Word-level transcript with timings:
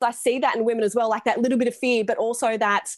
I 0.00 0.12
see 0.12 0.38
that 0.38 0.56
in 0.56 0.64
women 0.64 0.84
as 0.84 0.94
well, 0.94 1.08
like 1.08 1.24
that 1.24 1.40
little 1.40 1.58
bit 1.58 1.68
of 1.68 1.74
fear, 1.74 2.04
but 2.04 2.18
also 2.18 2.56
that 2.56 2.94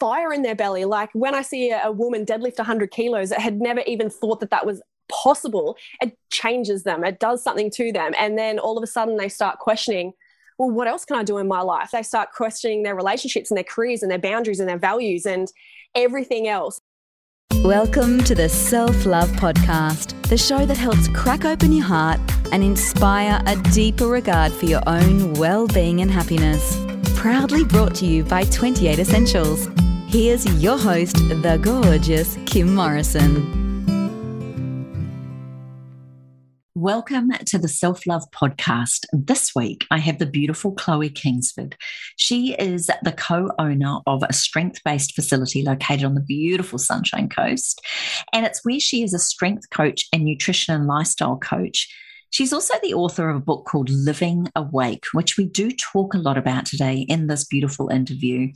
fire 0.00 0.32
in 0.32 0.42
their 0.42 0.54
belly. 0.54 0.84
Like 0.84 1.10
when 1.12 1.34
I 1.34 1.42
see 1.42 1.70
a, 1.70 1.92
woman 1.92 2.26
deadlift 2.26 2.58
100 2.58 2.90
kilos 2.90 3.30
that 3.30 3.40
had 3.40 3.60
never 3.60 3.80
even 3.86 4.10
thought 4.10 4.40
that 4.40 4.50
that 4.50 4.66
was 4.66 4.82
possible, 5.08 5.76
it 6.00 6.16
changes 6.30 6.82
them. 6.82 7.04
It 7.04 7.20
does 7.20 7.42
something 7.42 7.70
to 7.72 7.92
them. 7.92 8.12
And 8.18 8.36
then 8.36 8.58
all 8.58 8.76
of 8.76 8.82
a 8.82 8.86
sudden 8.86 9.16
they 9.16 9.28
start 9.28 9.58
questioning, 9.58 10.12
well, 10.58 10.70
what 10.70 10.88
else 10.88 11.04
can 11.04 11.16
I 11.16 11.22
do 11.22 11.38
in 11.38 11.48
my 11.48 11.60
life? 11.60 11.90
They 11.92 12.02
start 12.02 12.32
questioning 12.32 12.82
their 12.82 12.94
relationships 12.94 13.50
and 13.50 13.56
their 13.56 13.64
careers 13.64 14.02
and 14.02 14.10
their 14.10 14.18
boundaries 14.18 14.60
and 14.60 14.68
their 14.68 14.78
values 14.78 15.26
and 15.26 15.50
everything 15.94 16.48
else. 16.48 16.80
Welcome 17.62 18.24
to 18.24 18.34
the 18.34 18.48
Self 18.48 19.06
Love 19.06 19.30
Podcast, 19.32 20.20
the 20.28 20.38
show 20.38 20.66
that 20.66 20.76
helps 20.76 21.06
crack 21.08 21.44
open 21.44 21.72
your 21.72 21.84
heart 21.84 22.20
and 22.52 22.62
inspire 22.62 23.42
a 23.46 23.56
deeper 23.72 24.06
regard 24.06 24.52
for 24.52 24.66
your 24.66 24.82
own 24.86 25.32
well 25.34 25.66
being 25.66 26.00
and 26.00 26.10
happiness. 26.10 26.78
Proudly 27.16 27.64
brought 27.64 27.94
to 27.96 28.06
you 28.06 28.22
by 28.22 28.44
28 28.44 28.98
Essentials. 28.98 29.68
Here's 30.06 30.44
your 30.62 30.78
host, 30.78 31.16
the 31.16 31.58
gorgeous 31.60 32.36
Kim 32.44 32.74
Morrison. 32.74 33.62
Welcome 36.74 37.30
to 37.46 37.58
the 37.58 37.68
Self 37.68 38.06
Love 38.08 38.24
Podcast. 38.32 39.06
This 39.12 39.54
week, 39.54 39.86
I 39.92 39.98
have 39.98 40.18
the 40.18 40.26
beautiful 40.26 40.72
Chloe 40.72 41.10
Kingsford. 41.10 41.76
She 42.16 42.54
is 42.54 42.90
the 43.04 43.12
co 43.12 43.50
owner 43.58 43.98
of 44.06 44.24
a 44.28 44.32
strength 44.32 44.80
based 44.84 45.14
facility 45.14 45.62
located 45.62 46.04
on 46.04 46.14
the 46.14 46.20
beautiful 46.20 46.80
Sunshine 46.80 47.28
Coast. 47.28 47.80
And 48.32 48.44
it's 48.44 48.64
where 48.64 48.80
she 48.80 49.04
is 49.04 49.14
a 49.14 49.20
strength 49.20 49.70
coach 49.70 50.06
and 50.12 50.24
nutrition 50.24 50.74
and 50.74 50.88
lifestyle 50.88 51.38
coach. 51.38 51.88
She's 52.32 52.54
also 52.54 52.72
the 52.82 52.94
author 52.94 53.28
of 53.28 53.36
a 53.36 53.40
book 53.40 53.66
called 53.66 53.90
Living 53.90 54.48
Awake, 54.56 55.04
which 55.12 55.36
we 55.36 55.44
do 55.44 55.70
talk 55.70 56.14
a 56.14 56.18
lot 56.18 56.38
about 56.38 56.64
today 56.64 57.04
in 57.06 57.26
this 57.26 57.44
beautiful 57.44 57.90
interview. 57.90 58.50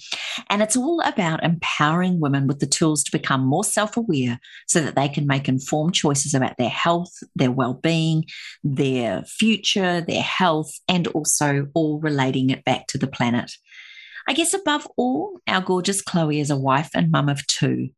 And 0.49 0.63
it's 0.63 0.79
all 0.79 1.03
about 1.03 1.45
empowering 1.45 2.19
women 2.19 2.47
with 2.47 2.61
the 2.61 2.67
tools 2.67 3.05
to 3.05 3.13
become 3.13 3.45
more 3.45 3.65
self 3.65 3.99
aware 3.99 4.41
so 4.67 4.81
that 4.81 4.97
they 4.97 5.11
can 5.11 5.27
make 5.27 5.47
informed 5.47 5.95
choices 5.95 6.33
about 6.33 6.57
their 6.57 6.71
health, 6.71 7.13
their 7.35 7.51
well 7.51 7.75
being, 7.75 8.25
their 8.65 9.23
future, 9.25 10.01
their 10.01 10.23
health, 10.23 10.73
and 10.89 11.07
also 11.09 11.69
all 11.75 12.01
relating 12.01 12.49
it 12.49 12.65
back 12.65 12.87
to 12.87 12.99
the 12.99 13.07
planet. 13.07 13.53
I 14.27 14.33
guess 14.33 14.55
above 14.55 14.89
all, 14.97 15.39
our 15.47 15.61
gorgeous 15.61 16.01
Chloe 16.01 16.41
is 16.41 16.49
a 16.49 16.57
wife 16.57 16.89
and 16.95 17.11
mum 17.11 17.29
of 17.29 17.47
two. 17.47 17.91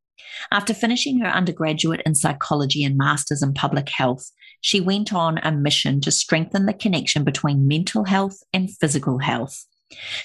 After 0.50 0.74
finishing 0.74 1.20
her 1.20 1.28
undergraduate 1.28 2.02
in 2.04 2.16
psychology 2.16 2.82
and 2.84 2.96
master's 2.96 3.42
in 3.42 3.54
public 3.54 3.88
health, 3.88 4.30
she 4.60 4.80
went 4.80 5.12
on 5.12 5.38
a 5.38 5.52
mission 5.52 6.00
to 6.02 6.10
strengthen 6.10 6.66
the 6.66 6.72
connection 6.72 7.24
between 7.24 7.68
mental 7.68 8.04
health 8.04 8.38
and 8.52 8.70
physical 8.78 9.18
health. 9.18 9.64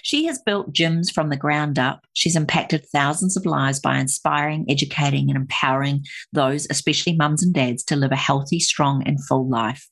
She 0.02 0.25
has 0.25 0.42
built 0.45 0.73
gyms 0.73 1.12
from 1.12 1.30
the 1.30 1.38
ground 1.38 1.80
up. 1.80 2.06
She's 2.14 2.36
impacted 2.36 2.86
thousands 2.86 3.38
of 3.38 3.45
lives 3.45 3.80
by 3.80 3.98
inspiring, 3.98 4.66
educating, 4.67 5.30
and 5.30 5.38
empowering 5.38 6.03
those, 6.34 6.67
especially 6.70 7.16
mums 7.16 7.44
and 7.44 7.53
dads, 7.53 7.84
to 7.86 7.95
live 7.95 8.12
a 8.12 8.17
healthy, 8.17 8.59
strong, 8.59 9.03
and 9.06 9.23
full 9.25 9.48
life. 9.48 9.88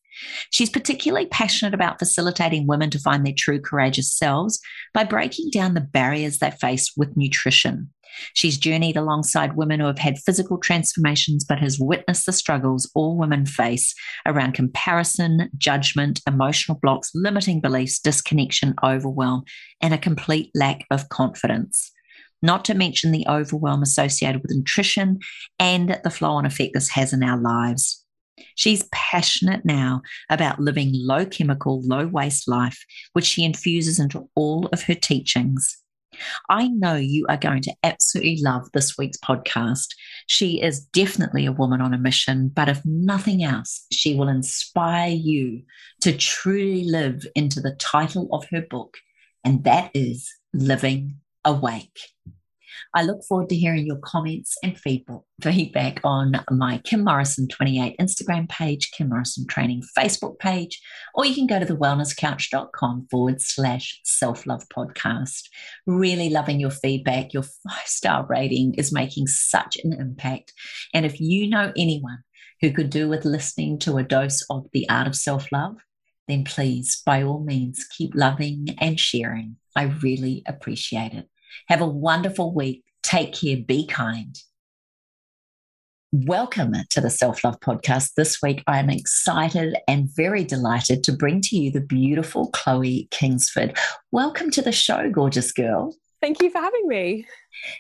She's 0.50 0.70
particularly 0.70 1.28
passionate 1.28 1.74
about 1.74 2.00
facilitating 2.00 2.68
women 2.68 2.90
to 2.92 3.00
find 3.00 3.26
their 3.26 3.34
true 3.36 3.62
courageous 3.62 4.14
selves 4.14 4.60
by 4.94 5.06
breaking 5.06 5.50
down 5.52 5.74
the 5.74 5.82
barriers 5.82 6.40
they 6.40 6.52
face 6.52 6.92
with 6.98 7.16
nutrition. 7.16 7.90
She's 8.34 8.58
journeyed 8.58 8.98
alongside 8.98 9.56
women 9.56 9.80
who 9.80 9.88
have 9.88 10.00
had 10.00 10.20
physical 10.20 10.58
transformations, 10.58 11.44
but 11.44 11.60
has 11.60 11.80
witnessed 11.80 12.26
the 12.26 12.34
struggles 12.34 12.90
all 12.96 13.18
women 13.18 13.46
face 13.46 13.94
around 14.26 14.54
comparison, 14.54 15.50
judgment, 15.58 16.22
emotional 16.28 16.80
blocks, 16.82 17.12
limiting 17.14 17.62
beliefs, 17.62 18.00
disconnection, 18.00 18.76
overwhelm, 18.84 19.44
and 19.82 19.94
a 19.94 19.98
complete 19.98 20.52
lack 20.56 20.86
of 20.92 21.10
confidence. 21.10 21.92
Not 22.42 22.66
to 22.66 22.74
mention 22.74 23.12
the 23.12 23.26
overwhelm 23.28 23.84
associated 23.84 24.42
with 24.42 24.56
nutrition 24.56 25.20
and 25.60 26.00
the 26.04 26.10
flow 26.10 26.32
on 26.32 26.46
effect 26.46 26.74
this 26.74 26.90
has 26.90 27.14
in 27.14 27.24
our 27.24 27.40
lives. 27.40 28.04
She's 28.56 28.88
passionate 28.92 29.66
now 29.66 30.02
about 30.30 30.60
living 30.60 30.92
low 30.94 31.26
chemical, 31.26 31.82
low 31.84 32.08
waste 32.08 32.48
life, 32.48 32.84
which 33.14 33.26
she 33.26 33.46
infuses 33.46 34.00
into 34.00 34.28
all 34.36 34.68
of 34.68 34.84
her 34.84 34.96
teachings. 34.96 35.78
I 36.50 36.68
know 36.68 36.96
you 36.96 37.26
are 37.30 37.38
going 37.38 37.62
to 37.64 37.74
absolutely 37.84 38.40
love 38.42 38.70
this 38.74 38.98
week's 38.98 39.18
podcast. 39.18 39.88
She 40.28 40.62
is 40.62 40.82
definitely 40.82 41.46
a 41.46 41.52
woman 41.52 41.82
on 41.82 41.94
a 41.94 41.98
mission, 41.98 42.50
but 42.50 42.70
if 42.70 42.82
nothing 42.86 43.44
else, 43.44 43.86
she 43.92 44.16
will 44.16 44.28
inspire 44.28 45.12
you 45.12 45.64
to 46.02 46.16
truly 46.16 46.84
live 46.84 47.26
into 47.36 47.62
the 47.62 47.76
title 47.76 48.28
of 48.32 48.46
her 48.52 48.62
book, 48.62 48.98
and 49.44 49.64
that 49.64 49.92
is 49.94 50.32
Living 50.54 51.16
Awake. 51.46 52.00
I 52.94 53.04
look 53.04 53.24
forward 53.28 53.50
to 53.50 53.56
hearing 53.56 53.86
your 53.86 54.00
comments 54.04 54.58
and 54.64 54.78
feedback 54.78 56.02
on 56.04 56.44
my 56.50 56.80
Kim 56.80 57.04
Morrison 57.04 57.48
28 57.48 57.98
Instagram 58.00 58.50
page, 58.50 58.92
Kim 58.92 59.10
Morrison 59.10 59.48
Training 59.48 59.84
Facebook 59.98 60.40
page, 60.40 60.82
or 61.16 61.26
you 61.26 61.36
can 61.36 61.48
go 61.48 61.60
to 61.60 61.66
thewellnesscouch.com 61.66 63.08
forward 63.10 63.42
slash 63.42 64.00
self 64.04 64.46
love 64.46 64.64
podcast. 64.76 65.44
Really 65.86 66.30
loving 66.30 66.60
your 66.60 66.72
feedback. 66.72 67.34
Your 67.34 67.44
five 67.44 67.86
star 67.86 68.26
rating 68.30 68.74
is 68.76 68.92
making 68.92 69.28
such 69.28 69.78
an 69.84 69.94
impact. 69.94 70.54
And 70.94 71.06
if 71.06 71.20
you 71.20 71.50
know 71.50 71.72
anyone 71.78 72.20
who 72.62 72.72
could 72.72 72.90
do 72.90 73.10
with 73.10 73.26
listening 73.26 73.80
to 73.80 73.98
a 73.98 74.04
dose 74.04 74.46
of 74.50 74.68
the 74.74 74.88
art 74.90 75.08
of 75.08 75.16
self 75.16 75.52
love, 75.52 75.78
then 76.28 76.44
please, 76.44 77.02
by 77.06 77.24
all 77.24 77.44
means, 77.44 77.86
keep 77.98 78.12
loving 78.16 78.68
and 78.80 79.00
sharing. 79.00 79.58
I 79.76 79.84
really 80.02 80.44
appreciate 80.48 81.14
it. 81.14 81.28
Have 81.68 81.82
a 81.82 81.88
wonderful 81.88 82.54
week. 82.54 82.84
Take 83.04 83.34
care. 83.34 83.58
Be 83.58 83.86
kind. 83.86 84.38
Welcome 86.14 86.74
to 86.90 87.00
the 87.00 87.10
Self 87.10 87.44
Love 87.44 87.60
Podcast. 87.62 88.16
This 88.18 88.42
week, 88.42 88.64
I'm 88.68 88.90
excited 88.90 89.78
and 89.88 90.10
very 90.14 90.44
delighted 90.44 91.06
to 91.06 91.14
bring 91.14 91.40
to 91.42 91.58
you 91.58 91.72
the 91.72 91.80
beautiful 91.80 92.50
Chloe 92.50 93.08
Kingsford. 93.12 93.78
Welcome 94.12 94.52
to 94.52 94.62
the 94.62 94.74
show, 94.74 95.10
gorgeous 95.10 95.54
girl. 95.54 95.96
Thank 96.22 96.44
you 96.44 96.52
for 96.52 96.60
having 96.60 96.88
me. 96.88 97.26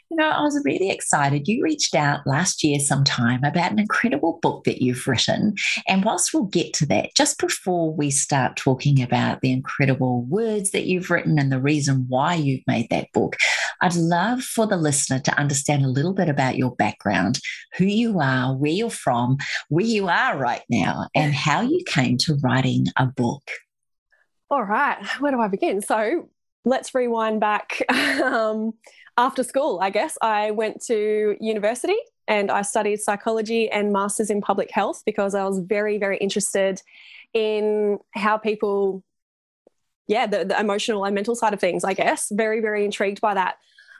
You 0.09 0.17
know, 0.17 0.29
I 0.29 0.41
was 0.41 0.59
really 0.65 0.89
excited. 0.89 1.47
You 1.47 1.63
reached 1.63 1.93
out 1.93 2.25
last 2.25 2.63
year 2.63 2.79
sometime 2.79 3.43
about 3.43 3.71
an 3.71 3.79
incredible 3.79 4.39
book 4.41 4.63
that 4.63 4.81
you've 4.81 5.07
written. 5.07 5.53
And 5.87 6.03
whilst 6.03 6.33
we'll 6.33 6.45
get 6.45 6.73
to 6.75 6.85
that, 6.87 7.11
just 7.15 7.37
before 7.37 7.93
we 7.93 8.09
start 8.09 8.55
talking 8.55 9.01
about 9.01 9.41
the 9.41 9.51
incredible 9.51 10.23
words 10.23 10.71
that 10.71 10.85
you've 10.85 11.11
written 11.11 11.37
and 11.37 11.51
the 11.51 11.61
reason 11.61 12.05
why 12.09 12.33
you've 12.33 12.65
made 12.65 12.89
that 12.89 13.11
book, 13.13 13.35
I'd 13.81 13.95
love 13.95 14.41
for 14.41 14.67
the 14.67 14.77
listener 14.77 15.19
to 15.19 15.39
understand 15.39 15.83
a 15.83 15.89
little 15.89 16.13
bit 16.13 16.29
about 16.29 16.57
your 16.57 16.75
background, 16.75 17.39
who 17.77 17.85
you 17.85 18.19
are, 18.19 18.55
where 18.55 18.71
you're 18.71 18.89
from, 18.89 19.37
where 19.69 19.85
you 19.85 20.07
are 20.07 20.37
right 20.37 20.63
now, 20.69 21.07
and 21.15 21.33
how 21.33 21.61
you 21.61 21.83
came 21.85 22.17
to 22.19 22.35
writing 22.43 22.87
a 22.97 23.07
book. 23.07 23.43
All 24.49 24.63
right, 24.63 25.03
where 25.19 25.31
do 25.31 25.39
I 25.39 25.47
begin? 25.47 25.81
So 25.81 26.29
let's 26.65 26.93
rewind 26.93 27.39
back. 27.39 27.81
Um, 28.21 28.73
after 29.17 29.43
school, 29.43 29.79
I 29.81 29.89
guess, 29.89 30.17
I 30.21 30.51
went 30.51 30.83
to 30.85 31.35
university 31.39 31.97
and 32.27 32.49
I 32.51 32.61
studied 32.61 33.01
psychology 33.01 33.69
and 33.69 33.91
masters 33.91 34.29
in 34.29 34.41
public 34.41 34.71
health 34.71 35.03
because 35.05 35.35
I 35.35 35.43
was 35.43 35.59
very, 35.59 35.97
very 35.97 36.17
interested 36.17 36.81
in 37.33 37.99
how 38.11 38.37
people, 38.37 39.03
yeah, 40.07 40.27
the, 40.27 40.45
the 40.45 40.59
emotional 40.59 41.03
and 41.03 41.15
mental 41.15 41.35
side 41.35 41.53
of 41.53 41.59
things, 41.59 41.83
I 41.83 41.93
guess. 41.93 42.29
Very, 42.31 42.61
very 42.61 42.85
intrigued 42.85 43.21
by 43.21 43.33
that. 43.33 43.57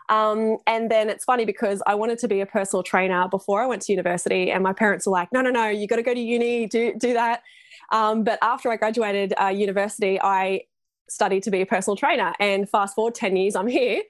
Um, 0.09 0.57
and 0.67 0.91
then 0.91 1.09
it's 1.09 1.23
funny 1.23 1.45
because 1.45 1.81
I 1.85 1.95
wanted 1.95 2.19
to 2.19 2.27
be 2.27 2.41
a 2.41 2.45
personal 2.45 2.83
trainer 2.83 3.27
before 3.29 3.61
I 3.61 3.65
went 3.65 3.81
to 3.83 3.93
university, 3.93 4.51
and 4.51 4.63
my 4.63 4.73
parents 4.73 5.05
were 5.05 5.13
like, 5.13 5.31
"No, 5.31 5.41
no, 5.41 5.51
no, 5.51 5.67
you 5.69 5.87
got 5.87 5.97
to 5.97 6.03
go 6.03 6.13
to 6.13 6.19
uni, 6.19 6.67
do 6.67 6.93
do 6.97 7.13
that." 7.13 7.43
Um, 7.91 8.23
but 8.23 8.39
after 8.41 8.71
I 8.71 8.77
graduated 8.77 9.33
uh, 9.41 9.47
university, 9.47 10.19
I 10.21 10.61
studied 11.09 11.43
to 11.43 11.51
be 11.51 11.61
a 11.61 11.65
personal 11.65 11.95
trainer, 11.95 12.33
and 12.39 12.69
fast 12.69 12.95
forward 12.95 13.15
ten 13.15 13.35
years, 13.35 13.55
I'm 13.55 13.67
here. 13.67 14.01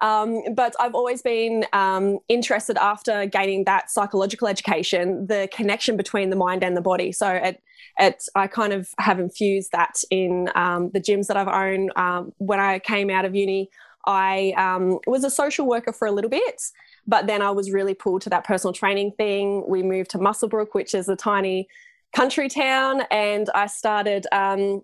Um, 0.00 0.42
but 0.54 0.74
I've 0.78 0.94
always 0.94 1.22
been 1.22 1.66
um, 1.72 2.18
interested 2.28 2.76
after 2.76 3.26
gaining 3.26 3.64
that 3.64 3.90
psychological 3.90 4.46
education, 4.48 5.26
the 5.26 5.48
connection 5.52 5.96
between 5.96 6.30
the 6.30 6.36
mind 6.36 6.62
and 6.62 6.76
the 6.76 6.80
body. 6.80 7.10
So 7.10 7.28
it, 7.28 7.60
it 7.98 8.22
I 8.34 8.46
kind 8.46 8.72
of 8.72 8.88
have 8.98 9.18
infused 9.18 9.72
that 9.72 10.02
in 10.10 10.50
um, 10.54 10.90
the 10.92 11.00
gyms 11.00 11.26
that 11.26 11.36
I've 11.36 11.48
owned. 11.48 11.90
Um, 11.96 12.32
when 12.38 12.60
I 12.60 12.78
came 12.78 13.10
out 13.10 13.24
of 13.24 13.34
uni, 13.34 13.70
I 14.08 14.54
um, 14.56 15.00
was 15.06 15.22
a 15.22 15.30
social 15.30 15.66
worker 15.66 15.92
for 15.92 16.08
a 16.08 16.10
little 16.10 16.30
bit, 16.30 16.62
but 17.06 17.26
then 17.26 17.42
I 17.42 17.50
was 17.50 17.70
really 17.70 17.92
pulled 17.92 18.22
to 18.22 18.30
that 18.30 18.44
personal 18.44 18.72
training 18.72 19.12
thing. 19.18 19.64
We 19.68 19.82
moved 19.82 20.10
to 20.12 20.18
Muswellbrook, 20.18 20.68
which 20.72 20.94
is 20.94 21.10
a 21.10 21.14
tiny 21.14 21.68
country 22.16 22.48
town, 22.48 23.02
and 23.10 23.50
I 23.54 23.66
started 23.66 24.26
um, 24.32 24.80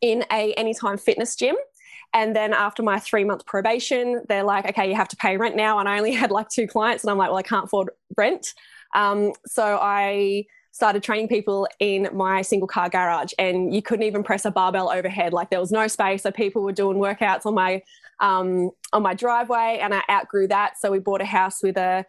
in 0.00 0.24
a 0.32 0.54
anytime 0.54 0.96
fitness 0.96 1.36
gym. 1.36 1.54
And 2.14 2.34
then 2.34 2.54
after 2.54 2.82
my 2.82 2.98
three 2.98 3.24
month 3.24 3.44
probation, 3.44 4.22
they're 4.28 4.42
like, 4.42 4.66
okay, 4.70 4.88
you 4.88 4.94
have 4.94 5.08
to 5.08 5.16
pay 5.16 5.36
rent 5.36 5.54
now. 5.54 5.78
And 5.78 5.86
I 5.88 5.98
only 5.98 6.12
had 6.22 6.30
like 6.30 6.48
two 6.48 6.66
clients, 6.66 7.04
and 7.04 7.10
I'm 7.10 7.18
like, 7.18 7.28
well, 7.28 7.38
I 7.38 7.42
can't 7.42 7.66
afford 7.66 7.90
rent. 8.16 8.54
Um, 8.94 9.32
so 9.46 9.78
I 9.82 10.46
started 10.72 11.02
training 11.02 11.28
people 11.28 11.68
in 11.78 12.08
my 12.12 12.42
single 12.42 12.66
car 12.66 12.88
garage 12.88 13.32
and 13.38 13.74
you 13.74 13.82
couldn't 13.82 14.04
even 14.04 14.22
press 14.22 14.44
a 14.44 14.50
barbell 14.50 14.90
overhead 14.90 15.32
like 15.32 15.50
there 15.50 15.60
was 15.60 15.70
no 15.70 15.86
space 15.86 16.22
so 16.22 16.30
people 16.32 16.62
were 16.62 16.72
doing 16.72 16.96
workouts 16.96 17.46
on 17.46 17.54
my 17.54 17.80
um, 18.20 18.70
on 18.92 19.02
my 19.02 19.14
driveway 19.14 19.78
and 19.82 19.94
i 19.94 20.02
outgrew 20.10 20.48
that 20.48 20.78
so 20.78 20.90
we 20.90 20.98
bought 20.98 21.20
a 21.20 21.26
house 21.26 21.62
with 21.62 21.76
a 21.76 22.04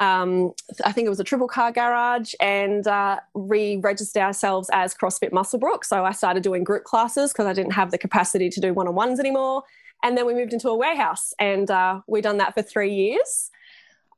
um, 0.00 0.52
I 0.84 0.92
think 0.92 1.06
it 1.06 1.08
was 1.08 1.20
a 1.20 1.24
triple 1.24 1.46
car 1.46 1.70
garage, 1.70 2.34
and 2.40 2.86
uh, 2.86 3.20
re 3.34 3.76
registered 3.76 4.22
ourselves 4.22 4.68
as 4.72 4.94
CrossFit 4.94 5.30
Muswellbrook. 5.30 5.84
So 5.84 6.04
I 6.04 6.12
started 6.12 6.42
doing 6.42 6.64
group 6.64 6.84
classes 6.84 7.32
because 7.32 7.46
I 7.46 7.52
didn't 7.52 7.72
have 7.72 7.90
the 7.90 7.98
capacity 7.98 8.50
to 8.50 8.60
do 8.60 8.74
one 8.74 8.88
on 8.88 8.94
ones 8.94 9.20
anymore. 9.20 9.62
And 10.02 10.18
then 10.18 10.26
we 10.26 10.34
moved 10.34 10.52
into 10.52 10.68
a 10.68 10.76
warehouse, 10.76 11.32
and 11.38 11.70
uh, 11.70 12.00
we 12.08 12.20
done 12.20 12.38
that 12.38 12.54
for 12.54 12.62
three 12.62 12.92
years. 12.92 13.50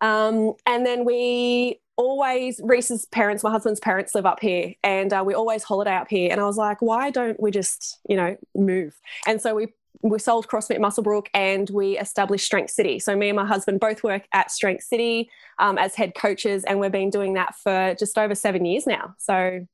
Um, 0.01 0.55
and 0.67 0.85
then 0.85 1.05
we 1.05 1.81
always 1.97 2.61
Reese's 2.63 3.07
parents, 3.07 3.43
my 3.43 3.51
husband's 3.51 3.81
parents 3.81 4.15
live 4.15 4.27
up 4.27 4.41
here, 4.41 4.75
and 4.83 5.13
uh, 5.13 5.23
we 5.27 5.35
always 5.35 5.63
holiday 5.63 5.95
up 5.95 6.09
here. 6.09 6.31
And 6.31 6.41
I 6.41 6.45
was 6.45 6.57
like, 6.57 6.81
why 6.81 7.11
don't 7.11 7.41
we 7.41 7.51
just, 7.51 7.99
you 8.09 8.17
know, 8.17 8.37
move? 8.55 8.95
And 9.27 9.41
so 9.41 9.55
we 9.55 9.69
we 10.03 10.19
sold 10.19 10.47
CrossFit 10.47 10.79
Muswellbrook 10.79 11.27
and 11.33 11.69
we 11.71 11.99
established 11.99 12.45
Strength 12.45 12.71
City. 12.71 12.99
So 12.99 13.17
me 13.17 13.31
and 13.31 13.37
my 13.37 13.47
husband 13.47 13.81
both 13.81 14.05
work 14.05 14.25
at 14.33 14.51
Strength 14.51 14.85
City 14.85 15.31
um, 15.59 15.79
as 15.79 15.95
head 15.95 16.15
coaches, 16.15 16.65
and 16.65 16.79
we've 16.79 16.93
been 16.93 17.11
doing 17.11 17.35
that 17.35 17.55
for 17.57 17.95
just 17.99 18.19
over 18.19 18.35
seven 18.35 18.65
years 18.65 18.87
now. 18.87 19.15
So, 19.19 19.67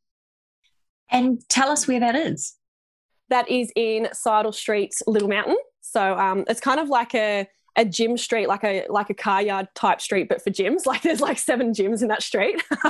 and 1.11 1.47
tell 1.49 1.71
us 1.71 1.87
where 1.89 2.01
that 2.01 2.15
is. 2.15 2.55
That 3.31 3.51
is 3.51 3.73
in 3.75 4.09
Sidle 4.13 4.53
Street, 4.53 4.95
Little 5.07 5.29
Mountain. 5.29 5.57
So 5.81 6.17
um, 6.17 6.45
it's 6.49 6.61
kind 6.61 6.79
of 6.79 6.89
like 6.89 7.15
a 7.15 7.49
a 7.77 7.85
gym 7.85 8.17
street, 8.17 8.49
like 8.49 8.65
a 8.65 8.87
like 8.89 9.11
a 9.11 9.15
car 9.15 9.43
yard 9.43 9.69
type 9.75 10.01
street, 10.01 10.29
but 10.29 10.43
for 10.43 10.51
gyms. 10.51 10.87
Like 10.87 11.03
there's 11.03 11.21
like 11.21 11.39
seven 11.39 11.73
gyms 11.73 12.03
in 12.03 12.09
that 12.09 12.23
street. 12.23 12.63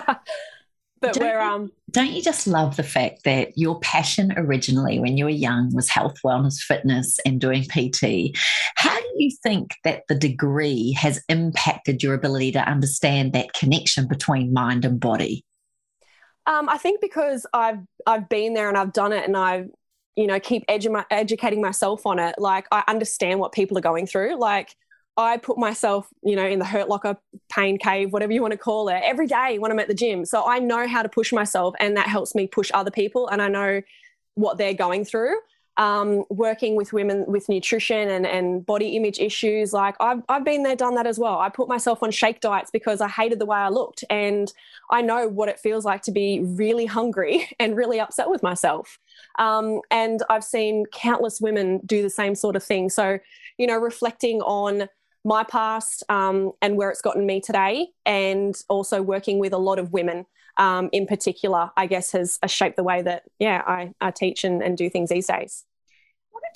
but 1.02 1.14
don't, 1.14 1.20
we're 1.20 1.40
um 1.40 1.70
don't 1.90 2.11
you 2.11 2.23
just 2.23 2.46
love 2.46 2.76
the 2.76 2.82
fact 2.82 3.25
that 3.25 3.56
your 3.56 3.79
passion 3.81 4.32
originally 4.37 4.99
when 4.99 5.17
you 5.17 5.25
were 5.25 5.31
young 5.31 5.73
was 5.75 5.88
health, 5.88 6.17
wellness, 6.25 6.58
fitness, 6.58 7.19
and 7.25 7.40
doing 7.40 7.64
PT? 7.64 8.37
How 8.76 8.99
do 8.99 9.08
you 9.17 9.31
think 9.43 9.75
that 9.84 10.02
the 10.08 10.14
degree 10.17 10.93
has 10.93 11.23
impacted 11.28 12.02
your 12.02 12.14
ability 12.14 12.52
to 12.52 12.69
understand 12.69 13.32
that 13.35 13.52
connection 13.52 14.08
between 14.08 14.52
mind 14.52 14.85
and 14.85 14.99
body? 14.99 15.44
Um, 16.46 16.69
I 16.69 16.78
think 16.78 17.00
because 17.00 17.46
I've 17.52 17.81
I've 18.06 18.28
been 18.28 18.55
there 18.55 18.69
and 18.69 18.76
I've 18.76 18.93
done 18.93 19.12
it 19.12 19.25
and 19.25 19.37
I've 19.37 19.69
you 20.17 20.26
know 20.26 20.38
keep 20.38 20.67
edu- 20.67 21.05
educating 21.11 21.61
myself 21.61 22.06
on 22.06 22.19
it 22.19 22.35
like 22.38 22.67
i 22.70 22.82
understand 22.88 23.41
what 23.41 23.53
people 23.53 23.76
are 23.79 23.82
going 23.82 24.06
through. 24.06 24.38
Like 24.38 24.75
i 25.17 25.37
put 25.37 25.59
myself 25.59 26.09
you 26.25 26.37
know 26.37 26.47
in 26.47 26.59
the 26.59 26.64
hurt 26.64 26.88
locker 26.88 27.17
pain 27.50 27.79
cave 27.79 28.12
whatever 28.12 28.32
you 28.32 28.41
want 28.41 28.53
to 28.53 28.59
call 28.59 28.88
it 28.88 29.00
every 29.05 29.26
day 29.26 29.59
when 29.59 29.70
i'm 29.70 29.79
at 29.79 29.88
the 29.88 29.94
gym. 29.94 30.25
So 30.25 30.47
i 30.47 30.59
know 30.59 30.87
how 30.87 31.03
to 31.03 31.09
push 31.09 31.32
myself 31.32 31.75
and 31.81 31.97
that 31.97 32.06
helps 32.06 32.35
me 32.35 32.47
push 32.47 32.70
other 32.75 32.91
people 32.91 33.29
and 33.29 33.43
i 33.43 33.49
know 33.49 33.82
what 34.35 34.56
they're 34.56 34.75
going 34.75 35.05
through 35.05 35.37
um, 35.78 36.24
working 36.28 36.76
with 36.76 36.92
women 36.92 37.24
with 37.26 37.48
nutrition 37.48 38.08
and, 38.10 38.26
and 38.26 38.64
body 38.64 38.96
image 38.96 39.19
issues. 39.19 39.72
Like 39.72 39.94
I've, 40.00 40.22
I've 40.28 40.44
been 40.44 40.62
there, 40.62 40.76
done 40.76 40.94
that 40.96 41.06
as 41.06 41.19
well. 41.19 41.38
I 41.38 41.48
put 41.48 41.69
myself 41.69 42.02
on 42.02 42.10
shake 42.10 42.40
diets 42.40 42.70
because 42.70 43.00
I 43.00 43.08
hated 43.08 43.38
the 43.38 43.46
way 43.46 43.56
I 43.56 43.69
looked. 43.69 44.04
And 44.10 44.52
I 44.90 45.00
know 45.00 45.28
what 45.28 45.48
it 45.48 45.58
feels 45.58 45.84
like 45.84 46.02
to 46.02 46.12
be 46.12 46.40
really 46.42 46.86
hungry 46.86 47.48
and 47.60 47.76
really 47.76 48.00
upset 48.00 48.28
with 48.28 48.42
myself. 48.42 48.98
Um, 49.38 49.80
and 49.90 50.22
I've 50.28 50.44
seen 50.44 50.84
countless 50.92 51.40
women 51.40 51.80
do 51.86 52.02
the 52.02 52.10
same 52.10 52.34
sort 52.34 52.56
of 52.56 52.62
thing. 52.62 52.90
So, 52.90 53.18
you 53.56 53.66
know, 53.66 53.78
reflecting 53.78 54.42
on 54.42 54.88
my 55.25 55.44
past 55.44 56.02
um, 56.08 56.52
and 56.60 56.76
where 56.76 56.90
it's 56.90 57.00
gotten 57.00 57.25
me 57.25 57.40
today, 57.40 57.88
and 58.04 58.56
also 58.68 59.00
working 59.00 59.38
with 59.38 59.52
a 59.52 59.58
lot 59.58 59.78
of 59.78 59.92
women 59.92 60.26
um, 60.56 60.88
in 60.93 61.06
particular, 61.06 61.70
I 61.76 61.87
guess, 61.87 62.12
has, 62.12 62.38
has, 62.43 62.50
shaped 62.50 62.76
the 62.76 62.84
way 62.84 63.02
that, 63.02 63.25
yeah, 63.38 63.62
I, 63.66 63.93
I 64.00 64.10
teach 64.10 64.44
and, 64.44 64.62
and 64.62 64.76
do 64.76 64.90
things 64.90 65.10
these 65.10 65.26
days 65.26 65.64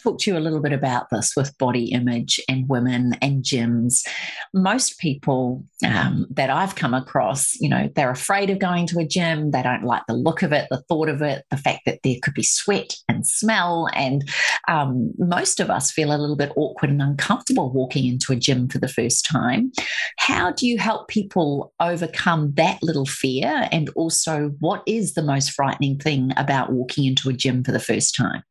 talk 0.02 0.18
to 0.20 0.30
you 0.30 0.38
a 0.38 0.40
little 0.40 0.60
bit 0.60 0.72
about 0.72 1.10
this 1.10 1.32
with 1.36 1.56
body 1.58 1.86
image 1.92 2.40
and 2.48 2.68
women 2.68 3.16
and 3.22 3.42
gyms. 3.42 4.06
Most 4.54 4.98
people 4.98 5.64
um, 5.84 6.26
that 6.30 6.50
I've 6.50 6.74
come 6.74 6.94
across, 6.94 7.54
you 7.60 7.68
know, 7.68 7.88
they're 7.94 8.10
afraid 8.10 8.50
of 8.50 8.58
going 8.58 8.86
to 8.88 8.98
a 8.98 9.06
gym. 9.06 9.50
They 9.50 9.62
don't 9.62 9.84
like 9.84 10.02
the 10.06 10.14
look 10.14 10.42
of 10.42 10.52
it, 10.52 10.66
the 10.70 10.82
thought 10.82 11.08
of 11.08 11.22
it, 11.22 11.44
the 11.50 11.56
fact 11.56 11.80
that 11.86 12.00
there 12.02 12.16
could 12.22 12.34
be 12.34 12.42
sweat 12.42 12.96
and 13.08 13.26
smell. 13.26 13.88
And 13.94 14.28
um, 14.68 15.12
most 15.18 15.60
of 15.60 15.70
us 15.70 15.90
feel 15.90 16.14
a 16.14 16.18
little 16.18 16.36
bit 16.36 16.52
awkward 16.56 16.90
and 16.90 17.02
uncomfortable 17.02 17.72
walking 17.72 18.06
into 18.06 18.32
a 18.32 18.36
gym 18.36 18.68
for 18.68 18.78
the 18.78 18.88
first 18.88 19.26
time. 19.26 19.72
How 20.18 20.52
do 20.52 20.66
you 20.66 20.78
help 20.78 21.08
people 21.08 21.72
overcome 21.80 22.52
that 22.54 22.82
little 22.82 23.06
fear? 23.06 23.68
And 23.72 23.90
also, 23.90 24.54
what 24.60 24.82
is 24.86 25.14
the 25.14 25.22
most 25.22 25.52
frightening 25.52 25.98
thing 25.98 26.32
about 26.36 26.72
walking 26.72 27.04
into 27.04 27.28
a 27.28 27.32
gym 27.32 27.64
for 27.64 27.72
the 27.72 27.80
first 27.80 28.14
time? 28.14 28.42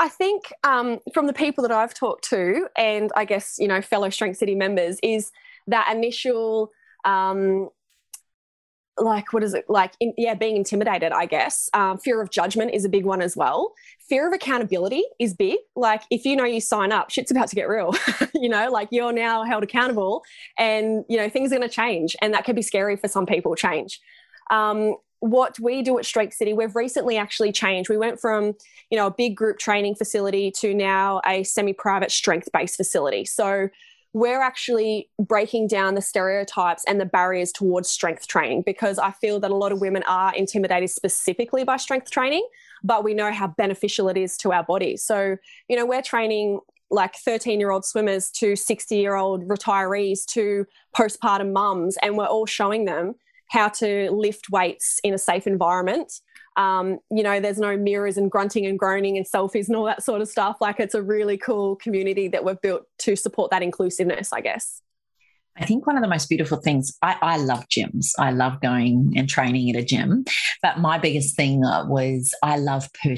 I 0.00 0.08
think 0.08 0.50
um, 0.64 0.98
from 1.12 1.26
the 1.26 1.34
people 1.34 1.60
that 1.62 1.70
I've 1.70 1.92
talked 1.92 2.24
to, 2.30 2.68
and 2.76 3.12
I 3.14 3.26
guess 3.26 3.56
you 3.58 3.68
know 3.68 3.82
fellow 3.82 4.08
Strength 4.08 4.38
City 4.38 4.54
members, 4.54 4.98
is 5.02 5.30
that 5.66 5.92
initial 5.94 6.70
um, 7.04 7.68
like 8.96 9.34
what 9.34 9.42
is 9.42 9.52
it? 9.52 9.66
Like 9.68 9.92
in, 10.00 10.14
yeah 10.16 10.34
being 10.34 10.56
intimidated 10.56 11.12
i 11.12 11.26
guess. 11.26 11.68
Um, 11.74 11.98
fear 11.98 12.22
of 12.22 12.30
judgment 12.30 12.72
is 12.72 12.86
a 12.86 12.88
big 12.88 13.04
one 13.04 13.20
as 13.20 13.36
well. 13.36 13.74
Fear 14.08 14.28
of 14.28 14.32
accountability 14.32 15.04
is 15.18 15.34
big. 15.34 15.58
Like 15.76 16.02
if 16.10 16.24
you 16.24 16.34
know 16.34 16.44
you 16.44 16.62
sign 16.62 16.92
up 16.92 17.10
shit's 17.10 17.30
about 17.30 17.48
to 17.48 17.54
get 17.54 17.68
real 17.68 17.94
you 18.34 18.48
know 18.48 18.70
like 18.70 18.88
you're 18.90 19.12
now 19.12 19.44
held 19.44 19.62
accountable 19.62 20.24
and 20.58 21.04
you 21.10 21.18
know 21.18 21.28
things 21.28 21.52
are 21.52 21.58
going 21.58 21.68
to 21.68 21.74
change 21.74 22.16
and 22.22 22.32
that 22.32 22.44
can 22.46 22.54
be 22.54 22.62
scary 22.62 22.96
for 22.96 23.08
some 23.08 23.26
people 23.26 23.54
change. 23.54 24.00
Um, 24.50 24.96
what 25.20 25.58
we 25.60 25.82
do 25.82 25.98
at 25.98 26.06
Strength 26.06 26.34
City, 26.34 26.52
we've 26.52 26.74
recently 26.74 27.16
actually 27.16 27.52
changed. 27.52 27.88
We 27.88 27.98
went 27.98 28.18
from, 28.18 28.54
you 28.90 28.96
know, 28.98 29.06
a 29.06 29.10
big 29.10 29.36
group 29.36 29.58
training 29.58 29.94
facility 29.94 30.50
to 30.52 30.74
now 30.74 31.20
a 31.26 31.44
semi-private 31.44 32.10
strength-based 32.10 32.76
facility. 32.76 33.26
So 33.26 33.68
we're 34.12 34.40
actually 34.40 35.08
breaking 35.20 35.68
down 35.68 35.94
the 35.94 36.02
stereotypes 36.02 36.84
and 36.88 37.00
the 37.00 37.04
barriers 37.04 37.52
towards 37.52 37.88
strength 37.88 38.26
training 38.26 38.62
because 38.66 38.98
I 38.98 39.12
feel 39.12 39.38
that 39.40 39.50
a 39.50 39.56
lot 39.56 39.70
of 39.72 39.80
women 39.80 40.02
are 40.04 40.34
intimidated 40.34 40.90
specifically 40.90 41.62
by 41.64 41.76
strength 41.76 42.10
training, 42.10 42.46
but 42.82 43.04
we 43.04 43.14
know 43.14 43.30
how 43.30 43.46
beneficial 43.46 44.08
it 44.08 44.16
is 44.16 44.36
to 44.38 44.52
our 44.52 44.64
bodies. 44.64 45.02
So, 45.02 45.36
you 45.68 45.76
know, 45.76 45.86
we're 45.86 46.02
training 46.02 46.60
like 46.90 47.14
13 47.14 47.60
year 47.60 47.70
old 47.70 47.84
swimmers 47.84 48.30
to 48.32 48.56
60 48.56 48.96
year 48.96 49.14
old 49.14 49.46
retirees 49.46 50.24
to 50.26 50.66
postpartum 50.96 51.52
mums, 51.52 51.96
and 52.02 52.16
we're 52.16 52.26
all 52.26 52.46
showing 52.46 52.86
them 52.86 53.14
how 53.50 53.68
to 53.68 54.10
lift 54.10 54.48
weights 54.50 55.00
in 55.02 55.12
a 55.12 55.18
safe 55.18 55.46
environment. 55.46 56.12
Um, 56.56 56.98
you 57.10 57.22
know, 57.22 57.40
there's 57.40 57.58
no 57.58 57.76
mirrors 57.76 58.16
and 58.16 58.30
grunting 58.30 58.66
and 58.66 58.78
groaning 58.78 59.16
and 59.16 59.26
selfies 59.26 59.66
and 59.66 59.76
all 59.76 59.84
that 59.84 60.02
sort 60.02 60.20
of 60.20 60.28
stuff. 60.28 60.58
Like 60.60 60.80
it's 60.80 60.94
a 60.94 61.02
really 61.02 61.36
cool 61.36 61.76
community 61.76 62.28
that 62.28 62.44
we've 62.44 62.60
built 62.60 62.82
to 63.00 63.16
support 63.16 63.50
that 63.50 63.62
inclusiveness, 63.62 64.32
I 64.32 64.40
guess. 64.40 64.82
I 65.56 65.66
think 65.66 65.86
one 65.86 65.96
of 65.96 66.02
the 66.02 66.08
most 66.08 66.28
beautiful 66.28 66.58
things, 66.58 66.96
I, 67.02 67.16
I, 67.20 67.36
love 67.36 67.66
gyms. 67.68 68.12
I 68.18 68.30
love 68.30 68.60
going 68.60 69.12
and 69.16 69.28
training 69.28 69.68
at 69.70 69.76
a 69.76 69.84
gym. 69.84 70.24
But 70.62 70.78
my 70.78 70.96
biggest 70.98 71.36
thing 71.36 71.60
was 71.60 72.32
I 72.42 72.56
love 72.56 72.88
per- 73.02 73.16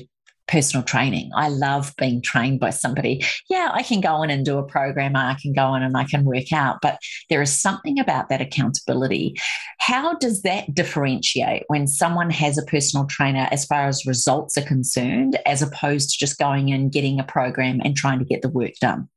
personal 0.52 0.84
training. 0.84 1.30
I 1.34 1.48
love 1.48 1.94
being 1.96 2.20
trained 2.20 2.60
by 2.60 2.68
somebody. 2.70 3.24
Yeah, 3.48 3.70
I 3.72 3.82
can 3.82 4.02
go 4.02 4.22
in 4.22 4.28
and 4.28 4.44
do 4.44 4.58
a 4.58 4.62
program, 4.62 5.16
I 5.16 5.34
can 5.40 5.54
go 5.54 5.74
in 5.74 5.82
and 5.82 5.96
I 5.96 6.04
can 6.04 6.24
work 6.26 6.52
out, 6.52 6.80
but 6.82 6.98
there 7.30 7.40
is 7.40 7.58
something 7.58 7.98
about 7.98 8.28
that 8.28 8.42
accountability. 8.42 9.34
How 9.78 10.14
does 10.14 10.42
that 10.42 10.74
differentiate 10.74 11.62
when 11.68 11.86
someone 11.86 12.28
has 12.28 12.58
a 12.58 12.66
personal 12.66 13.06
trainer 13.06 13.48
as 13.50 13.64
far 13.64 13.88
as 13.88 14.04
results 14.04 14.58
are 14.58 14.66
concerned, 14.66 15.38
as 15.46 15.62
opposed 15.62 16.10
to 16.10 16.18
just 16.18 16.38
going 16.38 16.68
in, 16.68 16.90
getting 16.90 17.18
a 17.18 17.24
program 17.24 17.80
and 17.82 17.96
trying 17.96 18.18
to 18.18 18.26
get 18.26 18.42
the 18.42 18.50
work 18.50 18.72
done? 18.78 19.08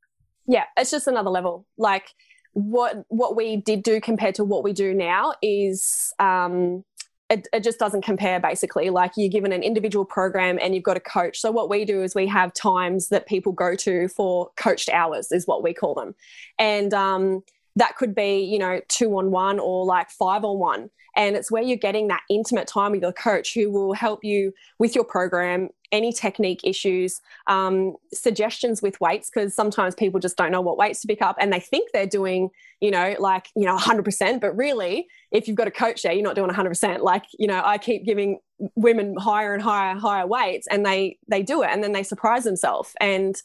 Yeah, 0.47 0.63
it's 0.77 0.91
just 0.91 1.07
another 1.07 1.31
level. 1.31 1.65
Like 1.77 2.05
what 2.53 3.03
what 3.09 3.35
we 3.35 3.57
did 3.57 3.83
do 3.83 3.99
compared 3.99 4.35
to 4.35 4.45
what 4.45 4.63
we 4.63 4.71
do 4.71 4.93
now 4.93 5.33
is 5.41 6.13
um 6.19 6.85
it, 7.29 7.47
it, 7.51 7.63
just 7.63 7.79
doesn't 7.79 8.03
compare 8.03 8.39
basically. 8.39 8.89
Like 8.89 9.13
you're 9.15 9.29
given 9.29 9.51
an 9.51 9.63
individual 9.63 10.05
program 10.05 10.59
and 10.61 10.75
you've 10.75 10.83
got 10.83 10.97
a 10.97 11.01
coach. 11.01 11.39
So 11.39 11.51
what 11.51 11.69
we 11.69 11.83
do 11.83 12.03
is 12.03 12.13
we 12.13 12.27
have 12.27 12.53
times 12.53 13.09
that 13.09 13.25
people 13.25 13.51
go 13.51 13.75
to 13.75 14.07
for 14.09 14.51
coached 14.57 14.89
hours 14.89 15.31
is 15.31 15.47
what 15.47 15.63
we 15.63 15.73
call 15.73 15.95
them. 15.95 16.13
And 16.59 16.93
um, 16.93 17.43
that 17.75 17.95
could 17.95 18.15
be 18.15 18.39
you 18.39 18.59
know 18.59 18.81
two 18.87 19.17
on 19.17 19.31
one 19.31 19.59
or 19.59 19.85
like 19.85 20.09
five 20.09 20.43
on 20.43 20.59
one. 20.59 20.89
And 21.17 21.37
it's 21.37 21.49
where 21.49 21.63
you're 21.63 21.77
getting 21.77 22.09
that 22.09 22.23
intimate 22.29 22.67
time 22.67 22.91
with 22.91 23.01
your 23.01 23.13
coach 23.13 23.53
who 23.53 23.71
will 23.71 23.93
help 23.93 24.25
you 24.25 24.51
with 24.79 24.95
your 24.95 25.05
program 25.05 25.69
any 25.91 26.11
technique 26.11 26.59
issues 26.63 27.21
um, 27.47 27.95
suggestions 28.13 28.81
with 28.81 28.99
weights 28.99 29.29
because 29.29 29.55
sometimes 29.55 29.95
people 29.95 30.19
just 30.19 30.35
don't 30.35 30.51
know 30.51 30.61
what 30.61 30.77
weights 30.77 31.01
to 31.01 31.07
pick 31.07 31.21
up 31.21 31.37
and 31.39 31.53
they 31.53 31.59
think 31.59 31.89
they're 31.91 32.05
doing 32.05 32.49
you 32.81 32.91
know 32.91 33.15
like 33.19 33.47
you 33.55 33.65
know 33.65 33.77
100% 33.77 34.41
but 34.41 34.55
really 34.55 35.07
if 35.31 35.47
you've 35.47 35.57
got 35.57 35.67
a 35.67 35.71
coach 35.71 36.01
there 36.01 36.11
you're 36.11 36.23
not 36.23 36.35
doing 36.35 36.49
100% 36.49 36.99
like 37.01 37.23
you 37.37 37.47
know 37.47 37.61
i 37.65 37.77
keep 37.77 38.05
giving 38.05 38.39
women 38.75 39.15
higher 39.17 39.53
and 39.53 39.63
higher 39.63 39.95
higher 39.95 40.27
weights 40.27 40.67
and 40.67 40.85
they 40.85 41.17
they 41.27 41.41
do 41.41 41.61
it 41.61 41.69
and 41.71 41.83
then 41.83 41.91
they 41.91 42.03
surprise 42.03 42.43
themselves. 42.43 42.93
And 42.99 43.35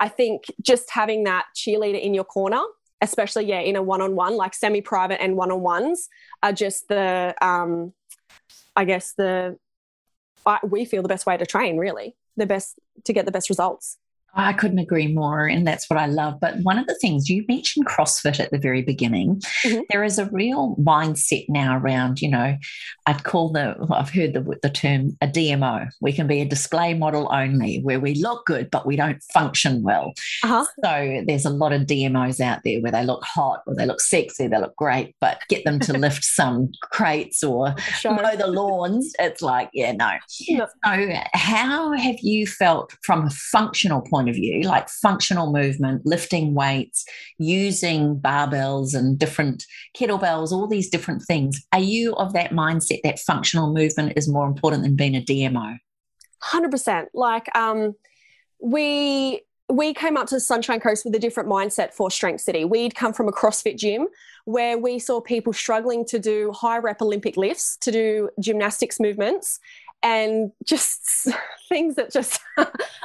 i 0.00 0.08
think 0.08 0.44
just 0.60 0.90
having 0.90 1.24
that 1.24 1.46
cheerleader 1.54 2.00
in 2.00 2.14
your 2.14 2.24
corner 2.24 2.62
especially 3.00 3.44
yeah 3.44 3.60
in 3.60 3.76
a 3.76 3.82
one-on-one 3.82 4.36
like 4.36 4.54
semi-private 4.54 5.20
and 5.20 5.36
one-on-ones 5.36 6.08
are 6.42 6.52
just 6.52 6.88
the 6.88 7.34
um 7.42 7.92
I 8.76 8.84
guess 8.84 9.14
the 9.14 9.58
I, 10.44 10.60
we 10.62 10.84
feel 10.84 11.02
the 11.02 11.08
best 11.08 11.26
way 11.26 11.36
to 11.36 11.46
train. 11.46 11.78
Really, 11.78 12.14
the 12.36 12.46
best 12.46 12.78
to 13.04 13.12
get 13.12 13.24
the 13.24 13.32
best 13.32 13.48
results. 13.48 13.98
I 14.34 14.52
couldn't 14.52 14.78
agree 14.78 15.12
more. 15.12 15.46
And 15.46 15.66
that's 15.66 15.88
what 15.88 15.98
I 15.98 16.06
love. 16.06 16.38
But 16.40 16.58
one 16.58 16.78
of 16.78 16.86
the 16.86 16.94
things 16.96 17.30
you 17.30 17.44
mentioned 17.48 17.86
CrossFit 17.86 18.38
at 18.38 18.50
the 18.50 18.58
very 18.58 18.82
beginning, 18.82 19.40
mm-hmm. 19.64 19.80
there 19.90 20.04
is 20.04 20.18
a 20.18 20.26
real 20.26 20.76
mindset 20.76 21.46
now 21.48 21.78
around, 21.78 22.20
you 22.20 22.30
know, 22.30 22.56
I'd 23.06 23.24
call 23.24 23.50
the, 23.50 23.76
I've 23.90 24.10
heard 24.10 24.34
the, 24.34 24.58
the 24.62 24.70
term 24.70 25.16
a 25.22 25.26
DMO. 25.26 25.88
We 26.00 26.12
can 26.12 26.26
be 26.26 26.42
a 26.42 26.44
display 26.44 26.92
model 26.92 27.28
only 27.32 27.80
where 27.80 27.98
we 27.98 28.14
look 28.14 28.44
good, 28.44 28.70
but 28.70 28.86
we 28.86 28.96
don't 28.96 29.22
function 29.32 29.82
well. 29.82 30.12
Uh-huh. 30.44 30.66
So 30.84 31.22
there's 31.26 31.46
a 31.46 31.50
lot 31.50 31.72
of 31.72 31.82
DMOs 31.82 32.40
out 32.40 32.60
there 32.62 32.80
where 32.80 32.92
they 32.92 33.04
look 33.04 33.24
hot 33.24 33.62
or 33.66 33.74
they 33.74 33.86
look 33.86 34.00
sexy, 34.00 34.48
they 34.48 34.58
look 34.58 34.76
great, 34.76 35.14
but 35.20 35.40
get 35.48 35.64
them 35.64 35.80
to 35.80 35.94
lift 35.94 36.24
some 36.36 36.70
crates 36.82 37.42
or 37.42 37.74
sure. 37.78 38.12
mow 38.12 38.36
the 38.36 38.46
lawns. 38.46 39.14
It's 39.18 39.40
like, 39.40 39.70
yeah, 39.72 39.92
no. 39.92 40.12
no. 40.50 40.66
So, 40.84 41.12
how 41.32 41.92
have 41.92 42.16
you 42.20 42.46
felt 42.46 42.94
from 43.02 43.26
a 43.26 43.30
functional 43.30 44.02
point 44.02 44.25
point 44.26 44.36
of 44.36 44.36
view, 44.36 44.62
like 44.62 44.88
functional 44.88 45.52
movement, 45.52 46.04
lifting 46.04 46.54
weights, 46.54 47.04
using 47.38 48.16
barbells 48.16 48.94
and 48.94 49.18
different 49.18 49.64
kettlebells, 49.96 50.52
all 50.52 50.66
these 50.66 50.90
different 50.90 51.22
things, 51.22 51.64
are 51.72 51.80
you 51.80 52.14
of 52.14 52.32
that 52.32 52.50
mindset 52.50 53.00
that 53.04 53.18
functional 53.18 53.72
movement 53.72 54.12
is 54.16 54.28
more 54.28 54.46
important 54.46 54.82
than 54.82 54.96
being 54.96 55.16
a 55.16 55.20
DMO? 55.20 55.78
100%. 56.42 57.06
Like, 57.14 57.54
um, 57.56 57.94
we 58.60 59.42
we 59.68 59.92
came 59.92 60.16
up 60.16 60.28
to 60.28 60.38
Sunshine 60.38 60.78
Coast 60.78 61.04
with 61.04 61.12
a 61.16 61.18
different 61.18 61.48
mindset 61.48 61.92
for 61.92 62.08
Strength 62.08 62.42
City. 62.42 62.64
We'd 62.64 62.94
come 62.94 63.12
from 63.12 63.26
a 63.26 63.32
CrossFit 63.32 63.76
gym 63.76 64.06
where 64.44 64.78
we 64.78 65.00
saw 65.00 65.20
people 65.20 65.52
struggling 65.52 66.04
to 66.04 66.20
do 66.20 66.52
high 66.52 66.78
rep 66.78 67.02
Olympic 67.02 67.36
lifts, 67.36 67.76
to 67.78 67.90
do 67.90 68.30
gymnastics 68.38 69.00
movements, 69.00 69.58
and 70.06 70.52
just 70.64 71.28
things 71.68 71.96
that 71.96 72.12
just 72.12 72.40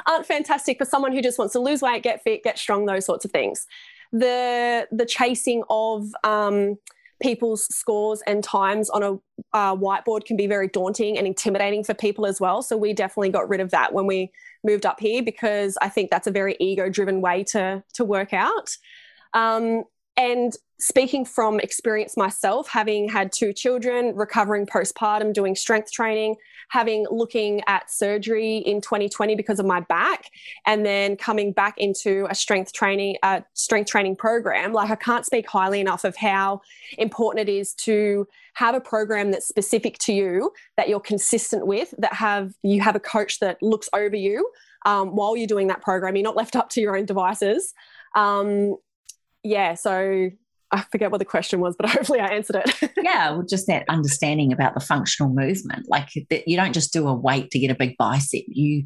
aren't 0.07 0.25
fantastic 0.25 0.77
for 0.77 0.85
someone 0.85 1.11
who 1.11 1.21
just 1.21 1.39
wants 1.39 1.53
to 1.53 1.59
lose 1.59 1.81
weight, 1.81 2.03
get 2.03 2.23
fit, 2.23 2.43
get 2.43 2.59
strong, 2.59 2.85
those 2.85 3.05
sorts 3.05 3.25
of 3.25 3.31
things. 3.31 3.65
The 4.11 4.87
the 4.91 5.05
chasing 5.05 5.63
of 5.69 6.07
um, 6.23 6.77
people's 7.21 7.63
scores 7.73 8.21
and 8.27 8.43
times 8.43 8.89
on 8.89 9.03
a 9.03 9.13
uh, 9.53 9.75
whiteboard 9.75 10.25
can 10.25 10.37
be 10.37 10.47
very 10.47 10.67
daunting 10.67 11.17
and 11.17 11.25
intimidating 11.25 11.83
for 11.83 11.93
people 11.93 12.25
as 12.25 12.39
well. 12.39 12.61
So 12.61 12.77
we 12.77 12.93
definitely 12.93 13.29
got 13.29 13.49
rid 13.49 13.61
of 13.61 13.71
that 13.71 13.93
when 13.93 14.05
we 14.05 14.31
moved 14.63 14.85
up 14.85 14.99
here 14.99 15.23
because 15.23 15.77
I 15.81 15.89
think 15.89 16.11
that's 16.11 16.27
a 16.27 16.31
very 16.31 16.55
ego 16.59 16.89
driven 16.89 17.19
way 17.21 17.43
to 17.45 17.83
to 17.93 18.05
work 18.05 18.33
out. 18.33 18.77
Um, 19.33 19.85
and 20.17 20.53
speaking 20.79 21.23
from 21.23 21.59
experience 21.59 22.17
myself, 22.17 22.67
having 22.67 23.07
had 23.07 23.31
two 23.31 23.53
children, 23.53 24.15
recovering 24.15 24.65
postpartum, 24.65 25.31
doing 25.31 25.55
strength 25.55 25.91
training, 25.91 26.35
having 26.69 27.05
looking 27.11 27.61
at 27.67 27.91
surgery 27.91 28.57
in 28.57 28.81
2020 28.81 29.35
because 29.35 29.59
of 29.59 29.65
my 29.65 29.79
back, 29.81 30.29
and 30.65 30.85
then 30.85 31.15
coming 31.15 31.51
back 31.53 31.77
into 31.77 32.25
a 32.29 32.35
strength 32.35 32.73
training 32.73 33.15
uh, 33.23 33.41
strength 33.53 33.89
training 33.89 34.15
program, 34.15 34.73
like 34.73 34.89
I 34.89 34.95
can't 34.95 35.25
speak 35.25 35.47
highly 35.47 35.79
enough 35.79 36.03
of 36.03 36.15
how 36.15 36.61
important 36.97 37.47
it 37.47 37.51
is 37.51 37.73
to 37.75 38.27
have 38.55 38.75
a 38.75 38.81
program 38.81 39.31
that's 39.31 39.47
specific 39.47 39.97
to 39.99 40.13
you, 40.13 40.51
that 40.77 40.89
you're 40.89 40.99
consistent 40.99 41.67
with, 41.67 41.93
that 41.99 42.13
have 42.13 42.53
you 42.63 42.81
have 42.81 42.95
a 42.95 42.99
coach 42.99 43.39
that 43.39 43.61
looks 43.61 43.87
over 43.93 44.15
you 44.15 44.49
um, 44.85 45.15
while 45.15 45.37
you're 45.37 45.47
doing 45.47 45.67
that 45.67 45.81
program. 45.81 46.15
You're 46.15 46.23
not 46.23 46.35
left 46.35 46.55
up 46.55 46.69
to 46.71 46.81
your 46.81 46.97
own 46.97 47.05
devices. 47.05 47.73
Um, 48.15 48.75
yeah, 49.43 49.73
so 49.75 50.31
I 50.71 50.85
forget 50.91 51.11
what 51.11 51.19
the 51.19 51.25
question 51.25 51.59
was, 51.59 51.75
but 51.75 51.89
hopefully 51.89 52.19
I 52.19 52.27
answered 52.27 52.57
it. 52.57 52.91
yeah, 53.03 53.31
well, 53.31 53.45
just 53.47 53.67
that 53.67 53.85
understanding 53.89 54.51
about 54.53 54.73
the 54.73 54.79
functional 54.79 55.31
movement. 55.31 55.87
Like 55.89 56.09
you 56.15 56.57
don't 56.57 56.73
just 56.73 56.93
do 56.93 57.07
a 57.07 57.13
weight 57.13 57.51
to 57.51 57.59
get 57.59 57.71
a 57.71 57.75
big 57.75 57.97
bicep, 57.97 58.43
you 58.47 58.83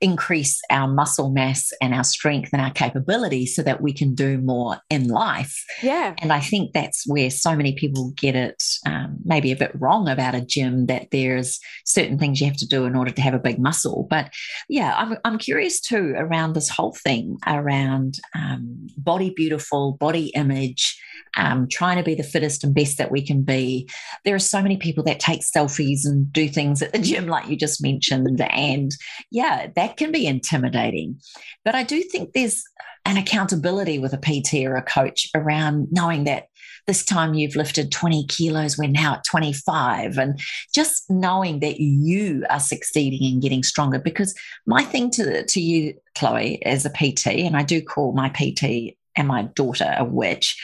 increase 0.00 0.60
our 0.70 0.88
muscle 0.88 1.30
mass 1.30 1.70
and 1.80 1.94
our 1.94 2.04
strength 2.04 2.50
and 2.52 2.62
our 2.62 2.70
capability 2.70 3.46
so 3.46 3.62
that 3.62 3.82
we 3.82 3.92
can 3.92 4.14
do 4.14 4.38
more 4.38 4.78
in 4.88 5.08
life. 5.08 5.64
Yeah. 5.82 6.14
And 6.18 6.32
I 6.32 6.40
think 6.40 6.72
that's 6.72 7.06
where 7.06 7.30
so 7.30 7.54
many 7.54 7.74
people 7.74 8.12
get 8.16 8.34
it 8.34 8.62
um, 8.86 9.18
maybe 9.24 9.52
a 9.52 9.56
bit 9.56 9.72
wrong 9.74 10.08
about 10.08 10.34
a 10.34 10.40
gym 10.40 10.86
that 10.86 11.08
there's 11.10 11.60
certain 11.84 12.18
things 12.18 12.40
you 12.40 12.46
have 12.46 12.56
to 12.56 12.66
do 12.66 12.84
in 12.84 12.96
order 12.96 13.10
to 13.10 13.22
have 13.22 13.34
a 13.34 13.38
big 13.38 13.58
muscle. 13.58 14.06
But 14.08 14.32
yeah, 14.68 14.94
I'm, 14.96 15.18
I'm 15.24 15.38
curious 15.38 15.80
too 15.80 16.14
around 16.16 16.54
this 16.54 16.68
whole 16.68 16.96
thing 17.04 17.36
around 17.46 18.18
um, 18.34 18.88
body 18.96 19.30
beautiful, 19.30 19.92
body 19.92 20.28
image 20.34 20.98
um, 21.36 21.66
trying 21.70 21.96
to 21.96 22.02
be 22.02 22.14
the 22.14 22.22
fittest 22.22 22.64
and 22.64 22.74
best 22.74 22.98
that 22.98 23.10
we 23.10 23.24
can 23.24 23.42
be. 23.42 23.88
There 24.24 24.34
are 24.34 24.40
so 24.40 24.62
many 24.62 24.76
people 24.76 25.04
that 25.04 25.20
take 25.20 25.40
selfies 25.40 26.04
and 26.04 26.32
do 26.32 26.48
things 26.48 26.82
at 26.82 26.92
the 26.92 26.98
gym, 26.98 27.26
like 27.26 27.48
you 27.48 27.56
just 27.56 27.82
mentioned. 27.82 28.40
And 28.40 28.90
yeah, 29.30 29.68
that 29.76 29.96
can 29.96 30.12
be 30.12 30.26
intimidating. 30.26 31.20
But 31.64 31.74
I 31.74 31.82
do 31.82 32.02
think 32.02 32.32
there's 32.32 32.62
an 33.06 33.16
accountability 33.16 33.98
with 33.98 34.12
a 34.12 34.18
PT 34.18 34.66
or 34.66 34.76
a 34.76 34.82
coach 34.82 35.28
around 35.34 35.88
knowing 35.90 36.24
that 36.24 36.48
this 36.86 37.04
time 37.04 37.34
you've 37.34 37.56
lifted 37.56 37.92
20 37.92 38.26
kilos, 38.26 38.76
we're 38.76 38.88
now 38.88 39.14
at 39.14 39.24
25. 39.24 40.18
And 40.18 40.40
just 40.74 41.08
knowing 41.10 41.60
that 41.60 41.80
you 41.80 42.44
are 42.50 42.60
succeeding 42.60 43.32
and 43.32 43.42
getting 43.42 43.62
stronger. 43.62 43.98
Because 43.98 44.34
my 44.66 44.82
thing 44.82 45.10
to, 45.12 45.44
to 45.44 45.60
you, 45.60 45.94
Chloe, 46.16 46.64
as 46.64 46.84
a 46.84 46.90
PT, 46.90 47.28
and 47.28 47.56
I 47.56 47.62
do 47.62 47.82
call 47.82 48.12
my 48.12 48.28
PT 48.28 48.96
and 49.16 49.28
my 49.28 49.42
daughter 49.42 49.94
a 49.96 50.04
witch, 50.04 50.56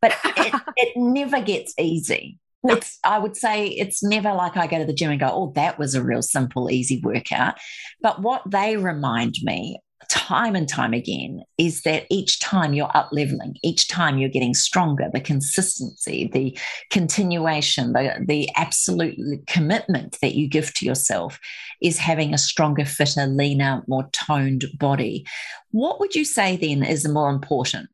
but 0.00 0.14
it, 0.24 0.54
it 0.76 0.92
never 0.96 1.40
gets 1.40 1.74
easy. 1.78 2.38
It's, 2.66 2.98
I 3.04 3.18
would 3.18 3.36
say 3.36 3.66
it's 3.66 4.02
never 4.02 4.32
like 4.32 4.56
I 4.56 4.66
go 4.66 4.78
to 4.78 4.86
the 4.86 4.94
gym 4.94 5.10
and 5.10 5.20
go, 5.20 5.28
oh, 5.30 5.52
that 5.54 5.78
was 5.78 5.94
a 5.94 6.02
real 6.02 6.22
simple, 6.22 6.70
easy 6.70 6.98
workout. 7.04 7.56
But 8.00 8.22
what 8.22 8.42
they 8.46 8.78
remind 8.78 9.34
me 9.42 9.80
time 10.08 10.54
and 10.54 10.68
time 10.68 10.92
again 10.92 11.42
is 11.58 11.82
that 11.82 12.06
each 12.10 12.40
time 12.40 12.74
you're 12.74 12.94
up 12.94 13.08
leveling, 13.12 13.56
each 13.62 13.88
time 13.88 14.18
you're 14.18 14.28
getting 14.28 14.54
stronger, 14.54 15.08
the 15.12 15.20
consistency, 15.20 16.30
the 16.32 16.56
continuation, 16.90 17.92
the, 17.92 18.14
the 18.26 18.48
absolute 18.56 19.16
commitment 19.46 20.18
that 20.20 20.34
you 20.34 20.48
give 20.48 20.72
to 20.74 20.86
yourself 20.86 21.38
is 21.82 21.98
having 21.98 22.32
a 22.34 22.38
stronger, 22.38 22.84
fitter, 22.84 23.26
leaner, 23.26 23.82
more 23.86 24.08
toned 24.12 24.64
body. 24.78 25.26
What 25.70 26.00
would 26.00 26.14
you 26.14 26.24
say 26.24 26.56
then 26.56 26.82
is 26.82 27.06
more 27.08 27.30
important? 27.30 27.88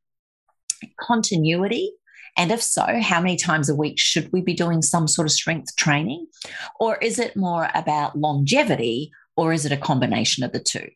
Continuity? 1.00 1.92
And 2.37 2.52
if 2.52 2.62
so, 2.62 2.87
how 3.02 3.20
many 3.20 3.37
times 3.37 3.68
a 3.68 3.75
week 3.75 3.99
should 3.99 4.32
we 4.32 4.40
be 4.40 4.54
doing 4.54 4.82
some 4.82 5.08
sort 5.08 5.26
of 5.26 5.32
strength 5.32 5.75
training? 5.76 6.26
Or 6.78 6.96
is 6.99 7.18
it 7.18 7.37
more 7.37 7.68
about 7.75 8.18
longevity 8.18 9.10
or 9.37 9.52
is 9.52 9.66
it 9.66 9.72
a 9.72 9.76
combination 9.76 10.44
of 10.44 10.52
the 10.52 10.60
two? 10.60 10.88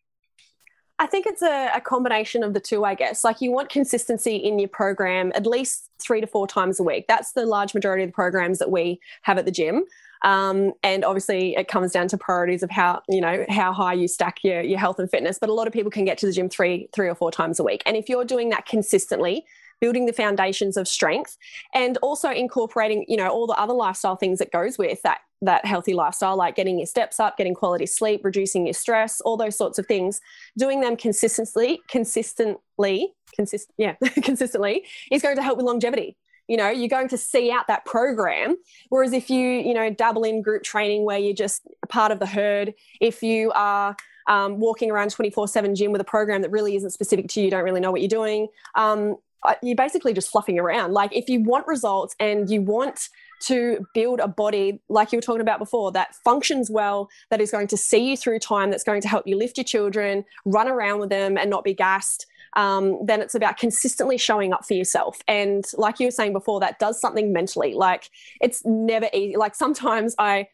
I 0.98 1.06
think 1.06 1.26
it's 1.26 1.42
a, 1.42 1.72
a, 1.74 1.80
combination 1.80 2.44
of 2.44 2.54
the 2.54 2.60
two, 2.60 2.84
I 2.84 2.94
guess. 2.94 3.24
Like 3.24 3.40
you 3.40 3.50
want 3.50 3.68
consistency 3.68 4.36
in 4.36 4.60
your 4.60 4.68
program 4.68 5.32
at 5.34 5.44
least 5.44 5.90
three 6.00 6.20
to 6.20 6.26
four 6.26 6.46
times 6.46 6.78
a 6.78 6.84
week. 6.84 7.06
That's 7.08 7.32
the 7.32 7.46
large 7.46 7.74
majority 7.74 8.04
of 8.04 8.10
the 8.10 8.14
programs 8.14 8.60
that 8.60 8.70
we 8.70 9.00
have 9.22 9.36
at 9.36 9.44
the 9.44 9.50
gym. 9.50 9.84
Um, 10.22 10.72
and 10.84 11.04
obviously 11.04 11.56
it 11.56 11.66
comes 11.66 11.90
down 11.90 12.06
to 12.08 12.16
priorities 12.16 12.62
of 12.62 12.70
how, 12.70 13.02
you 13.08 13.20
know, 13.20 13.44
how 13.48 13.72
high 13.72 13.92
you 13.92 14.06
stack 14.06 14.38
your, 14.44 14.62
your 14.62 14.78
health 14.78 15.00
and 15.00 15.10
fitness. 15.10 15.38
But 15.38 15.50
a 15.50 15.52
lot 15.52 15.66
of 15.66 15.72
people 15.72 15.90
can 15.90 16.04
get 16.04 16.16
to 16.18 16.26
the 16.26 16.32
gym 16.32 16.48
three, 16.48 16.88
three 16.94 17.08
or 17.08 17.14
four 17.16 17.32
times 17.32 17.58
a 17.58 17.64
week. 17.64 17.82
And 17.86 17.96
if 17.96 18.08
you're 18.08 18.24
doing 18.24 18.50
that 18.50 18.64
consistently, 18.64 19.44
building 19.84 20.06
the 20.06 20.14
foundations 20.14 20.78
of 20.78 20.88
strength 20.88 21.36
and 21.74 21.98
also 21.98 22.30
incorporating 22.30 23.04
you 23.06 23.18
know 23.18 23.28
all 23.28 23.46
the 23.46 23.52
other 23.52 23.74
lifestyle 23.74 24.16
things 24.16 24.38
that 24.38 24.50
goes 24.50 24.78
with 24.78 25.02
that 25.02 25.18
that 25.42 25.62
healthy 25.66 25.92
lifestyle 25.92 26.38
like 26.38 26.56
getting 26.56 26.78
your 26.78 26.86
steps 26.86 27.20
up 27.20 27.36
getting 27.36 27.52
quality 27.52 27.84
sleep 27.84 28.22
reducing 28.24 28.66
your 28.66 28.72
stress 28.72 29.20
all 29.20 29.36
those 29.36 29.58
sorts 29.58 29.78
of 29.78 29.84
things 29.84 30.22
doing 30.56 30.80
them 30.80 30.96
consistently 30.96 31.82
consistently 31.86 33.12
consist 33.34 33.70
yeah 33.76 33.94
consistently 34.22 34.86
is 35.10 35.20
going 35.20 35.36
to 35.36 35.42
help 35.42 35.58
with 35.58 35.66
longevity. 35.66 36.16
You 36.48 36.56
know 36.56 36.70
you're 36.70 36.88
going 36.88 37.08
to 37.08 37.18
see 37.18 37.50
out 37.50 37.66
that 37.68 37.84
program 37.84 38.56
whereas 38.88 39.12
if 39.12 39.28
you 39.28 39.46
you 39.68 39.74
know 39.74 39.90
dabble 39.90 40.24
in 40.24 40.40
group 40.40 40.62
training 40.62 41.04
where 41.04 41.18
you're 41.18 41.34
just 41.34 41.60
part 41.90 42.10
of 42.10 42.20
the 42.20 42.26
herd 42.26 42.72
if 43.02 43.22
you 43.22 43.52
are 43.54 43.94
um, 44.26 44.58
walking 44.58 44.90
around 44.90 45.10
24 45.10 45.48
7 45.48 45.74
gym 45.74 45.92
with 45.92 46.00
a 46.00 46.04
program 46.04 46.40
that 46.40 46.50
really 46.50 46.76
isn't 46.76 46.90
specific 46.90 47.28
to 47.28 47.40
you, 47.40 47.46
you 47.46 47.50
don't 47.50 47.64
really 47.64 47.80
know 47.80 47.90
what 47.90 48.00
you're 48.00 48.08
doing 48.08 48.48
um, 48.74 49.16
you're 49.62 49.76
basically 49.76 50.12
just 50.12 50.30
fluffing 50.30 50.58
around. 50.58 50.92
Like 50.92 51.14
if 51.14 51.28
you 51.28 51.42
want 51.42 51.66
results 51.66 52.14
and 52.18 52.48
you 52.48 52.62
want 52.62 53.08
to 53.40 53.86
build 53.94 54.20
a 54.20 54.28
body, 54.28 54.80
like 54.88 55.12
you 55.12 55.18
were 55.18 55.22
talking 55.22 55.40
about 55.40 55.58
before, 55.58 55.92
that 55.92 56.14
functions 56.14 56.70
well, 56.70 57.08
that 57.30 57.40
is 57.40 57.50
going 57.50 57.66
to 57.68 57.76
see 57.76 58.10
you 58.10 58.16
through 58.16 58.38
time, 58.38 58.70
that's 58.70 58.84
going 58.84 59.00
to 59.02 59.08
help 59.08 59.26
you 59.26 59.36
lift 59.36 59.58
your 59.58 59.64
children, 59.64 60.24
run 60.44 60.68
around 60.68 61.00
with 61.00 61.10
them 61.10 61.36
and 61.36 61.50
not 61.50 61.64
be 61.64 61.74
gassed. 61.74 62.26
Um, 62.56 63.04
then 63.04 63.20
it's 63.20 63.34
about 63.34 63.56
consistently 63.56 64.16
showing 64.16 64.52
up 64.52 64.64
for 64.64 64.74
yourself. 64.74 65.20
And 65.26 65.64
like 65.76 65.98
you 65.98 66.06
were 66.06 66.12
saying 66.12 66.32
before, 66.32 66.60
that 66.60 66.78
does 66.78 67.00
something 67.00 67.32
mentally. 67.32 67.74
Like 67.74 68.10
it's 68.40 68.64
never 68.64 69.08
easy. 69.12 69.36
Like 69.36 69.54
sometimes 69.54 70.14
I 70.18 70.48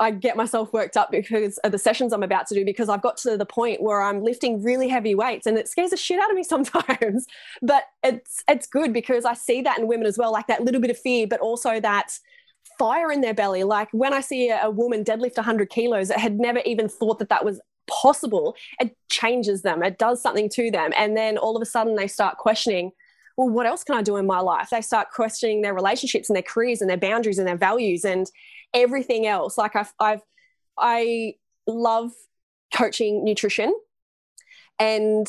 I 0.00 0.10
get 0.10 0.36
myself 0.36 0.72
worked 0.72 0.96
up 0.96 1.10
because 1.10 1.58
of 1.58 1.72
the 1.72 1.78
sessions 1.78 2.12
I'm 2.12 2.22
about 2.22 2.46
to 2.48 2.54
do 2.54 2.64
because 2.64 2.88
I've 2.88 3.02
got 3.02 3.18
to 3.18 3.36
the 3.36 3.44
point 3.44 3.82
where 3.82 4.00
I'm 4.00 4.22
lifting 4.22 4.62
really 4.62 4.88
heavy 4.88 5.14
weights 5.14 5.46
and 5.46 5.58
it 5.58 5.68
scares 5.68 5.90
the 5.90 5.96
shit 5.96 6.18
out 6.18 6.30
of 6.30 6.36
me 6.36 6.42
sometimes. 6.54 7.26
but 7.62 7.84
it's 8.02 8.42
it's 8.48 8.66
good 8.66 8.92
because 8.92 9.24
I 9.24 9.34
see 9.34 9.62
that 9.62 9.78
in 9.78 9.86
women 9.86 10.06
as 10.06 10.18
well, 10.18 10.32
like 10.32 10.46
that 10.46 10.64
little 10.64 10.80
bit 10.80 10.90
of 10.90 10.98
fear, 10.98 11.26
but 11.26 11.40
also 11.40 11.78
that 11.80 12.18
fire 12.78 13.12
in 13.12 13.20
their 13.20 13.34
belly. 13.34 13.62
Like 13.62 13.88
when 13.92 14.14
I 14.14 14.20
see 14.22 14.48
a, 14.48 14.62
a 14.62 14.70
woman 14.70 15.04
deadlift 15.04 15.36
100 15.36 15.68
kilos 15.68 16.08
that 16.08 16.18
had 16.18 16.40
never 16.40 16.60
even 16.60 16.88
thought 16.88 17.18
that 17.18 17.28
that 17.28 17.44
was 17.44 17.60
possible, 17.86 18.56
it 18.80 18.96
changes 19.10 19.62
them. 19.62 19.82
It 19.82 19.98
does 19.98 20.22
something 20.22 20.48
to 20.50 20.70
them. 20.70 20.92
And 20.96 21.16
then 21.16 21.36
all 21.36 21.56
of 21.56 21.62
a 21.62 21.66
sudden 21.66 21.96
they 21.96 22.06
start 22.06 22.38
questioning, 22.38 22.92
well, 23.40 23.48
what 23.48 23.64
else 23.64 23.84
can 23.84 23.94
I 23.94 24.02
do 24.02 24.18
in 24.18 24.26
my 24.26 24.40
life? 24.40 24.68
They 24.70 24.82
start 24.82 25.12
questioning 25.12 25.62
their 25.62 25.72
relationships 25.72 26.28
and 26.28 26.36
their 26.36 26.42
careers 26.42 26.82
and 26.82 26.90
their 26.90 26.98
boundaries 26.98 27.38
and 27.38 27.48
their 27.48 27.56
values 27.56 28.04
and 28.04 28.30
everything 28.74 29.26
else. 29.26 29.56
Like 29.56 29.74
I've, 29.74 29.94
I've 29.98 30.20
I 30.76 31.36
love 31.66 32.12
coaching 32.74 33.24
nutrition 33.24 33.74
and 34.78 35.26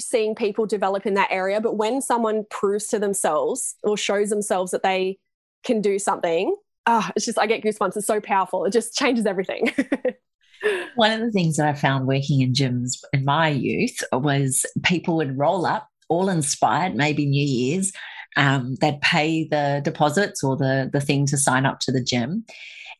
seeing 0.00 0.34
people 0.34 0.64
develop 0.64 1.04
in 1.04 1.12
that 1.12 1.28
area. 1.30 1.60
But 1.60 1.76
when 1.76 2.00
someone 2.00 2.46
proves 2.48 2.86
to 2.86 2.98
themselves 2.98 3.76
or 3.82 3.98
shows 3.98 4.30
themselves 4.30 4.70
that 4.70 4.82
they 4.82 5.18
can 5.62 5.82
do 5.82 5.98
something, 5.98 6.56
ah, 6.86 7.12
it's 7.14 7.26
just 7.26 7.38
I 7.38 7.46
get 7.46 7.62
goosebumps. 7.62 7.98
It's 7.98 8.06
so 8.06 8.22
powerful. 8.22 8.64
It 8.64 8.72
just 8.72 8.94
changes 8.94 9.26
everything. 9.26 9.74
One 10.94 11.10
of 11.12 11.20
the 11.20 11.30
things 11.30 11.58
that 11.58 11.68
I 11.68 11.74
found 11.74 12.06
working 12.06 12.40
in 12.40 12.54
gyms 12.54 12.96
in 13.12 13.26
my 13.26 13.48
youth 13.48 14.02
was 14.10 14.64
people 14.82 15.16
would 15.16 15.36
roll 15.36 15.66
up, 15.66 15.89
all 16.10 16.28
inspired, 16.28 16.94
maybe 16.94 17.24
New 17.24 17.46
Year's. 17.46 17.92
Um, 18.36 18.76
they'd 18.80 19.00
pay 19.00 19.48
the 19.48 19.80
deposits 19.82 20.44
or 20.44 20.56
the 20.56 20.90
the 20.92 21.00
thing 21.00 21.26
to 21.26 21.36
sign 21.36 21.66
up 21.66 21.80
to 21.80 21.92
the 21.92 22.02
gym, 22.02 22.44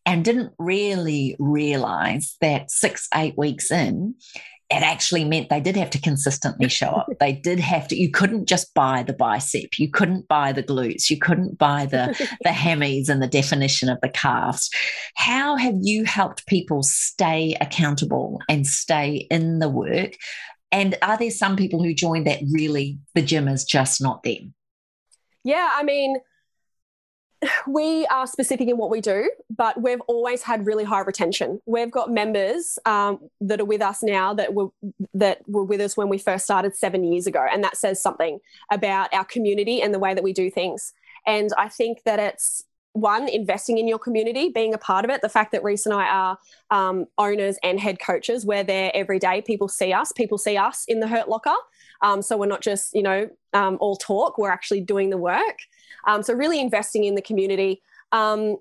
and 0.07 0.25
didn't 0.25 0.52
really 0.59 1.37
realize 1.38 2.37
that 2.40 2.71
six 2.71 3.07
eight 3.14 3.37
weeks 3.37 3.71
in, 3.71 4.14
it 4.71 4.85
actually 4.85 5.25
meant 5.25 5.49
they 5.49 5.61
did 5.61 5.76
have 5.76 5.90
to 5.90 6.00
consistently 6.00 6.69
show 6.69 6.90
up. 6.90 7.09
they 7.19 7.33
did 7.33 7.59
have 7.59 7.88
to, 7.88 7.97
you 7.97 8.09
couldn't 8.09 8.47
just 8.47 8.73
buy 8.73 9.02
the 9.02 9.12
bicep, 9.12 9.79
you 9.79 9.90
couldn't 9.90 10.29
buy 10.29 10.52
the 10.52 10.62
glutes, 10.62 11.11
you 11.11 11.19
couldn't 11.19 11.59
buy 11.59 11.87
the, 11.87 12.14
the 12.43 12.50
hammies 12.50 13.09
and 13.09 13.21
the 13.21 13.26
definition 13.26 13.88
of 13.88 14.00
the 14.00 14.09
calves. 14.09 14.71
How 15.17 15.57
have 15.57 15.75
you 15.83 16.05
helped 16.05 16.47
people 16.47 16.85
stay 16.85 17.57
accountable 17.61 18.38
and 18.49 18.64
stay 18.64 19.26
in 19.29 19.59
the 19.59 19.69
work? 19.69 20.17
And 20.72 20.96
are 21.02 21.16
there 21.16 21.30
some 21.30 21.56
people 21.56 21.82
who 21.82 21.92
join 21.94 22.24
that 22.24 22.40
really 22.50 22.98
the 23.14 23.22
gym 23.22 23.48
is 23.48 23.64
just 23.64 24.00
not 24.00 24.22
them? 24.22 24.54
Yeah, 25.42 25.70
I 25.74 25.82
mean, 25.82 26.16
we 27.66 28.06
are 28.06 28.26
specific 28.26 28.68
in 28.68 28.76
what 28.76 28.90
we 28.90 29.00
do, 29.00 29.30
but 29.54 29.80
we've 29.82 30.00
always 30.02 30.42
had 30.42 30.66
really 30.66 30.84
high 30.84 31.00
retention. 31.00 31.60
We've 31.66 31.90
got 31.90 32.10
members 32.10 32.78
um, 32.86 33.18
that 33.40 33.60
are 33.60 33.64
with 33.64 33.82
us 33.82 34.02
now 34.02 34.34
that 34.34 34.54
were 34.54 34.68
that 35.14 35.42
were 35.48 35.64
with 35.64 35.80
us 35.80 35.96
when 35.96 36.08
we 36.08 36.18
first 36.18 36.44
started 36.44 36.76
seven 36.76 37.04
years 37.04 37.26
ago, 37.26 37.44
and 37.50 37.64
that 37.64 37.76
says 37.76 38.02
something 38.02 38.38
about 38.70 39.12
our 39.12 39.24
community 39.24 39.82
and 39.82 39.92
the 39.92 39.98
way 39.98 40.14
that 40.14 40.24
we 40.24 40.32
do 40.32 40.50
things. 40.50 40.92
And 41.26 41.50
I 41.58 41.68
think 41.68 42.02
that 42.04 42.18
it's 42.18 42.64
one 42.92 43.28
investing 43.28 43.78
in 43.78 43.87
your 43.87 43.99
community, 43.99 44.49
being 44.49 44.75
a 44.75 44.78
part 44.78 45.04
of 45.04 45.11
it. 45.11 45.23
The 45.23 45.28
fact 45.28 45.52
that 45.52 45.62
Reese 45.62 45.87
and 45.87 45.94
I 45.94 46.09
are 46.09 46.38
um, 46.70 47.06
owners 47.18 47.56
and 47.62 47.78
head 47.78 47.99
coaches, 48.00 48.44
we're 48.44 48.64
there 48.64 48.90
every 48.94 49.18
day. 49.18 49.42
People 49.42 49.68
see 49.68 49.92
us. 49.92 50.12
People 50.12 50.38
see 50.38 50.56
us 50.56 50.85
in 50.88 51.00
the 51.00 51.09
Hurt 51.09 51.28
Locker. 51.28 51.54
Um, 52.02 52.23
so 52.23 52.37
we're 52.37 52.47
not 52.47 52.62
just 52.62 52.94
you 52.94 53.02
know 53.02 53.28
um, 53.52 53.76
all 53.80 53.97
talk. 53.97 54.38
We're 54.38 54.50
actually 54.50 54.80
doing 54.80 55.11
the 55.11 55.18
work. 55.18 55.59
Um, 56.06 56.23
so 56.23 56.35
really 56.35 56.61
investing 56.61 57.04
in 57.04 57.14
the 57.14 57.23
community, 57.23 57.82
um, 58.12 58.56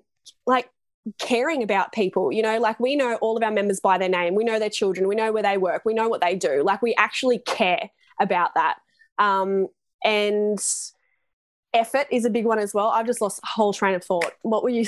like 0.46 0.70
caring 1.18 1.62
about 1.62 1.92
people, 1.92 2.32
you 2.32 2.42
know, 2.42 2.58
like 2.58 2.78
we 2.78 2.96
know 2.96 3.16
all 3.16 3.36
of 3.36 3.42
our 3.42 3.50
members 3.50 3.80
by 3.80 3.98
their 3.98 4.08
name, 4.08 4.34
we 4.34 4.44
know 4.44 4.58
their 4.58 4.70
children, 4.70 5.08
we 5.08 5.14
know 5.14 5.32
where 5.32 5.42
they 5.42 5.56
work, 5.56 5.82
we 5.84 5.94
know 5.94 6.08
what 6.08 6.20
they 6.20 6.36
do. 6.36 6.62
Like 6.62 6.82
we 6.82 6.94
actually 6.96 7.38
care 7.38 7.90
about 8.20 8.54
that. 8.54 8.76
Um, 9.18 9.68
and 10.04 10.58
effort 11.74 12.06
is 12.10 12.24
a 12.24 12.30
big 12.30 12.44
one 12.44 12.58
as 12.58 12.74
well. 12.74 12.88
I've 12.88 13.06
just 13.06 13.20
lost 13.20 13.40
a 13.42 13.46
whole 13.46 13.72
train 13.72 13.94
of 13.94 14.04
thought. 14.04 14.32
What 14.42 14.62
were 14.62 14.70
you? 14.70 14.86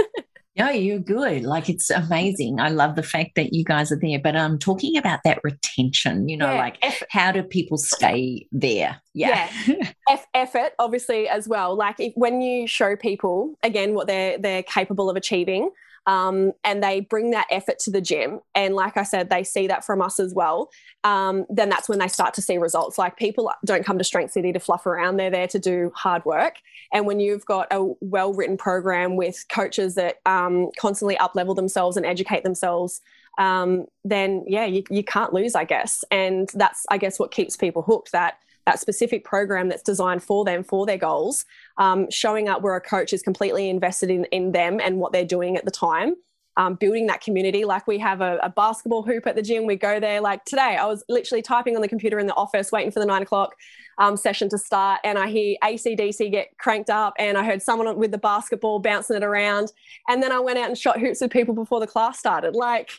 No, 0.61 0.69
you're 0.69 0.99
good. 0.99 1.45
Like 1.45 1.71
it's 1.71 1.88
amazing. 1.88 2.61
I 2.61 2.69
love 2.69 2.95
the 2.95 3.02
fact 3.02 3.31
that 3.37 3.55
you 3.55 3.64
guys 3.64 3.90
are 3.93 3.99
there. 3.99 4.19
But 4.19 4.37
I'm 4.37 4.59
talking 4.59 4.97
about 4.99 5.21
that 5.25 5.40
retention, 5.43 6.29
you 6.29 6.37
know, 6.37 6.52
yeah. 6.52 6.59
like 6.59 6.76
effort. 6.83 7.09
how 7.11 7.33
do 7.33 7.43
people 7.43 7.79
stay 7.79 8.47
there? 8.52 9.00
Yeah. 9.14 9.49
yeah. 9.67 9.93
F- 10.11 10.26
effort, 10.35 10.73
obviously, 10.79 11.29
as 11.29 11.49
well. 11.49 11.76
Like 11.76 11.99
if, 11.99 12.12
when 12.14 12.43
you 12.43 12.67
show 12.67 12.95
people 12.95 13.54
again 13.63 13.95
what 13.95 14.06
they're 14.06 14.37
they're 14.37 14.63
capable 14.65 15.08
of 15.08 15.17
achieving, 15.17 15.71
um, 16.06 16.52
and 16.65 16.82
they 16.82 17.00
bring 17.00 17.30
that 17.30 17.47
effort 17.50 17.78
to 17.80 17.91
the 17.91 18.00
gym. 18.00 18.41
And 18.54 18.75
like 18.75 18.97
I 18.97 19.02
said, 19.02 19.30
they 19.30 19.45
see 19.45 19.67
that 19.67 19.84
from 19.84 20.00
us 20.00 20.19
as 20.19 20.34
well. 20.34 20.71
Um, 21.04 21.47
then 21.49 21.69
that's 21.69 21.89
when 21.89 21.99
they 21.99 22.08
start 22.08 22.34
to 22.34 22.43
see 22.43 22.58
results. 22.58 22.99
Like 22.99 23.17
people 23.17 23.52
don't 23.65 23.84
come 23.84 23.99
to 23.99 24.04
Strength 24.04 24.32
City 24.32 24.52
to 24.52 24.60
fluff 24.60 24.86
around, 24.86 25.17
they're 25.17 25.30
there 25.30 25.49
to 25.49 25.58
do 25.58 25.93
hard 25.95 26.25
work. 26.25 26.56
And 26.93 27.06
when 27.06 27.21
you've 27.21 27.45
got 27.45 27.69
a 27.71 27.93
well 28.00 28.32
written 28.32 28.56
program 28.56 29.17
with 29.17 29.45
coaches 29.49 29.95
that 29.95 30.17
um, 30.26 30.71
constantly 30.78 31.17
up 31.19 31.34
level 31.34 31.54
themselves 31.54 31.97
and 31.97 32.06
educate 32.06 32.43
themselves, 32.43 33.00
um, 33.39 33.86
then 34.04 34.45
yeah, 34.47 34.65
you, 34.65 34.82
you 34.91 35.04
can't 35.04 35.32
lose, 35.32 35.54
I 35.54 35.65
guess. 35.65 36.04
And 36.10 36.50
that's, 36.54 36.86
I 36.91 36.99
guess, 36.99 37.19
what 37.19 37.30
keeps 37.30 37.56
people 37.56 37.82
hooked 37.82 38.13
that 38.13 38.39
that 38.67 38.81
specific 38.81 39.25
program 39.25 39.69
that's 39.69 39.83
designed 39.83 40.23
for 40.23 40.45
them 40.45 40.63
for 40.63 40.87
their 40.87 40.99
goals 40.99 41.45
um, 41.79 42.11
showing 42.11 42.49
up 42.49 42.63
where 42.63 42.77
a 42.77 42.81
coach 42.81 43.13
is 43.13 43.23
completely 43.23 43.69
invested 43.69 44.11
in, 44.11 44.25
in 44.27 44.53
them 44.53 44.81
and 44.83 44.99
what 44.99 45.13
they're 45.13 45.25
doing 45.25 45.57
at 45.57 45.65
the 45.65 45.71
time 45.71 46.15
um, 46.57 46.75
building 46.75 47.07
that 47.07 47.23
community. 47.23 47.65
Like 47.65 47.87
we 47.87 47.99
have 47.99 48.21
a, 48.21 48.39
a, 48.43 48.51
basketball 48.51 49.03
hoop 49.03 49.27
at 49.27 49.37
the 49.37 49.43
gym. 49.43 49.67
We 49.67 49.77
go 49.77 50.01
there 50.01 50.21
like 50.21 50.45
today 50.45 50.77
i 50.79 50.85
was 50.85 51.03
literally 51.09 51.41
typing 51.41 51.77
on 51.77 51.83
the 51.83 51.89
computer 51.89 52.19
in 52.19 52.27
the 52.27 52.35
office 52.35 52.71
waiting 52.73 52.91
for 52.91 53.01
the 53.01 53.07
nine 53.07 53.23
o'clock 53.23 53.55
um, 53.99 54.17
session 54.17 54.49
to 54.51 54.59
start 54.59 55.01
and 55.05 55.19
i 55.19 55.29
hear 55.29 55.57
acdc 55.63 56.31
get 56.31 56.49
cranked 56.59 56.91
up 56.91 57.15
and 57.19 57.39
i 57.39 57.45
heard 57.45 57.63
someone 57.63 57.97
with 57.99 58.11
the 58.11 58.19
basketball 58.19 58.79
bouncing 58.79 59.17
it 59.17 59.23
around 59.23 59.73
and 60.09 60.23
then 60.23 60.33
i 60.33 60.39
went 60.39 60.59
out 60.59 60.69
and 60.69 60.77
shot 60.77 60.99
hoops 60.99 61.21
with 61.21 61.31
people 61.31 61.55
before 61.55 61.81
the 61.81 61.87
class 61.87 62.19
started. 62.19 62.55
Like 62.55 62.91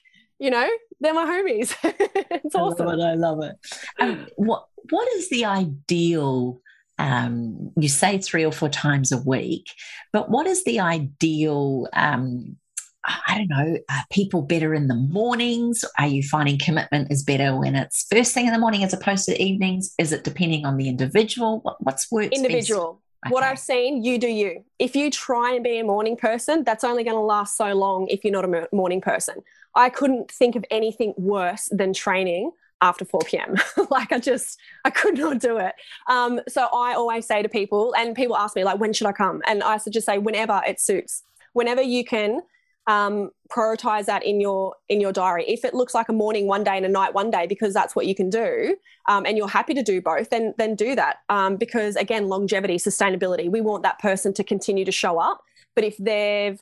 you 0.41 0.49
know 0.49 0.67
they're 0.99 1.13
my 1.13 1.25
homies 1.25 1.73
it's 1.83 2.55
awesome 2.55 2.87
i 2.89 2.93
love 2.93 2.99
it, 2.99 3.03
I 3.03 3.13
love 3.13 3.43
it. 3.43 3.55
Um, 3.99 4.27
what 4.35 4.65
what 4.89 5.07
is 5.13 5.29
the 5.29 5.45
ideal? 5.45 6.61
Um, 6.97 7.71
you 7.77 7.89
say 7.89 8.19
three 8.19 8.45
or 8.45 8.51
four 8.51 8.69
times 8.69 9.11
a 9.11 9.17
week, 9.17 9.67
but 10.13 10.29
what 10.29 10.45
is 10.45 10.63
the 10.63 10.79
ideal? 10.79 11.87
Um, 11.93 12.57
I 13.03 13.37
don't 13.39 13.49
know, 13.49 13.79
are 13.89 14.03
people 14.11 14.43
better 14.43 14.75
in 14.75 14.87
the 14.87 14.95
mornings? 14.95 15.83
Are 15.97 16.05
you 16.05 16.21
finding 16.21 16.59
commitment 16.59 17.11
is 17.11 17.23
better 17.23 17.57
when 17.57 17.75
it's 17.75 18.05
first 18.11 18.31
thing 18.31 18.45
in 18.45 18.53
the 18.53 18.59
morning 18.59 18.83
as 18.83 18.93
opposed 18.93 19.25
to 19.25 19.41
evenings? 19.41 19.95
Is 19.97 20.11
it 20.11 20.23
depending 20.23 20.67
on 20.67 20.77
the 20.77 20.87
individual? 20.87 21.61
What, 21.61 21.77
what's 21.79 22.11
works? 22.11 22.37
Individual. 22.37 23.01
Okay. 23.25 23.33
What 23.33 23.43
I've 23.43 23.57
seen, 23.57 24.03
you 24.03 24.19
do 24.19 24.27
you. 24.27 24.63
If 24.77 24.95
you 24.95 25.09
try 25.09 25.53
and 25.53 25.63
be 25.63 25.79
a 25.79 25.83
morning 25.83 26.15
person, 26.15 26.63
that's 26.63 26.83
only 26.83 27.03
going 27.03 27.15
to 27.15 27.21
last 27.21 27.57
so 27.57 27.73
long 27.73 28.07
if 28.07 28.23
you're 28.23 28.33
not 28.33 28.45
a 28.45 28.67
morning 28.71 29.01
person. 29.01 29.35
I 29.75 29.89
couldn't 29.89 30.31
think 30.31 30.55
of 30.55 30.65
anything 30.69 31.13
worse 31.17 31.69
than 31.71 31.93
training 31.93 32.51
after 32.81 33.05
4 33.05 33.21
p.m. 33.25 33.55
like 33.89 34.11
I 34.11 34.19
just 34.19 34.59
I 34.85 34.89
could 34.89 35.17
not 35.17 35.39
do 35.39 35.57
it. 35.57 35.73
Um, 36.09 36.41
so 36.47 36.67
I 36.73 36.93
always 36.93 37.25
say 37.25 37.41
to 37.41 37.49
people, 37.49 37.93
and 37.95 38.15
people 38.15 38.35
ask 38.35 38.55
me 38.55 38.63
like, 38.63 38.79
when 38.79 38.93
should 38.93 39.07
I 39.07 39.13
come? 39.13 39.41
And 39.45 39.63
I 39.63 39.79
just 39.89 40.05
say 40.05 40.17
whenever 40.17 40.61
it 40.67 40.79
suits, 40.79 41.23
whenever 41.53 41.81
you 41.81 42.03
can 42.03 42.41
um, 42.87 43.29
prioritize 43.51 44.05
that 44.05 44.25
in 44.25 44.41
your 44.41 44.75
in 44.89 44.99
your 44.99 45.11
diary. 45.11 45.45
If 45.47 45.63
it 45.63 45.73
looks 45.73 45.93
like 45.93 46.09
a 46.09 46.13
morning 46.13 46.47
one 46.47 46.63
day 46.63 46.77
and 46.77 46.85
a 46.85 46.89
night 46.89 47.13
one 47.13 47.29
day, 47.29 47.45
because 47.47 47.73
that's 47.73 47.95
what 47.95 48.07
you 48.07 48.15
can 48.15 48.29
do, 48.29 48.75
um, 49.07 49.25
and 49.25 49.37
you're 49.37 49.47
happy 49.47 49.73
to 49.75 49.83
do 49.83 50.01
both, 50.01 50.29
then 50.29 50.53
then 50.57 50.75
do 50.75 50.95
that. 50.95 51.17
Um, 51.29 51.57
because 51.57 51.95
again, 51.95 52.27
longevity, 52.27 52.77
sustainability, 52.77 53.51
we 53.51 53.61
want 53.61 53.83
that 53.83 53.99
person 53.99 54.33
to 54.33 54.43
continue 54.43 54.85
to 54.85 54.91
show 54.91 55.19
up. 55.19 55.43
But 55.75 55.83
if 55.83 55.95
they've 55.97 56.61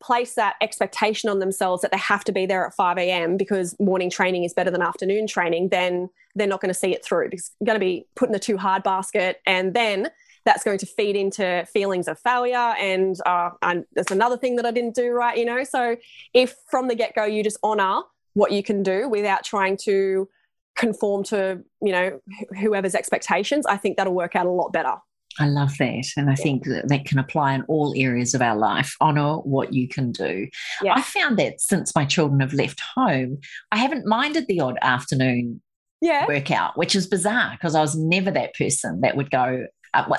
place 0.00 0.34
that 0.34 0.56
expectation 0.60 1.30
on 1.30 1.38
themselves 1.38 1.82
that 1.82 1.90
they 1.90 1.98
have 1.98 2.24
to 2.24 2.32
be 2.32 2.46
there 2.46 2.66
at 2.66 2.74
5 2.74 2.98
a.m. 2.98 3.36
because 3.36 3.74
morning 3.80 4.10
training 4.10 4.44
is 4.44 4.52
better 4.52 4.70
than 4.70 4.82
afternoon 4.82 5.26
training, 5.26 5.68
then 5.70 6.08
they're 6.34 6.46
not 6.46 6.60
going 6.60 6.72
to 6.72 6.78
see 6.78 6.92
it 6.92 7.04
through 7.04 7.30
because 7.30 7.52
you're 7.60 7.66
going 7.66 7.80
to 7.80 7.84
be 7.84 8.06
put 8.14 8.28
in 8.28 8.34
a 8.34 8.38
too 8.38 8.56
hard 8.56 8.82
basket. 8.82 9.40
And 9.46 9.74
then 9.74 10.10
that's 10.44 10.62
going 10.62 10.78
to 10.78 10.86
feed 10.86 11.16
into 11.16 11.66
feelings 11.72 12.08
of 12.08 12.18
failure. 12.20 12.74
And, 12.78 13.16
uh, 13.26 13.50
and 13.62 13.84
there's 13.94 14.10
another 14.10 14.36
thing 14.36 14.56
that 14.56 14.66
I 14.66 14.70
didn't 14.70 14.94
do 14.94 15.10
right, 15.10 15.36
you 15.36 15.44
know? 15.44 15.64
So 15.64 15.96
if 16.34 16.54
from 16.70 16.88
the 16.88 16.94
get 16.94 17.14
go 17.14 17.24
you 17.24 17.42
just 17.42 17.58
honor 17.62 18.02
what 18.34 18.52
you 18.52 18.62
can 18.62 18.82
do 18.82 19.08
without 19.08 19.44
trying 19.44 19.76
to 19.78 20.28
conform 20.76 21.24
to, 21.24 21.62
you 21.80 21.92
know, 21.92 22.20
whoever's 22.60 22.94
expectations, 22.94 23.66
I 23.66 23.76
think 23.76 23.96
that'll 23.96 24.14
work 24.14 24.36
out 24.36 24.46
a 24.46 24.50
lot 24.50 24.72
better. 24.72 24.94
I 25.38 25.46
love 25.46 25.76
that. 25.78 26.06
And 26.16 26.30
I 26.30 26.34
think 26.34 26.64
that, 26.64 26.88
that 26.88 27.04
can 27.04 27.18
apply 27.18 27.54
in 27.54 27.62
all 27.62 27.94
areas 27.96 28.34
of 28.34 28.42
our 28.42 28.56
life. 28.56 28.96
Honor 29.00 29.38
what 29.38 29.72
you 29.72 29.88
can 29.88 30.12
do. 30.12 30.48
Yeah. 30.82 30.94
I 30.94 31.02
found 31.02 31.38
that 31.38 31.60
since 31.60 31.94
my 31.94 32.04
children 32.04 32.40
have 32.40 32.52
left 32.52 32.80
home, 32.94 33.38
I 33.70 33.76
haven't 33.76 34.06
minded 34.06 34.46
the 34.46 34.60
odd 34.60 34.78
afternoon 34.82 35.60
yeah. 36.00 36.26
workout, 36.26 36.76
which 36.76 36.94
is 36.94 37.06
bizarre 37.06 37.52
because 37.52 37.74
I 37.74 37.80
was 37.80 37.96
never 37.96 38.30
that 38.30 38.54
person 38.54 39.00
that 39.02 39.16
would 39.16 39.30
go 39.30 39.66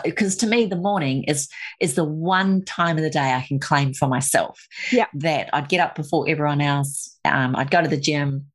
because 0.04 0.36
to 0.36 0.48
me 0.48 0.66
the 0.66 0.76
morning 0.76 1.24
is 1.26 1.48
is 1.80 1.94
the 1.94 2.04
one 2.04 2.66
time 2.66 2.98
of 2.98 3.04
the 3.04 3.12
day 3.12 3.34
I 3.34 3.46
can 3.48 3.60
claim 3.60 3.94
for 3.94 4.08
myself. 4.08 4.60
Yeah. 4.92 5.06
That 5.14 5.50
I'd 5.54 5.70
get 5.70 5.80
up 5.80 5.96
before 5.96 6.28
everyone 6.28 6.62
else. 6.62 7.16
Um, 7.26 7.56
I'd 7.56 7.72
go 7.72 7.82
to 7.82 7.88
the 7.88 8.00
gym, 8.00 8.48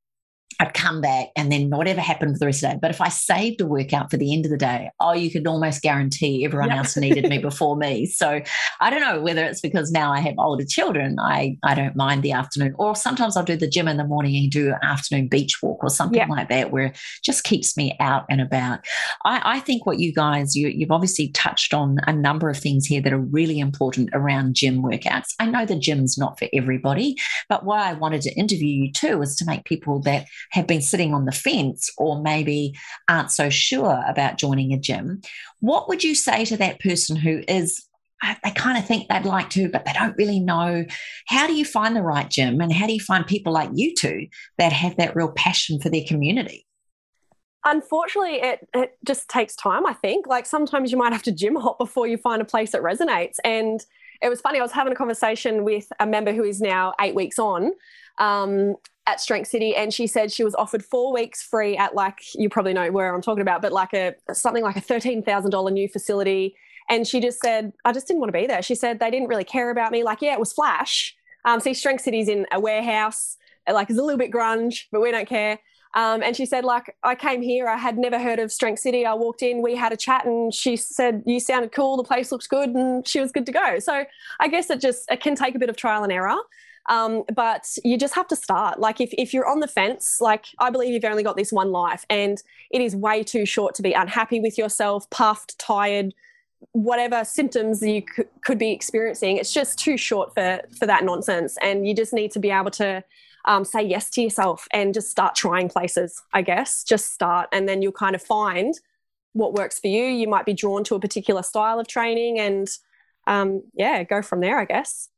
I'd 0.60 0.74
come 0.74 1.00
back 1.00 1.28
and 1.36 1.50
then 1.50 1.70
whatever 1.70 2.00
happened 2.00 2.34
for 2.34 2.40
the 2.40 2.46
rest 2.46 2.62
of 2.62 2.70
the 2.70 2.74
day. 2.74 2.78
But 2.80 2.90
if 2.90 3.00
I 3.00 3.08
saved 3.08 3.60
a 3.60 3.66
workout 3.66 4.10
for 4.10 4.16
the 4.16 4.32
end 4.32 4.44
of 4.44 4.50
the 4.50 4.56
day, 4.56 4.90
oh, 5.00 5.12
you 5.12 5.30
could 5.30 5.46
almost 5.46 5.82
guarantee 5.82 6.44
everyone 6.44 6.68
yep. 6.68 6.78
else 6.78 6.96
needed 6.96 7.28
me 7.28 7.38
before 7.38 7.76
me. 7.76 8.06
So 8.06 8.40
I 8.80 8.90
don't 8.90 9.00
know 9.00 9.20
whether 9.20 9.44
it's 9.44 9.60
because 9.60 9.90
now 9.90 10.12
I 10.12 10.20
have 10.20 10.34
older 10.38 10.64
children, 10.64 11.16
I, 11.20 11.56
I 11.62 11.74
don't 11.74 11.96
mind 11.96 12.22
the 12.22 12.32
afternoon, 12.32 12.74
or 12.78 12.94
sometimes 12.94 13.36
I'll 13.36 13.44
do 13.44 13.56
the 13.56 13.68
gym 13.68 13.88
in 13.88 13.96
the 13.96 14.04
morning 14.04 14.36
and 14.36 14.50
do 14.50 14.68
an 14.68 14.78
afternoon 14.82 15.28
beach 15.28 15.62
walk 15.62 15.82
or 15.82 15.90
something 15.90 16.18
yep. 16.18 16.28
like 16.28 16.48
that, 16.48 16.70
where 16.70 16.86
it 16.86 16.98
just 17.24 17.44
keeps 17.44 17.76
me 17.76 17.96
out 18.00 18.24
and 18.30 18.40
about. 18.40 18.80
I, 19.24 19.56
I 19.56 19.60
think 19.60 19.86
what 19.86 19.98
you 19.98 20.12
guys, 20.12 20.54
you, 20.54 20.68
you've 20.68 20.90
obviously 20.90 21.28
touched 21.28 21.74
on 21.74 21.98
a 22.06 22.12
number 22.12 22.50
of 22.50 22.58
things 22.58 22.86
here 22.86 23.00
that 23.02 23.12
are 23.12 23.18
really 23.18 23.58
important 23.58 24.10
around 24.12 24.54
gym 24.54 24.82
workouts. 24.82 25.34
I 25.38 25.46
know 25.46 25.66
the 25.66 25.78
gym's 25.78 26.18
not 26.18 26.38
for 26.38 26.48
everybody, 26.52 27.16
but 27.48 27.64
why 27.64 27.88
I 27.88 27.94
wanted 27.94 28.22
to 28.22 28.34
interview 28.34 28.66
you 28.66 28.92
too 28.92 29.22
is 29.22 29.36
to 29.36 29.44
make 29.44 29.64
people 29.64 30.00
that 30.00 30.26
have 30.50 30.66
been 30.66 30.82
sitting 30.82 31.14
on 31.14 31.24
the 31.24 31.32
fence 31.32 31.90
or 31.98 32.22
maybe 32.22 32.74
aren't 33.08 33.30
so 33.30 33.50
sure 33.50 34.02
about 34.06 34.38
joining 34.38 34.72
a 34.72 34.78
gym, 34.78 35.20
what 35.60 35.88
would 35.88 36.04
you 36.04 36.14
say 36.14 36.44
to 36.44 36.56
that 36.56 36.80
person 36.80 37.16
who 37.16 37.42
is 37.48 37.86
they 38.44 38.50
kind 38.52 38.78
of 38.78 38.86
think 38.86 39.08
they'd 39.08 39.24
like 39.24 39.50
to, 39.50 39.68
but 39.68 39.84
they 39.84 39.92
don't 39.92 40.16
really 40.16 40.38
know. 40.38 40.84
How 41.26 41.46
do 41.46 41.54
you 41.54 41.64
find 41.64 41.96
the 41.96 42.02
right 42.02 42.30
gym? 42.30 42.60
And 42.60 42.72
how 42.72 42.86
do 42.86 42.92
you 42.92 43.00
find 43.00 43.26
people 43.26 43.52
like 43.52 43.70
you 43.74 43.94
two 43.94 44.28
that 44.58 44.72
have 44.72 44.96
that 44.96 45.16
real 45.16 45.32
passion 45.32 45.80
for 45.80 45.88
their 45.88 46.04
community? 46.06 46.66
Unfortunately, 47.64 48.40
it, 48.40 48.68
it 48.74 48.96
just 49.04 49.28
takes 49.28 49.54
time, 49.54 49.86
I 49.86 49.92
think. 49.92 50.26
Like 50.26 50.46
sometimes 50.46 50.90
you 50.90 50.98
might 50.98 51.12
have 51.12 51.22
to 51.24 51.32
gym 51.32 51.56
hop 51.56 51.78
before 51.78 52.06
you 52.06 52.16
find 52.16 52.40
a 52.40 52.44
place 52.44 52.72
that 52.72 52.82
resonates. 52.82 53.36
And 53.44 53.84
it 54.20 54.28
was 54.28 54.40
funny, 54.40 54.58
I 54.58 54.62
was 54.62 54.72
having 54.72 54.92
a 54.92 54.96
conversation 54.96 55.64
with 55.64 55.92
a 55.98 56.06
member 56.06 56.32
who 56.32 56.44
is 56.44 56.60
now 56.60 56.94
eight 57.00 57.14
weeks 57.14 57.38
on. 57.38 57.72
Um, 58.22 58.76
at 59.04 59.20
Strength 59.20 59.48
City, 59.48 59.74
and 59.74 59.92
she 59.92 60.06
said 60.06 60.30
she 60.30 60.44
was 60.44 60.54
offered 60.54 60.84
four 60.84 61.12
weeks 61.12 61.42
free 61.42 61.76
at 61.76 61.94
like 61.94 62.20
you 62.34 62.48
probably 62.48 62.72
know 62.72 62.90
where 62.92 63.12
I'm 63.12 63.20
talking 63.20 63.42
about, 63.42 63.60
but 63.60 63.72
like 63.72 63.92
a 63.92 64.14
something 64.32 64.62
like 64.62 64.76
a 64.76 64.80
thirteen 64.80 65.22
thousand 65.22 65.50
dollar 65.50 65.70
new 65.70 65.88
facility. 65.88 66.54
And 66.88 67.06
she 67.06 67.20
just 67.20 67.40
said, 67.40 67.72
I 67.84 67.92
just 67.92 68.06
didn't 68.06 68.20
want 68.20 68.28
to 68.32 68.38
be 68.38 68.46
there. 68.46 68.60
She 68.62 68.74
said 68.74 68.98
they 68.98 69.10
didn't 69.10 69.28
really 69.28 69.44
care 69.44 69.70
about 69.70 69.92
me. 69.92 70.02
Like, 70.02 70.20
yeah, 70.20 70.32
it 70.34 70.40
was 70.40 70.52
flash. 70.52 71.14
Um, 71.44 71.60
see, 71.60 71.74
Strength 71.74 72.02
City's 72.02 72.28
in 72.28 72.46
a 72.52 72.60
warehouse, 72.60 73.36
like 73.70 73.88
it's 73.90 73.98
a 73.98 74.02
little 74.02 74.18
bit 74.18 74.30
grunge, 74.30 74.84
but 74.92 75.00
we 75.00 75.10
don't 75.10 75.28
care. 75.28 75.58
Um, 75.94 76.22
and 76.22 76.34
she 76.34 76.46
said, 76.46 76.64
like, 76.64 76.96
I 77.02 77.14
came 77.14 77.42
here, 77.42 77.68
I 77.68 77.76
had 77.76 77.98
never 77.98 78.18
heard 78.18 78.38
of 78.38 78.50
Strength 78.50 78.80
City. 78.80 79.04
I 79.04 79.12
walked 79.12 79.42
in, 79.42 79.60
we 79.60 79.76
had 79.76 79.92
a 79.92 79.96
chat, 79.96 80.24
and 80.24 80.52
she 80.54 80.76
said, 80.76 81.22
You 81.26 81.38
sounded 81.38 81.72
cool, 81.72 81.96
the 81.96 82.04
place 82.04 82.32
looks 82.32 82.46
good, 82.46 82.70
and 82.70 83.06
she 83.06 83.20
was 83.20 83.30
good 83.30 83.44
to 83.46 83.52
go. 83.52 83.78
So 83.78 84.04
I 84.40 84.48
guess 84.48 84.70
it 84.70 84.80
just 84.80 85.10
it 85.10 85.20
can 85.20 85.34
take 85.34 85.54
a 85.54 85.58
bit 85.58 85.68
of 85.68 85.76
trial 85.76 86.02
and 86.02 86.12
error. 86.12 86.36
Um, 86.86 87.22
but 87.34 87.76
you 87.84 87.96
just 87.96 88.14
have 88.14 88.26
to 88.28 88.36
start. 88.36 88.80
Like 88.80 89.00
if, 89.00 89.10
if 89.16 89.32
you're 89.32 89.46
on 89.46 89.60
the 89.60 89.68
fence, 89.68 90.20
like 90.20 90.46
I 90.58 90.70
believe 90.70 90.92
you've 90.92 91.04
only 91.04 91.22
got 91.22 91.36
this 91.36 91.52
one 91.52 91.70
life 91.70 92.04
and 92.10 92.42
it 92.70 92.80
is 92.80 92.96
way 92.96 93.22
too 93.22 93.46
short 93.46 93.74
to 93.76 93.82
be 93.82 93.92
unhappy 93.92 94.40
with 94.40 94.58
yourself, 94.58 95.08
puffed, 95.10 95.58
tired, 95.58 96.12
whatever 96.72 97.24
symptoms 97.24 97.82
you 97.82 98.02
c- 98.16 98.24
could 98.44 98.58
be 98.58 98.72
experiencing. 98.72 99.36
It's 99.36 99.52
just 99.52 99.78
too 99.78 99.96
short 99.96 100.34
for, 100.34 100.60
for 100.78 100.86
that 100.86 101.04
nonsense. 101.04 101.56
And 101.62 101.86
you 101.86 101.94
just 101.94 102.12
need 102.12 102.32
to 102.32 102.40
be 102.40 102.50
able 102.50 102.70
to 102.72 103.04
um, 103.44 103.64
say 103.64 103.82
yes 103.82 104.10
to 104.10 104.22
yourself 104.22 104.66
and 104.72 104.94
just 104.94 105.10
start 105.10 105.34
trying 105.34 105.68
places, 105.68 106.20
I 106.32 106.42
guess. 106.42 106.84
Just 106.84 107.12
start 107.12 107.48
and 107.52 107.68
then 107.68 107.82
you'll 107.82 107.92
kind 107.92 108.14
of 108.14 108.22
find 108.22 108.74
what 109.32 109.54
works 109.54 109.78
for 109.78 109.88
you. 109.88 110.04
You 110.04 110.28
might 110.28 110.46
be 110.46 110.54
drawn 110.54 110.84
to 110.84 110.94
a 110.94 111.00
particular 111.00 111.42
style 111.42 111.80
of 111.80 111.86
training 111.86 112.38
and 112.38 112.68
um, 113.26 113.62
yeah, 113.74 114.02
go 114.02 114.20
from 114.20 114.40
there, 114.40 114.58
I 114.58 114.64
guess. 114.64 115.08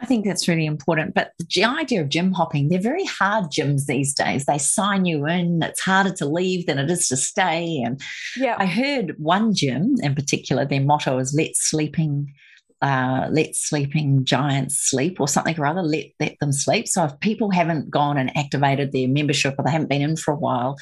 I 0.00 0.06
think 0.06 0.24
that's 0.24 0.48
really 0.48 0.66
important. 0.66 1.14
But 1.14 1.32
the 1.54 1.64
idea 1.64 2.00
of 2.00 2.08
gym 2.08 2.32
hopping, 2.32 2.68
they're 2.68 2.80
very 2.80 3.04
hard 3.04 3.46
gyms 3.46 3.86
these 3.86 4.14
days. 4.14 4.46
They 4.46 4.58
sign 4.58 5.04
you 5.04 5.26
in, 5.26 5.62
it's 5.62 5.80
harder 5.80 6.12
to 6.14 6.26
leave 6.26 6.66
than 6.66 6.78
it 6.78 6.90
is 6.90 7.08
to 7.08 7.16
stay. 7.16 7.82
And 7.84 8.00
yeah. 8.36 8.56
I 8.58 8.66
heard 8.66 9.14
one 9.18 9.54
gym 9.54 9.96
in 10.02 10.14
particular, 10.14 10.64
their 10.64 10.80
motto 10.80 11.18
is 11.18 11.34
let 11.36 11.54
sleeping. 11.54 12.32
Uh, 12.82 13.28
let 13.30 13.54
sleeping 13.54 14.24
giants 14.24 14.78
sleep 14.88 15.20
or 15.20 15.28
something 15.28 15.54
or 15.60 15.66
other 15.66 15.82
let 15.82 16.06
let 16.18 16.34
them 16.40 16.50
sleep 16.50 16.88
so 16.88 17.04
if 17.04 17.20
people 17.20 17.50
haven't 17.50 17.90
gone 17.90 18.16
and 18.16 18.34
activated 18.38 18.90
their 18.90 19.06
membership 19.06 19.54
or 19.58 19.62
they 19.62 19.70
haven't 19.70 19.90
been 19.90 20.00
in 20.00 20.16
for 20.16 20.32
a 20.32 20.38
while 20.38 20.78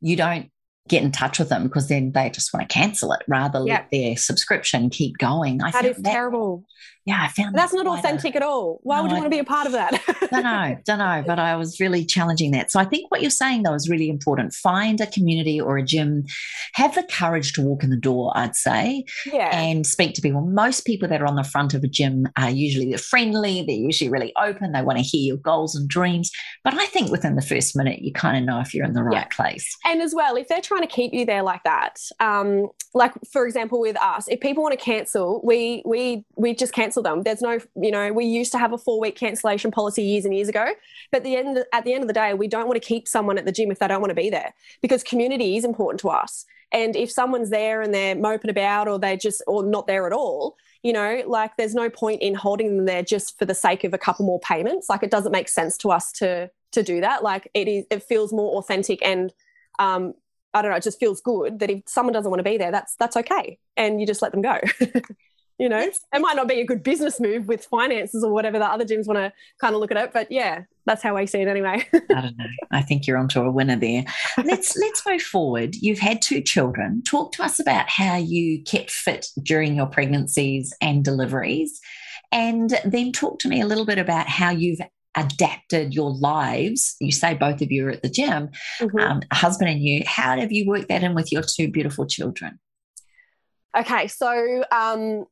you 0.00 0.16
don't 0.16 0.50
get 0.88 1.02
in 1.02 1.10
touch 1.10 1.38
with 1.38 1.48
them 1.48 1.64
because 1.64 1.88
then 1.88 2.12
they 2.12 2.30
just 2.30 2.52
want 2.52 2.68
to 2.68 2.72
cancel 2.72 3.12
it 3.12 3.22
rather 3.28 3.62
yeah. 3.64 3.74
let 3.74 3.90
their 3.90 4.16
subscription 4.16 4.90
keep 4.90 5.18
going. 5.18 5.62
I 5.62 5.70
think 5.70 5.82
that 5.82 5.90
is 5.90 5.96
that, 5.98 6.12
terrible. 6.12 6.64
Yeah, 7.06 7.22
I 7.22 7.28
found 7.28 7.54
that's 7.54 7.72
not 7.72 7.86
authentic 7.86 8.34
a, 8.34 8.38
at 8.38 8.42
all. 8.42 8.80
Why 8.82 8.96
no, 8.96 9.02
would 9.02 9.10
you 9.12 9.16
want 9.18 9.26
to 9.26 9.30
be 9.30 9.38
a 9.38 9.44
part 9.44 9.66
of 9.66 9.72
that? 9.72 10.02
I 10.08 10.26
don't 10.26 10.42
know, 10.42 10.76
don't 10.84 10.98
know. 10.98 11.22
But 11.24 11.38
I 11.38 11.54
was 11.54 11.78
really 11.78 12.04
challenging 12.04 12.50
that. 12.50 12.72
So 12.72 12.80
I 12.80 12.84
think 12.84 13.12
what 13.12 13.22
you're 13.22 13.30
saying 13.30 13.62
though 13.62 13.74
is 13.74 13.88
really 13.88 14.08
important. 14.08 14.52
Find 14.52 15.00
a 15.00 15.06
community 15.06 15.60
or 15.60 15.78
a 15.78 15.84
gym, 15.84 16.24
have 16.74 16.96
the 16.96 17.04
courage 17.04 17.52
to 17.52 17.62
walk 17.62 17.84
in 17.84 17.90
the 17.90 17.96
door. 17.96 18.32
I'd 18.34 18.56
say, 18.56 19.04
yeah, 19.24 19.56
and 19.56 19.86
speak 19.86 20.14
to 20.14 20.20
people. 20.20 20.40
Most 20.40 20.84
people 20.84 21.08
that 21.08 21.22
are 21.22 21.26
on 21.26 21.36
the 21.36 21.44
front 21.44 21.74
of 21.74 21.84
a 21.84 21.88
gym 21.88 22.26
are 22.36 22.50
usually 22.50 22.88
they're 22.88 22.98
friendly. 22.98 23.62
They're 23.62 23.76
usually 23.76 24.10
really 24.10 24.32
open. 24.36 24.72
They 24.72 24.82
want 24.82 24.98
to 24.98 25.04
hear 25.04 25.22
your 25.22 25.36
goals 25.36 25.76
and 25.76 25.88
dreams. 25.88 26.32
But 26.64 26.74
I 26.74 26.86
think 26.86 27.12
within 27.12 27.36
the 27.36 27.42
first 27.42 27.76
minute, 27.76 28.00
you 28.02 28.12
kind 28.12 28.36
of 28.36 28.42
know 28.42 28.58
if 28.58 28.74
you're 28.74 28.84
in 28.84 28.94
the 28.94 29.04
right 29.04 29.14
yeah. 29.14 29.24
place. 29.26 29.76
And 29.84 30.02
as 30.02 30.12
well, 30.12 30.34
if 30.34 30.48
they're 30.48 30.60
trying 30.60 30.82
to 30.82 30.88
keep 30.88 31.14
you 31.14 31.24
there 31.24 31.44
like 31.44 31.62
that, 31.62 32.00
um, 32.18 32.66
like 32.94 33.12
for 33.30 33.46
example 33.46 33.78
with 33.78 33.96
us, 34.02 34.26
if 34.26 34.40
people 34.40 34.64
want 34.64 34.76
to 34.76 34.84
cancel, 34.84 35.40
we 35.44 35.82
we 35.86 36.24
we 36.34 36.52
just 36.52 36.72
cancel 36.72 36.95
cancel 36.96 37.02
them. 37.02 37.22
There's 37.22 37.42
no, 37.42 37.58
you 37.76 37.90
know, 37.90 38.12
we 38.12 38.24
used 38.24 38.52
to 38.52 38.58
have 38.58 38.72
a 38.72 38.78
four 38.78 39.00
week 39.00 39.16
cancellation 39.16 39.70
policy 39.70 40.02
years 40.02 40.24
and 40.24 40.34
years 40.34 40.48
ago, 40.48 40.66
but 41.12 41.22
the 41.22 41.36
end 41.36 41.64
at 41.72 41.84
the 41.84 41.92
end 41.92 42.02
of 42.02 42.08
the 42.08 42.14
day, 42.14 42.34
we 42.34 42.48
don't 42.48 42.66
want 42.66 42.80
to 42.80 42.86
keep 42.86 43.08
someone 43.08 43.38
at 43.38 43.44
the 43.44 43.52
gym 43.52 43.70
if 43.70 43.78
they 43.78 43.88
don't 43.88 44.00
want 44.00 44.10
to 44.10 44.14
be 44.14 44.30
there 44.30 44.54
because 44.82 45.02
community 45.02 45.56
is 45.56 45.64
important 45.64 46.00
to 46.00 46.08
us. 46.08 46.44
And 46.72 46.96
if 46.96 47.10
someone's 47.10 47.50
there 47.50 47.80
and 47.80 47.94
they're 47.94 48.16
moping 48.16 48.50
about 48.50 48.88
or 48.88 48.98
they 48.98 49.16
just 49.16 49.42
or 49.46 49.64
not 49.64 49.86
there 49.86 50.06
at 50.06 50.12
all, 50.12 50.56
you 50.82 50.92
know, 50.92 51.22
like 51.26 51.56
there's 51.56 51.74
no 51.74 51.88
point 51.88 52.22
in 52.22 52.34
holding 52.34 52.76
them 52.76 52.86
there 52.86 53.02
just 53.02 53.38
for 53.38 53.44
the 53.44 53.54
sake 53.54 53.84
of 53.84 53.94
a 53.94 53.98
couple 53.98 54.26
more 54.26 54.40
payments. 54.40 54.88
Like 54.88 55.02
it 55.02 55.10
doesn't 55.10 55.32
make 55.32 55.48
sense 55.48 55.76
to 55.78 55.90
us 55.90 56.12
to 56.12 56.50
to 56.72 56.82
do 56.82 57.00
that. 57.00 57.22
Like 57.22 57.48
it 57.54 57.68
is, 57.68 57.84
it 57.90 58.02
feels 58.02 58.32
more 58.32 58.58
authentic 58.58 59.04
and 59.04 59.32
um, 59.78 60.14
I 60.54 60.62
don't 60.62 60.70
know, 60.70 60.76
it 60.76 60.82
just 60.82 60.98
feels 60.98 61.20
good 61.20 61.58
that 61.58 61.70
if 61.70 61.82
someone 61.86 62.14
doesn't 62.14 62.30
want 62.30 62.40
to 62.40 62.50
be 62.50 62.56
there, 62.56 62.72
that's 62.72 62.96
that's 62.96 63.16
okay, 63.16 63.58
and 63.76 64.00
you 64.00 64.06
just 64.06 64.22
let 64.22 64.32
them 64.32 64.40
go. 64.40 64.58
you 65.58 65.68
know? 65.68 65.80
It 65.80 66.20
might 66.20 66.36
not 66.36 66.48
be 66.48 66.60
a 66.60 66.66
good 66.66 66.82
business 66.82 67.20
move 67.20 67.48
with 67.48 67.64
finances 67.64 68.22
or 68.24 68.32
whatever 68.32 68.58
the 68.58 68.66
other 68.66 68.84
gyms 68.84 69.06
want 69.06 69.18
to 69.18 69.32
kind 69.60 69.74
of 69.74 69.80
look 69.80 69.90
at 69.90 69.96
it 69.96 70.12
but 70.12 70.30
yeah 70.30 70.62
that's 70.84 71.02
how 71.02 71.16
i 71.16 71.24
see 71.24 71.40
it 71.40 71.48
anyway. 71.48 71.84
I 71.94 72.20
don't 72.20 72.38
know. 72.38 72.46
I 72.70 72.82
think 72.82 73.06
you're 73.06 73.18
onto 73.18 73.40
a 73.40 73.50
winner 73.50 73.76
there. 73.76 74.04
Let's 74.44 74.76
let's 74.76 75.02
move 75.06 75.22
forward. 75.22 75.74
You've 75.74 75.98
had 75.98 76.22
two 76.22 76.40
children. 76.40 77.02
Talk 77.02 77.32
to 77.32 77.42
us 77.42 77.58
about 77.58 77.88
how 77.88 78.16
you 78.16 78.62
kept 78.62 78.90
fit 78.90 79.26
during 79.42 79.76
your 79.76 79.86
pregnancies 79.86 80.72
and 80.80 81.04
deliveries. 81.04 81.80
And 82.32 82.78
then 82.84 83.12
talk 83.12 83.38
to 83.40 83.48
me 83.48 83.60
a 83.60 83.66
little 83.66 83.84
bit 83.84 83.98
about 83.98 84.28
how 84.28 84.50
you've 84.50 84.80
adapted 85.16 85.94
your 85.94 86.10
lives. 86.10 86.96
You 87.00 87.12
say 87.12 87.34
both 87.34 87.62
of 87.62 87.72
you 87.72 87.86
are 87.88 87.90
at 87.90 88.02
the 88.02 88.10
gym. 88.10 88.50
Mm-hmm. 88.80 88.98
um, 88.98 89.22
husband 89.32 89.70
and 89.70 89.82
you. 89.82 90.02
How 90.06 90.38
have 90.38 90.52
you 90.52 90.66
worked 90.66 90.88
that 90.88 91.02
in 91.02 91.14
with 91.14 91.32
your 91.32 91.42
two 91.42 91.70
beautiful 91.70 92.06
children? 92.06 92.58
Okay, 93.76 94.06
so 94.06 94.64
um, 94.72 95.26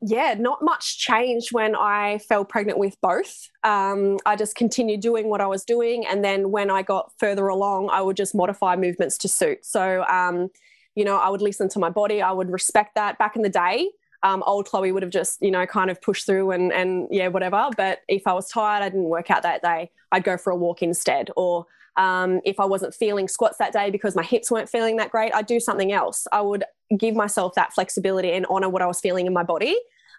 yeah, 0.00 0.34
not 0.38 0.62
much 0.62 0.98
changed 0.98 1.52
when 1.52 1.74
I 1.74 2.18
fell 2.18 2.44
pregnant 2.44 2.78
with 2.78 3.00
both. 3.00 3.48
Um, 3.62 4.18
I 4.26 4.36
just 4.36 4.54
continued 4.54 5.00
doing 5.00 5.28
what 5.28 5.40
I 5.40 5.46
was 5.46 5.64
doing. 5.64 6.04
And 6.06 6.22
then 6.24 6.50
when 6.50 6.70
I 6.70 6.82
got 6.82 7.12
further 7.18 7.48
along, 7.48 7.88
I 7.90 8.02
would 8.02 8.16
just 8.16 8.34
modify 8.34 8.76
movements 8.76 9.16
to 9.18 9.28
suit. 9.28 9.64
So, 9.64 10.04
um, 10.04 10.50
you 10.94 11.04
know, 11.04 11.16
I 11.16 11.28
would 11.30 11.42
listen 11.42 11.68
to 11.70 11.78
my 11.78 11.90
body, 11.90 12.20
I 12.22 12.32
would 12.32 12.50
respect 12.50 12.94
that. 12.96 13.18
Back 13.18 13.34
in 13.36 13.42
the 13.42 13.48
day, 13.48 13.90
um, 14.22 14.42
old 14.46 14.66
Chloe 14.66 14.92
would 14.92 15.02
have 15.02 15.12
just, 15.12 15.40
you 15.42 15.50
know, 15.50 15.66
kind 15.66 15.90
of 15.90 16.00
pushed 16.00 16.26
through 16.26 16.50
and, 16.50 16.72
and 16.72 17.08
yeah, 17.10 17.28
whatever. 17.28 17.68
But 17.76 18.00
if 18.08 18.26
I 18.26 18.32
was 18.32 18.48
tired, 18.48 18.82
I 18.82 18.88
didn't 18.88 19.04
work 19.04 19.30
out 19.30 19.42
that 19.42 19.62
day, 19.62 19.90
I'd 20.12 20.24
go 20.24 20.36
for 20.36 20.50
a 20.50 20.56
walk 20.56 20.82
instead. 20.82 21.30
Or 21.36 21.66
um, 21.96 22.40
if 22.44 22.58
I 22.58 22.64
wasn't 22.64 22.94
feeling 22.94 23.28
squats 23.28 23.58
that 23.58 23.72
day 23.72 23.90
because 23.90 24.16
my 24.16 24.22
hips 24.22 24.50
weren't 24.50 24.68
feeling 24.68 24.96
that 24.96 25.10
great, 25.10 25.34
I'd 25.34 25.46
do 25.46 25.60
something 25.60 25.92
else. 25.92 26.26
I 26.32 26.40
would 26.40 26.64
give 26.96 27.14
myself 27.14 27.54
that 27.54 27.72
flexibility 27.72 28.32
and 28.32 28.46
honor 28.50 28.68
what 28.68 28.82
I 28.82 28.86
was 28.86 29.00
feeling 29.00 29.26
in 29.26 29.32
my 29.32 29.42
body. 29.42 29.76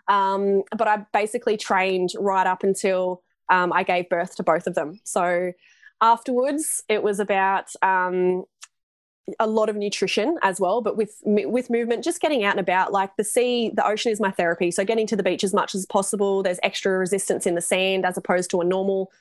Um, 0.07 0.63
but 0.77 0.87
I 0.87 1.05
basically 1.13 1.57
trained 1.57 2.11
right 2.17 2.47
up 2.47 2.63
until 2.63 3.23
um, 3.49 3.73
I 3.73 3.83
gave 3.83 4.09
birth 4.09 4.35
to 4.37 4.43
both 4.43 4.67
of 4.67 4.75
them. 4.75 4.99
So 5.03 5.51
afterwards, 6.01 6.83
it 6.87 7.03
was 7.03 7.19
about 7.19 7.71
um, 7.81 8.45
a 9.39 9.47
lot 9.47 9.69
of 9.69 9.75
nutrition 9.75 10.37
as 10.43 10.59
well, 10.59 10.81
but 10.81 10.95
with 10.95 11.19
with 11.23 11.69
movement, 11.69 12.03
just 12.03 12.21
getting 12.21 12.43
out 12.43 12.51
and 12.51 12.59
about. 12.59 12.91
Like 12.91 13.15
the 13.17 13.23
sea, 13.23 13.71
the 13.73 13.85
ocean 13.85 14.11
is 14.11 14.19
my 14.19 14.31
therapy. 14.31 14.71
So 14.71 14.85
getting 14.85 15.07
to 15.07 15.15
the 15.15 15.23
beach 15.23 15.43
as 15.43 15.53
much 15.53 15.73
as 15.73 15.85
possible. 15.85 16.43
There's 16.43 16.59
extra 16.63 16.97
resistance 16.97 17.45
in 17.45 17.55
the 17.55 17.61
sand 17.61 18.05
as 18.05 18.17
opposed 18.17 18.51
to 18.51 18.61
a 18.61 18.65
normal 18.65 19.11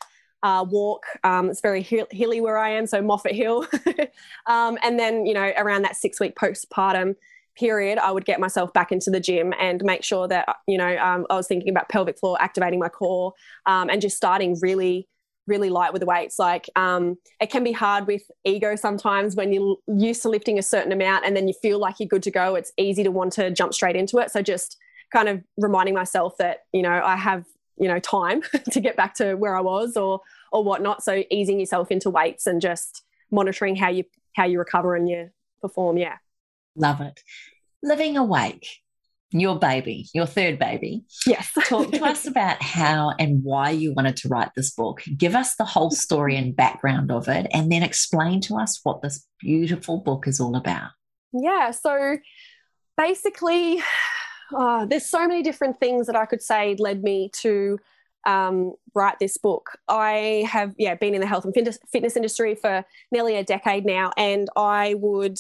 uh, 0.44 0.64
walk. 0.68 1.07
Um, 1.24 1.48
it's 1.50 1.62
very 1.62 1.83
hilly 1.83 2.40
where 2.40 2.59
I 2.59 2.68
am, 2.68 2.87
so 2.87 3.02
Moffat 3.02 3.33
Hill. 3.33 3.66
um, 4.46 4.78
and 4.83 4.98
then, 4.98 5.26
you 5.26 5.35
know, 5.35 5.52
around 5.57 5.83
that 5.83 5.96
six 5.96 6.20
week 6.20 6.37
postpartum, 6.37 7.16
period, 7.57 7.98
I 7.98 8.12
would 8.12 8.26
get 8.26 8.38
myself 8.38 8.72
back 8.72 8.92
into 8.92 9.11
the 9.11 9.20
gym 9.20 9.54
and 9.59 9.83
make 9.83 10.04
sure 10.04 10.28
that, 10.28 10.57
you 10.68 10.76
know, 10.76 10.96
um, 10.98 11.26
I 11.30 11.37
was 11.37 11.46
thinking 11.46 11.70
about 11.70 11.88
pelvic 11.88 12.18
floor, 12.18 12.37
activating 12.40 12.78
my 12.78 12.90
core, 12.90 13.33
um, 13.66 13.88
and 13.88 14.00
just 14.00 14.16
starting 14.16 14.57
really 14.61 15.09
really 15.46 15.68
light 15.68 15.92
with 15.92 16.00
the 16.00 16.07
weights. 16.07 16.38
Like 16.38 16.70
um, 16.74 17.18
it 17.38 17.50
can 17.50 17.62
be 17.62 17.72
hard 17.72 18.07
with 18.07 18.22
ego 18.44 18.76
sometimes 18.76 19.37
when 19.37 19.52
you're 19.52 19.76
used 19.87 20.22
to 20.22 20.30
lifting 20.30 20.59
a 20.59 20.62
certain 20.62 20.90
amount 20.90 21.26
and 21.26 21.37
then 21.37 21.46
you 21.46 21.52
feel 21.61 21.78
like 21.78 21.96
you're 21.98 22.09
good 22.09 22.22
to 22.22 22.30
go. 22.30 22.54
It's 22.54 22.72
easy 22.78 23.02
to 23.04 23.11
want 23.11 23.35
to 23.35 23.50
jump 23.50 23.74
straight 23.74 23.94
into 23.94 24.16
it. 24.20 24.30
So 24.30 24.40
just 24.40 24.78
kind 25.12 25.28
of 25.28 25.42
reminding 25.59 25.94
myself 25.94 26.35
that 26.38 26.61
you 26.72 26.80
know 26.80 27.02
I 27.04 27.16
have 27.16 27.44
you 27.77 27.89
know 27.89 27.99
time 27.99 28.43
to 28.71 28.81
get 28.81 28.97
back 28.97 29.15
to 29.15 29.35
where 29.35 29.57
I 29.57 29.61
was 29.61 29.97
or 29.97 30.21
or 30.53 30.63
whatnot. 30.65 31.03
So 31.03 31.25
easing 31.31 31.61
yourself 31.61 31.91
into 31.91 32.11
weights 32.11 32.47
and 32.47 32.61
just 32.61 33.03
monitoring 33.31 33.77
how 33.77 33.89
you 33.89 34.05
how 34.35 34.45
you 34.45 34.59
recover 34.59 34.95
and 34.95 35.09
you 35.09 35.31
perform. 35.61 35.97
Yeah, 35.99 36.17
love 36.77 37.01
it. 37.01 37.21
Living 37.83 38.17
awake 38.17 38.67
your 39.35 39.59
baby, 39.59 40.07
your 40.15 40.27
third 40.27 40.61
baby. 40.61 41.05
Yes. 41.27 41.51
Talk 41.65 41.91
to 41.91 42.05
us 42.05 42.25
about 42.25 42.63
how 42.63 43.13
and 43.19 43.43
why 43.43 43.71
you 43.71 43.93
wanted 43.93 44.17
to 44.19 44.29
write 44.29 44.51
this 44.55 44.71
book. 44.71 45.03
Give 45.17 45.35
us 45.35 45.57
the 45.57 45.65
whole 45.65 45.91
story 45.91 46.37
and 46.37 46.55
background 46.55 47.11
of 47.11 47.29
it, 47.29 47.49
and 47.53 47.71
then 47.71 47.83
explain 47.83 48.41
to 48.43 48.57
us 48.57 48.81
what 48.85 49.03
this 49.03 49.27
beautiful 49.41 49.99
book 49.99 50.29
is 50.29 50.41
all 50.41 50.55
about. 50.55 50.91
Yeah. 51.33 51.73
So 51.73 52.19
basically, 52.97 53.83
oh, 54.57 54.87
there's 54.87 55.07
so 55.07 55.27
many 55.27 55.43
different 55.43 55.79
things 55.79 56.07
that 56.07 56.17
I 56.17 56.27
could 56.27 56.43
say 56.43 56.77
led 56.79 57.03
me 57.03 57.31
to 57.40 57.79
um, 58.25 58.75
write 58.95 59.19
this 59.19 59.37
book. 59.37 59.79
I 59.88 60.47
have, 60.51 60.75
yeah, 60.79 60.95
been 60.95 61.14
in 61.14 61.21
the 61.21 61.27
health 61.27 61.45
and 61.45 61.55
fitness 61.55 62.17
industry 62.17 62.55
for 62.55 62.85
nearly 63.11 63.37
a 63.37 63.45
decade 63.45 63.85
now, 63.85 64.12
and 64.17 64.49
I 64.57 64.95
would 64.95 65.38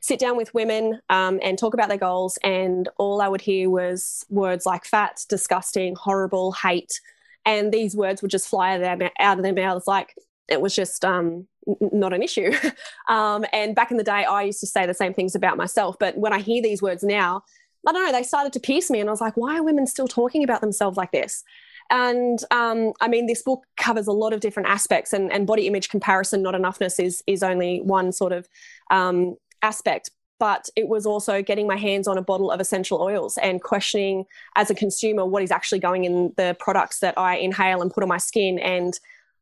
sit 0.00 0.18
down 0.18 0.36
with 0.36 0.52
women 0.52 1.00
um, 1.08 1.40
and 1.42 1.58
talk 1.58 1.74
about 1.74 1.88
their 1.88 1.98
goals. 1.98 2.38
And 2.42 2.88
all 2.98 3.22
I 3.22 3.28
would 3.28 3.40
hear 3.40 3.70
was 3.70 4.26
words 4.28 4.66
like 4.66 4.84
fat, 4.84 5.24
disgusting, 5.28 5.94
horrible, 5.94 6.52
hate. 6.52 7.00
And 7.46 7.72
these 7.72 7.96
words 7.96 8.20
would 8.20 8.30
just 8.30 8.48
fly 8.48 8.74
out 9.18 9.38
of 9.38 9.42
their 9.42 9.52
mouths 9.54 9.86
like 9.86 10.14
it 10.48 10.60
was 10.60 10.74
just 10.74 11.04
um, 11.04 11.46
not 11.80 12.12
an 12.12 12.22
issue. 12.22 12.52
um, 13.08 13.44
and 13.52 13.74
back 13.74 13.90
in 13.90 13.96
the 13.96 14.04
day, 14.04 14.24
I 14.24 14.42
used 14.42 14.60
to 14.60 14.66
say 14.66 14.84
the 14.84 14.94
same 14.94 15.14
things 15.14 15.34
about 15.34 15.56
myself. 15.56 15.96
But 15.98 16.18
when 16.18 16.32
I 16.32 16.40
hear 16.40 16.62
these 16.62 16.82
words 16.82 17.02
now, 17.02 17.42
I 17.86 17.92
don't 17.92 18.04
know, 18.04 18.12
they 18.12 18.22
started 18.22 18.52
to 18.54 18.60
pierce 18.60 18.90
me. 18.90 19.00
And 19.00 19.08
I 19.08 19.12
was 19.12 19.20
like, 19.20 19.36
why 19.36 19.58
are 19.58 19.62
women 19.62 19.86
still 19.86 20.08
talking 20.08 20.42
about 20.42 20.60
themselves 20.60 20.96
like 20.96 21.12
this? 21.12 21.44
And 21.90 22.38
um, 22.50 22.92
I 23.00 23.08
mean, 23.08 23.26
this 23.26 23.42
book 23.42 23.64
covers 23.76 24.06
a 24.06 24.12
lot 24.12 24.32
of 24.32 24.40
different 24.40 24.68
aspects, 24.68 25.12
and, 25.12 25.30
and 25.30 25.46
body 25.46 25.66
image 25.66 25.90
comparison, 25.90 26.42
not 26.42 26.54
enoughness, 26.54 26.98
is 27.02 27.22
is 27.26 27.42
only 27.42 27.80
one 27.82 28.10
sort 28.10 28.32
of 28.32 28.48
um, 28.90 29.36
aspect 29.60 30.10
but 30.38 30.68
it 30.76 30.88
was 30.88 31.06
also 31.06 31.42
getting 31.42 31.66
my 31.66 31.76
hands 31.76 32.08
on 32.08 32.18
a 32.18 32.22
bottle 32.22 32.50
of 32.50 32.60
essential 32.60 33.00
oils 33.00 33.38
and 33.38 33.62
questioning 33.62 34.24
as 34.56 34.70
a 34.70 34.74
consumer 34.74 35.24
what 35.24 35.42
is 35.42 35.50
actually 35.50 35.78
going 35.78 36.04
in 36.04 36.32
the 36.36 36.56
products 36.58 36.98
that 37.00 37.16
I 37.16 37.36
inhale 37.36 37.80
and 37.80 37.90
put 37.90 38.02
on 38.02 38.08
my 38.08 38.18
skin. 38.18 38.58
And 38.58 38.98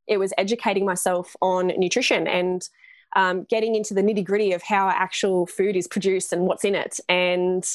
it 0.06 0.18
was 0.18 0.32
educating 0.36 0.84
myself 0.84 1.34
on 1.40 1.68
nutrition 1.78 2.26
and 2.26 2.68
um, 3.16 3.44
getting 3.44 3.74
into 3.74 3.94
the 3.94 4.02
nitty 4.02 4.24
gritty 4.24 4.52
of 4.52 4.62
how 4.62 4.88
actual 4.88 5.46
food 5.46 5.76
is 5.76 5.88
produced 5.88 6.32
and 6.32 6.42
what's 6.42 6.64
in 6.64 6.74
it. 6.74 7.00
And 7.08 7.68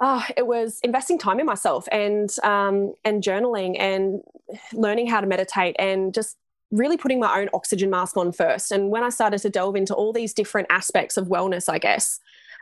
oh, 0.00 0.24
it 0.36 0.46
was 0.46 0.80
investing 0.82 1.18
time 1.18 1.40
in 1.40 1.46
myself 1.46 1.86
and 1.92 2.34
um, 2.42 2.94
and 3.04 3.22
journaling 3.22 3.76
and 3.78 4.20
learning 4.72 5.06
how 5.06 5.20
to 5.20 5.26
meditate 5.26 5.76
and 5.78 6.12
just 6.12 6.36
really 6.70 6.96
putting 6.96 7.20
my 7.20 7.40
own 7.40 7.48
oxygen 7.54 7.90
mask 7.90 8.16
on 8.16 8.32
first. 8.32 8.72
And 8.72 8.90
when 8.90 9.04
I 9.04 9.08
started 9.08 9.38
to 9.40 9.50
delve 9.50 9.76
into 9.76 9.94
all 9.94 10.12
these 10.12 10.34
different 10.34 10.66
aspects 10.70 11.16
of 11.16 11.28
wellness, 11.28 11.68
I 11.68 11.78
guess, 11.78 12.18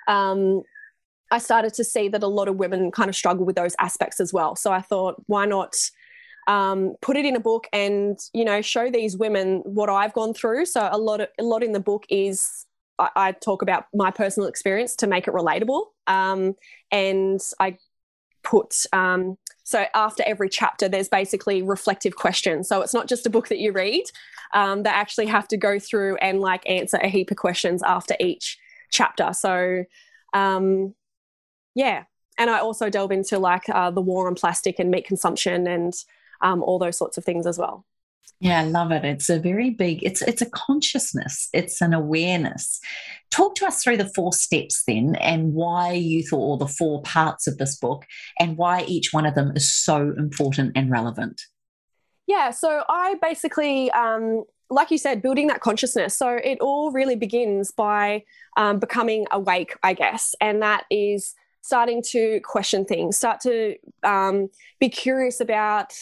um, 0.06 0.62
I 1.30 1.38
started 1.38 1.72
to 1.74 1.84
see 1.84 2.08
that 2.08 2.22
a 2.22 2.28
lot 2.28 2.48
of 2.48 2.56
women 2.56 2.90
kind 2.90 3.08
of 3.08 3.16
struggle 3.16 3.46
with 3.46 3.56
those 3.56 3.74
aspects 3.78 4.20
as 4.20 4.32
well. 4.32 4.54
So 4.54 4.70
I 4.70 4.82
thought, 4.82 5.22
why 5.26 5.46
not 5.46 5.74
um, 6.46 6.94
put 7.00 7.16
it 7.16 7.24
in 7.24 7.36
a 7.36 7.40
book 7.40 7.68
and 7.72 8.18
you 8.34 8.44
know 8.44 8.60
show 8.60 8.90
these 8.90 9.16
women 9.16 9.62
what 9.64 9.88
I've 9.88 10.12
gone 10.12 10.34
through? 10.34 10.66
So 10.66 10.88
a 10.90 10.98
lot 10.98 11.20
of 11.20 11.28
a 11.38 11.42
lot 11.42 11.62
in 11.62 11.72
the 11.72 11.80
book 11.80 12.04
is 12.10 12.66
I, 13.14 13.32
talk 13.32 13.62
about 13.62 13.86
my 13.94 14.10
personal 14.10 14.48
experience 14.48 14.96
to 14.96 15.06
make 15.06 15.28
it 15.28 15.34
relatable, 15.34 15.86
um, 16.06 16.54
and 16.90 17.40
I 17.58 17.78
put 18.42 18.74
um, 18.92 19.38
so 19.64 19.86
after 19.94 20.22
every 20.26 20.48
chapter, 20.48 20.88
there's 20.88 21.08
basically 21.08 21.62
reflective 21.62 22.16
questions. 22.16 22.68
So 22.68 22.82
it's 22.82 22.94
not 22.94 23.08
just 23.08 23.26
a 23.26 23.30
book 23.30 23.48
that 23.48 23.58
you 23.58 23.72
read. 23.72 24.04
Um, 24.54 24.82
they 24.82 24.90
actually 24.90 25.26
have 25.26 25.48
to 25.48 25.56
go 25.56 25.78
through 25.78 26.16
and 26.16 26.40
like 26.40 26.68
answer 26.68 26.98
a 26.98 27.08
heap 27.08 27.30
of 27.30 27.36
questions 27.36 27.82
after 27.82 28.14
each 28.20 28.58
chapter. 28.90 29.32
So 29.32 29.84
um, 30.34 30.94
yeah, 31.74 32.04
and 32.38 32.50
I 32.50 32.58
also 32.58 32.90
delve 32.90 33.12
into 33.12 33.38
like 33.38 33.68
uh, 33.68 33.90
the 33.90 34.00
war 34.00 34.26
on 34.26 34.34
plastic 34.34 34.78
and 34.78 34.90
meat 34.90 35.06
consumption 35.06 35.66
and 35.66 35.94
um, 36.40 36.62
all 36.62 36.78
those 36.78 36.98
sorts 36.98 37.16
of 37.16 37.24
things 37.24 37.46
as 37.46 37.58
well. 37.58 37.86
Yeah, 38.40 38.60
I 38.60 38.64
love 38.64 38.90
it. 38.90 39.04
It's 39.04 39.30
a 39.30 39.38
very 39.38 39.70
big, 39.70 40.02
it's 40.02 40.20
it's 40.20 40.42
a 40.42 40.50
consciousness, 40.50 41.48
it's 41.52 41.80
an 41.80 41.94
awareness. 41.94 42.80
Talk 43.30 43.54
to 43.56 43.66
us 43.66 43.82
through 43.82 43.98
the 43.98 44.08
four 44.08 44.32
steps 44.32 44.82
then 44.84 45.14
and 45.16 45.54
why 45.54 45.92
you 45.92 46.24
thought 46.24 46.40
or 46.40 46.58
the 46.58 46.66
four 46.66 47.02
parts 47.02 47.46
of 47.46 47.58
this 47.58 47.76
book 47.76 48.04
and 48.40 48.56
why 48.56 48.82
each 48.82 49.12
one 49.12 49.26
of 49.26 49.36
them 49.36 49.52
is 49.54 49.72
so 49.72 50.12
important 50.18 50.72
and 50.74 50.90
relevant. 50.90 51.40
Yeah, 52.26 52.50
so 52.50 52.82
I 52.88 53.14
basically 53.22 53.92
um, 53.92 54.44
like 54.72 54.90
you 54.90 54.98
said, 54.98 55.22
building 55.22 55.46
that 55.48 55.60
consciousness. 55.60 56.16
So 56.16 56.30
it 56.42 56.58
all 56.60 56.90
really 56.90 57.16
begins 57.16 57.70
by 57.70 58.24
um, 58.56 58.78
becoming 58.78 59.26
awake, 59.30 59.76
I 59.82 59.92
guess, 59.92 60.34
and 60.40 60.62
that 60.62 60.84
is 60.90 61.34
starting 61.60 62.02
to 62.02 62.40
question 62.40 62.84
things, 62.84 63.16
start 63.16 63.40
to 63.40 63.76
um, 64.02 64.48
be 64.80 64.88
curious 64.88 65.40
about 65.40 65.94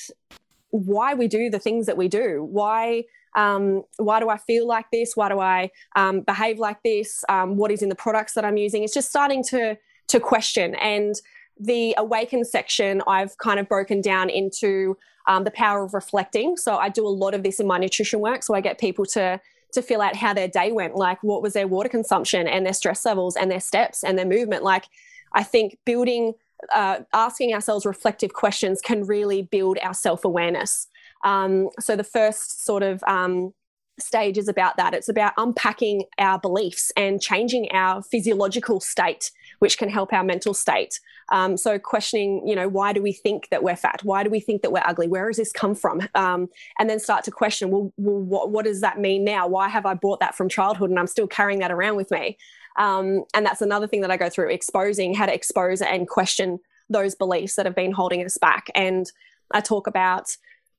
why 0.70 1.14
we 1.14 1.28
do 1.28 1.50
the 1.50 1.58
things 1.58 1.86
that 1.86 1.96
we 1.96 2.08
do. 2.08 2.46
Why 2.50 3.04
um, 3.36 3.84
why 3.98 4.18
do 4.18 4.28
I 4.28 4.38
feel 4.38 4.66
like 4.66 4.86
this? 4.92 5.12
Why 5.14 5.28
do 5.28 5.38
I 5.38 5.70
um, 5.94 6.22
behave 6.22 6.58
like 6.58 6.82
this? 6.82 7.24
Um, 7.28 7.56
what 7.56 7.70
is 7.70 7.82
in 7.82 7.88
the 7.88 7.94
products 7.94 8.34
that 8.34 8.44
I'm 8.44 8.56
using? 8.56 8.82
It's 8.82 8.94
just 8.94 9.08
starting 9.08 9.44
to 9.44 9.76
to 10.08 10.20
question. 10.20 10.74
And 10.76 11.14
the 11.58 11.94
awaken 11.98 12.44
section, 12.44 13.02
I've 13.06 13.36
kind 13.38 13.60
of 13.60 13.68
broken 13.68 14.00
down 14.00 14.30
into 14.30 14.96
um, 15.28 15.44
the 15.44 15.50
power 15.50 15.84
of 15.84 15.94
reflecting. 15.94 16.56
So 16.56 16.76
I 16.76 16.88
do 16.88 17.06
a 17.06 17.08
lot 17.08 17.34
of 17.34 17.42
this 17.42 17.60
in 17.60 17.66
my 17.66 17.78
nutrition 17.78 18.20
work. 18.20 18.42
So 18.42 18.54
I 18.54 18.60
get 18.60 18.78
people 18.78 19.04
to 19.06 19.40
to 19.72 19.82
fill 19.82 20.02
out 20.02 20.16
how 20.16 20.34
their 20.34 20.48
day 20.48 20.72
went, 20.72 20.96
like 20.96 21.22
what 21.22 21.42
was 21.42 21.52
their 21.52 21.68
water 21.68 21.88
consumption 21.88 22.48
and 22.48 22.66
their 22.66 22.72
stress 22.72 23.04
levels 23.04 23.36
and 23.36 23.48
their 23.48 23.60
steps 23.60 24.02
and 24.02 24.18
their 24.18 24.26
movement. 24.26 24.64
Like 24.64 24.86
I 25.32 25.44
think 25.44 25.78
building 25.86 26.34
uh, 26.74 27.00
asking 27.12 27.54
ourselves 27.54 27.86
reflective 27.86 28.32
questions 28.32 28.80
can 28.80 29.04
really 29.04 29.42
build 29.42 29.78
our 29.82 29.94
self 29.94 30.24
awareness. 30.24 30.86
Um, 31.24 31.68
so, 31.78 31.96
the 31.96 32.04
first 32.04 32.64
sort 32.64 32.82
of 32.82 33.02
um, 33.06 33.52
stage 33.98 34.38
is 34.38 34.48
about 34.48 34.76
that. 34.76 34.94
It's 34.94 35.08
about 35.08 35.32
unpacking 35.36 36.04
our 36.18 36.38
beliefs 36.38 36.90
and 36.96 37.20
changing 37.20 37.70
our 37.72 38.02
physiological 38.02 38.80
state, 38.80 39.30
which 39.58 39.78
can 39.78 39.88
help 39.88 40.12
our 40.12 40.24
mental 40.24 40.54
state. 40.54 40.98
Um, 41.32 41.56
so, 41.56 41.78
questioning, 41.78 42.46
you 42.46 42.56
know, 42.56 42.68
why 42.68 42.92
do 42.92 43.02
we 43.02 43.12
think 43.12 43.48
that 43.50 43.62
we're 43.62 43.76
fat? 43.76 44.00
Why 44.02 44.22
do 44.22 44.30
we 44.30 44.40
think 44.40 44.62
that 44.62 44.72
we're 44.72 44.82
ugly? 44.84 45.08
Where 45.08 45.28
does 45.28 45.36
this 45.36 45.52
come 45.52 45.74
from? 45.74 46.02
Um, 46.14 46.48
and 46.78 46.88
then 46.88 46.98
start 46.98 47.24
to 47.24 47.30
question, 47.30 47.70
well, 47.70 47.92
well 47.96 48.18
what, 48.18 48.50
what 48.50 48.64
does 48.64 48.80
that 48.80 48.98
mean 48.98 49.24
now? 49.24 49.46
Why 49.46 49.68
have 49.68 49.86
I 49.86 49.94
bought 49.94 50.20
that 50.20 50.34
from 50.34 50.48
childhood 50.48 50.90
and 50.90 50.98
I'm 50.98 51.06
still 51.06 51.26
carrying 51.26 51.60
that 51.60 51.70
around 51.70 51.96
with 51.96 52.10
me? 52.10 52.36
Um, 52.80 53.24
and 53.34 53.44
that's 53.44 53.60
another 53.60 53.86
thing 53.86 54.00
that 54.00 54.10
I 54.10 54.16
go 54.16 54.30
through 54.30 54.48
exposing 54.48 55.12
how 55.14 55.26
to 55.26 55.34
expose 55.34 55.82
and 55.82 56.08
question 56.08 56.58
those 56.88 57.14
beliefs 57.14 57.54
that 57.56 57.66
have 57.66 57.74
been 57.74 57.92
holding 57.92 58.24
us 58.24 58.38
back. 58.38 58.68
And 58.74 59.10
I 59.50 59.60
talk 59.60 59.86
about 59.86 60.34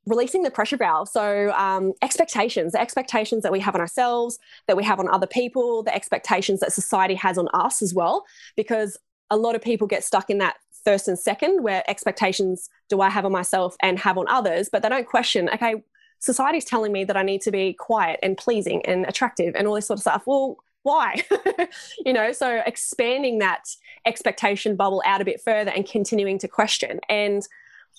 releasing 0.08 0.42
the 0.42 0.50
pressure 0.50 0.78
valve. 0.78 1.10
So, 1.10 1.52
um, 1.52 1.94
expectations, 2.02 2.72
the 2.72 2.82
expectations 2.82 3.44
that 3.44 3.52
we 3.52 3.60
have 3.60 3.76
on 3.76 3.82
ourselves, 3.82 4.40
that 4.68 4.76
we 4.76 4.84
have 4.84 5.00
on 5.00 5.08
other 5.10 5.28
people, 5.28 5.84
the 5.84 5.94
expectations 5.94 6.60
that 6.62 6.74
society 6.74 7.14
has 7.14 7.38
on 7.38 7.48
us 7.54 7.84
as 7.84 7.94
well, 7.94 8.26
because 8.56 8.98
a 9.30 9.38
lot 9.38 9.54
of 9.54 9.62
people 9.62 9.86
get 9.86 10.04
stuck 10.04 10.32
in 10.32 10.40
that 10.40 10.56
first 10.84 11.08
and 11.08 11.20
second 11.20 11.62
where 11.62 11.88
expectations 11.88 12.68
do 12.90 13.02
I 13.02 13.12
have 13.12 13.26
on 13.26 13.32
myself 13.32 13.78
and 13.84 14.00
have 14.00 14.18
on 14.18 14.28
others, 14.28 14.70
but 14.72 14.82
they 14.82 14.90
don't 14.90 15.06
question, 15.06 15.50
okay, 15.54 15.76
society's 16.18 16.66
telling 16.66 16.92
me 16.92 17.04
that 17.04 17.16
I 17.16 17.22
need 17.22 17.42
to 17.42 17.52
be 17.52 17.74
quiet 17.74 18.20
and 18.24 18.36
pleasing 18.36 18.84
and 18.88 19.06
attractive 19.06 19.56
and 19.56 19.68
all 19.68 19.76
this 19.76 19.86
sort 19.86 20.00
of 20.00 20.02
stuff. 20.02 20.24
Well, 20.26 20.58
why? 20.84 21.24
You 22.06 22.14
know 22.14 22.32
so 22.32 22.62
expanding 22.66 23.40
that 23.40 23.76
expectation 24.06 24.76
bubble 24.76 25.04
out 25.06 25.22
a 25.22 25.26
bit 25.26 25.42
further 25.42 25.72
and 25.72 25.88
continuing 25.88 26.38
to 26.40 26.48
question. 26.48 27.00
And 27.10 27.48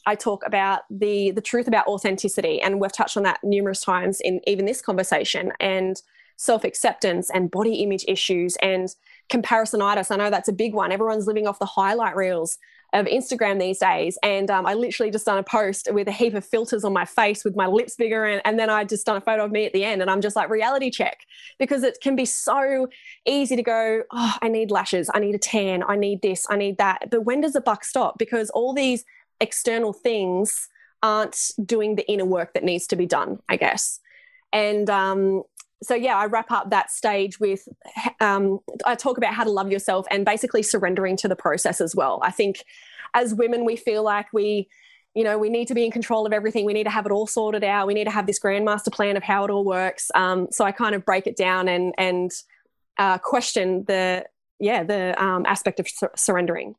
i 0.05 0.14
talk 0.16 0.42
about 0.45 0.83
the 0.90 1.31
the 1.31 1.40
truth 1.40 1.68
about 1.68 1.87
authenticity 1.87 2.61
and 2.61 2.81
we've 2.81 2.92
touched 2.92 3.16
on 3.16 3.23
that 3.23 3.38
numerous 3.45 3.83
times 3.83 4.21
in 4.21 4.40
even 4.49 4.64
this 4.64 4.83
conversation 4.83 5.53
and 5.61 6.03
self-acceptance 6.37 7.31
and 7.31 7.51
body 7.53 7.75
image 7.77 8.05
issues 8.09 8.57
and 8.57 8.97
comparisonitis. 9.31 10.11
I 10.11 10.16
know 10.16 10.31
that's 10.31 10.49
a 10.49 10.53
big 10.53 10.75
one. 10.75 10.90
Everyone's 10.90 11.29
living 11.29 11.47
off 11.47 11.61
the 11.61 11.66
highlight 11.66 12.16
reels 12.16 12.59
of 12.93 13.07
Instagram 13.07 13.59
these 13.59 13.79
days. 13.79 14.19
And 14.23 14.51
um, 14.51 14.67
I 14.67 14.75
literally 14.75 15.11
just 15.11 15.25
done 15.25 15.39
a 15.39 15.43
post 15.43 15.89
with 15.93 16.09
a 16.09 16.13
heap 16.13 16.35
of 16.35 16.45
filters 16.45 16.85
on 16.85 16.93
my 16.93 17.05
face 17.05 17.45
with 17.45 17.57
my 17.57 17.67
lips 17.67 17.97
bigger. 17.97 18.25
And, 18.25 18.43
and 18.45 18.59
then 18.59 18.69
I 18.69 18.85
just 18.85 19.07
done 19.07 19.17
a 19.17 19.21
photo 19.21 19.45
of 19.45 19.51
me 19.51 19.65
at 19.65 19.73
the 19.73 19.85
end. 19.85 20.03
And 20.03 20.11
I'm 20.11 20.21
just 20.21 20.37
like, 20.37 20.51
reality 20.51 20.91
check, 20.91 21.21
because 21.59 21.83
it 21.83 21.99
can 22.03 22.17
be 22.17 22.27
so 22.27 22.89
easy 23.27 23.57
to 23.57 23.63
go, 23.63 24.03
oh, 24.13 24.35
I 24.43 24.49
need 24.49 24.71
lashes, 24.71 25.11
I 25.15 25.21
need 25.21 25.35
a 25.35 25.39
tan, 25.39 25.83
I 25.83 25.97
need 25.97 26.21
this, 26.23 26.47
I 26.51 26.57
need 26.57 26.79
that. 26.79 27.11
But 27.11 27.25
when 27.25 27.41
does 27.41 27.55
the 27.55 27.61
buck 27.61 27.85
stop? 27.85 28.19
Because 28.19 28.51
all 28.51 28.75
these 28.75 29.05
external 29.41 29.93
things 29.93 30.69
aren't 31.03 31.51
doing 31.65 31.97
the 31.97 32.09
inner 32.11 32.25
work 32.25 32.55
that 32.55 32.63
needs 32.63 32.87
to 32.89 32.97
be 32.97 33.07
done, 33.07 33.39
I 33.49 33.57
guess. 33.57 33.99
And 34.53 34.91
um, 34.91 35.45
so, 35.83 35.95
yeah, 35.95 36.16
I 36.16 36.27
wrap 36.27 36.51
up 36.51 36.71
that 36.71 36.90
stage 36.90 37.40
with 37.40 37.68
um, 38.21 38.61
I 38.87 38.95
talk 38.95 39.18
about 39.18 39.35
how 39.35 39.45
to 39.45 39.51
love 39.51 39.71
yourself 39.71 40.07
and 40.11 40.25
basically 40.25 40.62
surrendering 40.62 41.16
to 41.18 41.29
the 41.29 41.37
process 41.37 41.81
as 41.81 41.95
well. 41.95 42.21
I 42.23 42.31
think 42.31 42.64
as 43.14 43.35
women, 43.35 43.64
we 43.64 43.77
feel 43.77 44.03
like 44.03 44.33
we 44.33 44.68
you 45.14 45.25
know, 45.25 45.37
we 45.37 45.51
need 45.51 45.68
to 45.68 45.75
be 45.75 45.85
in 45.85 45.90
control 45.90 46.27
of 46.27 46.33
everything. 46.33 46.64
We 46.64 46.73
need 46.73 46.85
to 46.85 46.90
have 46.90 47.05
it 47.05 47.12
all 47.12 47.27
sorted 47.27 47.62
out. 47.62 47.87
We 47.87 47.95
need 47.95 48.05
to 48.05 48.11
have 48.11 48.27
this 48.27 48.40
grandmaster 48.40 48.90
plan 48.90 49.16
of 49.16 49.23
how 49.23 49.45
it 49.45 49.51
all 49.51 49.64
works. 49.64 50.11
Um, 50.14 50.49
so 50.51 50.64
I 50.64 50.73
kind 50.73 50.95
of 50.95 51.05
break 51.05 51.27
it 51.27 51.37
down 51.37 51.68
and 51.68 51.95
and 51.99 52.31
uh, 52.99 53.18
question 53.18 53.85
the 53.87 54.25
yeah 54.59 54.83
the 54.85 55.23
um, 55.23 55.45
aspect 55.47 55.81
of 55.81 55.88
sur- 55.88 56.12
surrendering. 56.16 56.77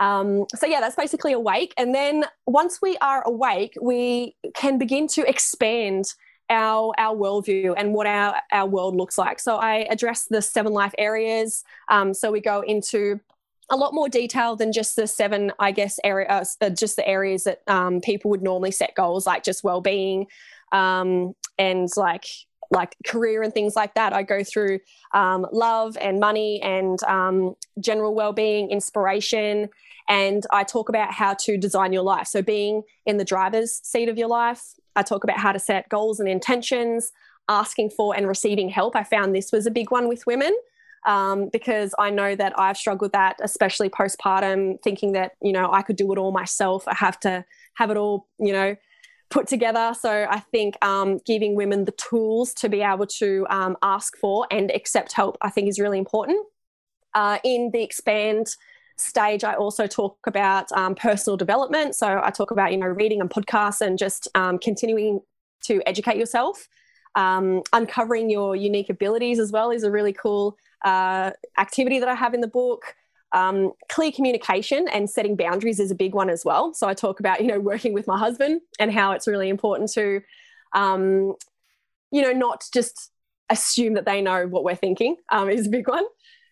Um, 0.00 0.46
so 0.54 0.66
yeah, 0.66 0.80
that's 0.80 0.96
basically 0.96 1.32
awake. 1.32 1.74
And 1.76 1.94
then 1.94 2.24
once 2.46 2.80
we 2.80 2.96
are 2.98 3.22
awake, 3.26 3.74
we 3.80 4.34
can 4.54 4.78
begin 4.78 5.06
to 5.08 5.28
expand 5.28 6.14
our 6.50 6.92
our 6.98 7.16
worldview 7.16 7.74
and 7.76 7.94
what 7.94 8.06
our 8.06 8.34
our 8.52 8.66
world 8.66 8.96
looks 8.96 9.16
like. 9.16 9.40
So 9.40 9.56
I 9.56 9.86
address 9.88 10.24
the 10.24 10.42
seven 10.42 10.72
life 10.72 10.94
areas. 10.98 11.64
Um, 11.88 12.12
so 12.12 12.30
we 12.30 12.40
go 12.40 12.60
into 12.60 13.20
a 13.70 13.76
lot 13.76 13.94
more 13.94 14.08
detail 14.08 14.56
than 14.56 14.72
just 14.72 14.96
the 14.96 15.06
seven, 15.06 15.52
I 15.60 15.70
guess, 15.70 16.00
areas, 16.02 16.56
uh, 16.60 16.70
just 16.70 16.96
the 16.96 17.06
areas 17.06 17.44
that 17.44 17.62
um, 17.68 18.00
people 18.00 18.30
would 18.30 18.42
normally 18.42 18.72
set 18.72 18.94
goals, 18.96 19.26
like 19.26 19.44
just 19.44 19.62
well-being 19.62 20.26
um, 20.72 21.34
and 21.56 21.88
like 21.96 22.26
like 22.72 22.94
career 23.04 23.42
and 23.42 23.52
things 23.52 23.74
like 23.74 23.94
that. 23.94 24.12
I 24.12 24.22
go 24.22 24.44
through 24.44 24.80
um, 25.12 25.46
love 25.52 25.96
and 26.00 26.20
money 26.20 26.60
and 26.62 27.02
um, 27.04 27.56
general 27.80 28.14
well-being, 28.14 28.70
inspiration, 28.70 29.68
and 30.08 30.44
I 30.50 30.64
talk 30.64 30.88
about 30.88 31.12
how 31.12 31.34
to 31.34 31.56
design 31.56 31.92
your 31.92 32.02
life. 32.02 32.26
So 32.26 32.42
being 32.42 32.82
in 33.06 33.16
the 33.16 33.24
driver's 33.24 33.80
seat 33.84 34.08
of 34.08 34.18
your 34.18 34.28
life, 34.28 34.74
I 34.96 35.02
talk 35.02 35.24
about 35.24 35.38
how 35.38 35.52
to 35.52 35.58
set 35.58 35.88
goals 35.88 36.20
and 36.20 36.28
intentions, 36.28 37.12
asking 37.48 37.90
for 37.90 38.16
and 38.16 38.26
receiving 38.26 38.68
help. 38.68 38.96
I 38.96 39.04
found 39.04 39.34
this 39.34 39.52
was 39.52 39.66
a 39.66 39.70
big 39.70 39.90
one 39.90 40.08
with 40.08 40.26
women 40.26 40.56
um, 41.06 41.48
because 41.52 41.94
I 41.98 42.10
know 42.10 42.34
that 42.34 42.58
I've 42.58 42.76
struggled 42.76 43.02
with 43.02 43.12
that, 43.12 43.36
especially 43.42 43.88
postpartum, 43.88 44.80
thinking 44.82 45.12
that, 45.12 45.32
you 45.42 45.52
know, 45.52 45.70
I 45.72 45.82
could 45.82 45.96
do 45.96 46.12
it 46.12 46.18
all 46.18 46.32
myself. 46.32 46.86
I 46.86 46.94
have 46.94 47.18
to 47.20 47.44
have 47.74 47.90
it 47.90 47.96
all, 47.96 48.28
you 48.38 48.52
know, 48.52 48.76
put 49.30 49.46
together. 49.46 49.94
So 49.98 50.26
I 50.28 50.40
think 50.40 50.76
um, 50.84 51.18
giving 51.24 51.54
women 51.54 51.84
the 51.84 51.92
tools 51.92 52.52
to 52.54 52.68
be 52.68 52.82
able 52.82 53.06
to 53.06 53.46
um, 53.48 53.76
ask 53.82 54.16
for 54.18 54.46
and 54.50 54.70
accept 54.72 55.12
help, 55.12 55.38
I 55.40 55.50
think 55.50 55.68
is 55.68 55.78
really 55.78 55.98
important. 55.98 56.44
Uh, 57.14 57.38
in 57.42 57.70
the 57.72 57.82
expand 57.82 58.46
stage, 59.00 59.44
I 59.44 59.54
also 59.54 59.86
talk 59.86 60.18
about 60.26 60.70
um, 60.72 60.94
personal 60.94 61.36
development. 61.36 61.94
So 61.94 62.20
I 62.22 62.30
talk 62.30 62.50
about, 62.50 62.72
you 62.72 62.78
know, 62.78 62.86
reading 62.86 63.20
and 63.20 63.30
podcasts 63.30 63.80
and 63.80 63.98
just 63.98 64.28
um, 64.34 64.58
continuing 64.58 65.20
to 65.64 65.82
educate 65.86 66.16
yourself. 66.16 66.68
Um, 67.16 67.62
uncovering 67.72 68.30
your 68.30 68.54
unique 68.54 68.88
abilities 68.88 69.38
as 69.38 69.50
well 69.50 69.70
is 69.70 69.82
a 69.82 69.90
really 69.90 70.12
cool 70.12 70.56
uh, 70.84 71.32
activity 71.58 71.98
that 71.98 72.08
I 72.08 72.14
have 72.14 72.34
in 72.34 72.40
the 72.40 72.48
book. 72.48 72.94
Um, 73.32 73.72
clear 73.88 74.10
communication 74.12 74.88
and 74.88 75.08
setting 75.08 75.36
boundaries 75.36 75.80
is 75.80 75.90
a 75.90 75.94
big 75.94 76.14
one 76.14 76.30
as 76.30 76.44
well. 76.44 76.74
So 76.74 76.88
I 76.88 76.94
talk 76.94 77.20
about, 77.20 77.40
you 77.40 77.46
know, 77.46 77.60
working 77.60 77.92
with 77.92 78.06
my 78.06 78.18
husband 78.18 78.60
and 78.78 78.92
how 78.92 79.12
it's 79.12 79.26
really 79.26 79.48
important 79.48 79.92
to, 79.92 80.20
um, 80.74 81.34
you 82.10 82.22
know, 82.22 82.32
not 82.32 82.64
just 82.72 83.10
assume 83.48 83.94
that 83.94 84.04
they 84.04 84.22
know 84.22 84.46
what 84.46 84.64
we're 84.64 84.76
thinking 84.76 85.16
um, 85.30 85.50
is 85.50 85.66
a 85.66 85.70
big 85.70 85.88
one. 85.88 86.04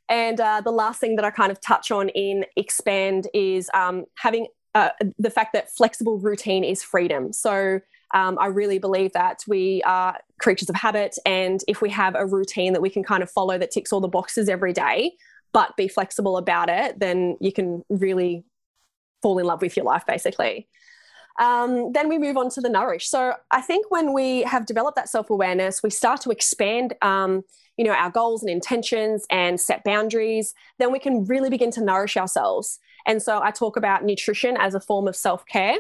And 0.09 0.41
uh, 0.41 0.63
the 0.63 0.71
last 0.71 1.01
thing 1.01 1.17
that 1.17 1.25
I 1.25 1.31
kind 1.31 1.53
of 1.53 1.61
touch 1.61 1.91
on 1.91 2.09
in 2.11 2.45
expand 2.57 3.29
is 3.35 3.71
um, 3.75 4.05
having 4.17 4.47
uh, 4.75 4.91
the 5.19 5.31
fact 5.31 5.53
that 5.53 5.71
flexible 5.71 6.19
routine 6.19 6.65
is 6.65 6.83
freedom. 6.83 7.33
So 7.33 7.81
um, 8.15 8.39
I 8.41 8.47
really 8.47 8.79
believe 8.79 9.13
that 9.13 9.41
we 9.47 9.83
are 9.85 10.19
creatures 10.41 10.69
of 10.69 10.77
habit. 10.77 11.17
And 11.27 11.61
if 11.69 11.83
we 11.83 11.91
have 11.91 12.15
a 12.15 12.27
routine 12.27 12.73
that 12.73 12.81
we 12.81 12.91
can 12.91 13.05
kind 13.05 13.23
of 13.23 13.31
follow 13.31 13.59
that 13.59 13.71
ticks 13.71 13.93
all 13.93 14.01
the 14.01 14.09
boxes 14.09 14.49
every 14.49 14.73
day, 14.73 15.13
but 15.53 15.77
be 15.77 15.89
flexible 15.89 16.37
about 16.37 16.69
it, 16.69 16.99
then 17.01 17.37
you 17.41 17.53
can 17.53 17.83
really 17.89 18.45
fall 19.23 19.39
in 19.39 19.47
love 19.47 19.63
with 19.63 19.77
your 19.77 19.85
life, 19.85 20.05
basically. 20.07 20.69
Um, 21.39 21.93
then 21.93 22.09
we 22.09 22.19
move 22.19 22.37
on 22.37 22.51
to 22.51 22.61
the 22.61 22.69
nourish. 22.69 23.09
So 23.09 23.35
I 23.51 23.61
think 23.61 23.91
when 23.91 24.13
we 24.13 24.43
have 24.43 24.67
developed 24.67 24.97
that 24.97 25.09
self 25.09 25.31
awareness, 25.31 25.83
we 25.83 25.91
start 25.91 26.21
to 26.23 26.31
expand, 26.31 26.95
um, 27.03 27.43
you 27.77 27.85
know, 27.85 27.93
our 27.93 28.11
goals 28.11 28.43
and 28.43 28.51
intentions 28.51 29.25
and 29.31 29.61
set 29.61 29.85
boundaries. 29.85 30.55
Then 30.79 30.91
we 30.93 30.99
can 30.99 31.25
really 31.25 31.51
begin 31.51 31.71
to 31.73 31.85
nourish 31.85 32.17
ourselves. 32.17 32.81
And 33.07 33.23
so 33.23 33.41
I 33.43 33.51
talk 33.53 33.77
about 33.77 34.05
nutrition 34.05 34.57
as 34.57 34.75
a 34.75 34.81
form 34.81 35.07
of 35.07 35.15
self 35.17 35.47
care 35.47 35.79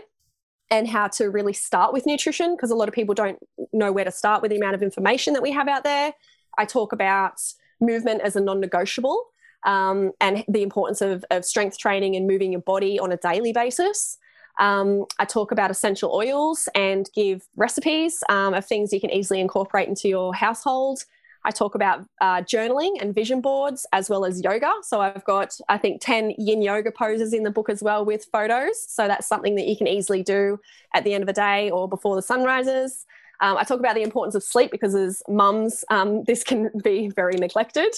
and 0.70 0.86
how 0.86 1.08
to 1.08 1.30
really 1.30 1.52
start 1.52 1.92
with 1.92 2.06
nutrition 2.06 2.54
because 2.54 2.70
a 2.70 2.74
lot 2.74 2.88
of 2.88 2.94
people 2.94 3.14
don't 3.14 3.38
know 3.72 3.90
where 3.90 4.04
to 4.04 4.10
start 4.10 4.42
with 4.42 4.50
the 4.50 4.56
amount 4.56 4.74
of 4.74 4.82
information 4.82 5.32
that 5.34 5.42
we 5.42 5.50
have 5.50 5.68
out 5.68 5.84
there. 5.84 6.12
I 6.58 6.64
talk 6.64 6.92
about 6.92 7.40
movement 7.80 8.20
as 8.22 8.36
a 8.36 8.40
non 8.40 8.60
negotiable 8.60 9.24
um, 9.64 10.12
and 10.20 10.44
the 10.48 10.62
importance 10.62 11.00
of, 11.00 11.24
of, 11.30 11.44
strength 11.44 11.78
training 11.78 12.16
and 12.16 12.26
moving 12.26 12.52
your 12.52 12.60
body 12.60 12.98
on 12.98 13.12
a 13.12 13.16
daily 13.16 13.52
basis. 13.52 14.18
Um, 14.58 15.04
I 15.18 15.24
talk 15.24 15.52
about 15.52 15.70
essential 15.70 16.12
oils 16.12 16.68
and 16.74 17.08
give 17.14 17.46
recipes 17.56 18.22
um, 18.28 18.54
of 18.54 18.64
things 18.66 18.92
you 18.92 19.00
can 19.00 19.10
easily 19.10 19.40
incorporate 19.40 19.88
into 19.88 20.08
your 20.08 20.34
household. 20.34 21.04
I 21.44 21.50
talk 21.50 21.74
about 21.74 22.04
uh, 22.20 22.42
journaling 22.42 23.00
and 23.00 23.14
vision 23.14 23.40
boards 23.40 23.86
as 23.92 24.10
well 24.10 24.24
as 24.24 24.42
yoga. 24.42 24.72
So 24.82 25.00
I've 25.00 25.24
got, 25.24 25.58
I 25.68 25.78
think, 25.78 26.00
10 26.00 26.34
yin 26.36 26.60
yoga 26.62 26.90
poses 26.90 27.32
in 27.32 27.44
the 27.44 27.50
book 27.50 27.70
as 27.70 27.82
well 27.82 28.04
with 28.04 28.26
photos. 28.32 28.82
So 28.88 29.06
that's 29.06 29.26
something 29.26 29.54
that 29.54 29.66
you 29.66 29.76
can 29.76 29.86
easily 29.86 30.22
do 30.22 30.58
at 30.94 31.04
the 31.04 31.14
end 31.14 31.22
of 31.22 31.26
the 31.26 31.32
day 31.32 31.70
or 31.70 31.88
before 31.88 32.16
the 32.16 32.22
sun 32.22 32.44
rises. 32.44 33.06
Um, 33.40 33.56
I 33.56 33.64
talk 33.64 33.78
about 33.78 33.94
the 33.94 34.02
importance 34.02 34.34
of 34.34 34.42
sleep 34.42 34.70
because 34.70 34.94
as 34.94 35.22
mums, 35.28 35.84
um, 35.90 36.24
this 36.24 36.42
can 36.42 36.70
be 36.84 37.08
very 37.08 37.34
neglected. 37.34 37.94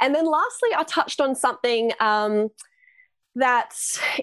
And 0.00 0.14
then 0.14 0.26
lastly, 0.26 0.70
I 0.76 0.82
touched 0.82 1.20
on 1.20 1.34
something 1.34 1.92
um, 2.00 2.50
that 3.34 3.74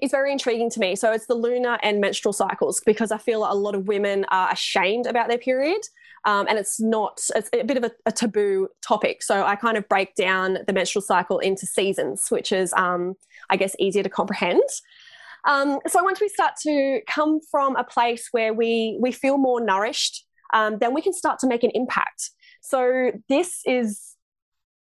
is 0.01 0.11
very 0.11 0.31
intriguing 0.31 0.69
to 0.71 0.79
me. 0.79 0.95
So 0.95 1.11
it's 1.11 1.25
the 1.25 1.35
lunar 1.35 1.79
and 1.81 1.99
menstrual 1.99 2.33
cycles 2.33 2.81
because 2.85 3.11
I 3.11 3.17
feel 3.17 3.43
a 3.49 3.53
lot 3.53 3.75
of 3.75 3.87
women 3.87 4.25
are 4.29 4.51
ashamed 4.51 5.07
about 5.07 5.29
their 5.29 5.37
period. 5.37 5.81
Um, 6.25 6.47
and 6.49 6.59
it's 6.59 6.79
not 6.81 7.21
it's 7.33 7.49
a 7.53 7.63
bit 7.63 7.77
of 7.77 7.85
a, 7.85 7.91
a, 8.05 8.11
taboo 8.11 8.67
topic 8.81 9.23
so 9.23 9.45
i 9.45 9.55
kind 9.55 9.77
of 9.77 9.87
break 9.87 10.15
down 10.15 10.57
the 10.67 10.73
menstrual 10.73 11.01
cycle 11.01 11.39
into 11.39 11.65
seasons 11.65 12.29
which 12.29 12.51
is 12.51 12.73
um, 12.73 13.15
i 13.49 13.55
guess 13.55 13.73
easier 13.79 14.03
to 14.03 14.09
comprehend 14.09 14.61
um, 15.45 15.79
so 15.87 16.03
once 16.03 16.19
we 16.19 16.27
start 16.27 16.55
to 16.63 16.99
come 17.07 17.39
from 17.49 17.77
a 17.77 17.85
place 17.85 18.27
where 18.33 18.53
we 18.53 18.97
we 18.99 19.13
feel 19.13 19.37
more 19.37 19.61
nourished 19.61 20.25
um, 20.53 20.77
then 20.79 20.93
we 20.93 21.01
can 21.01 21.13
start 21.13 21.39
to 21.39 21.47
make 21.47 21.63
an 21.63 21.71
impact 21.73 22.31
so 22.59 23.13
this 23.29 23.61
is 23.65 24.17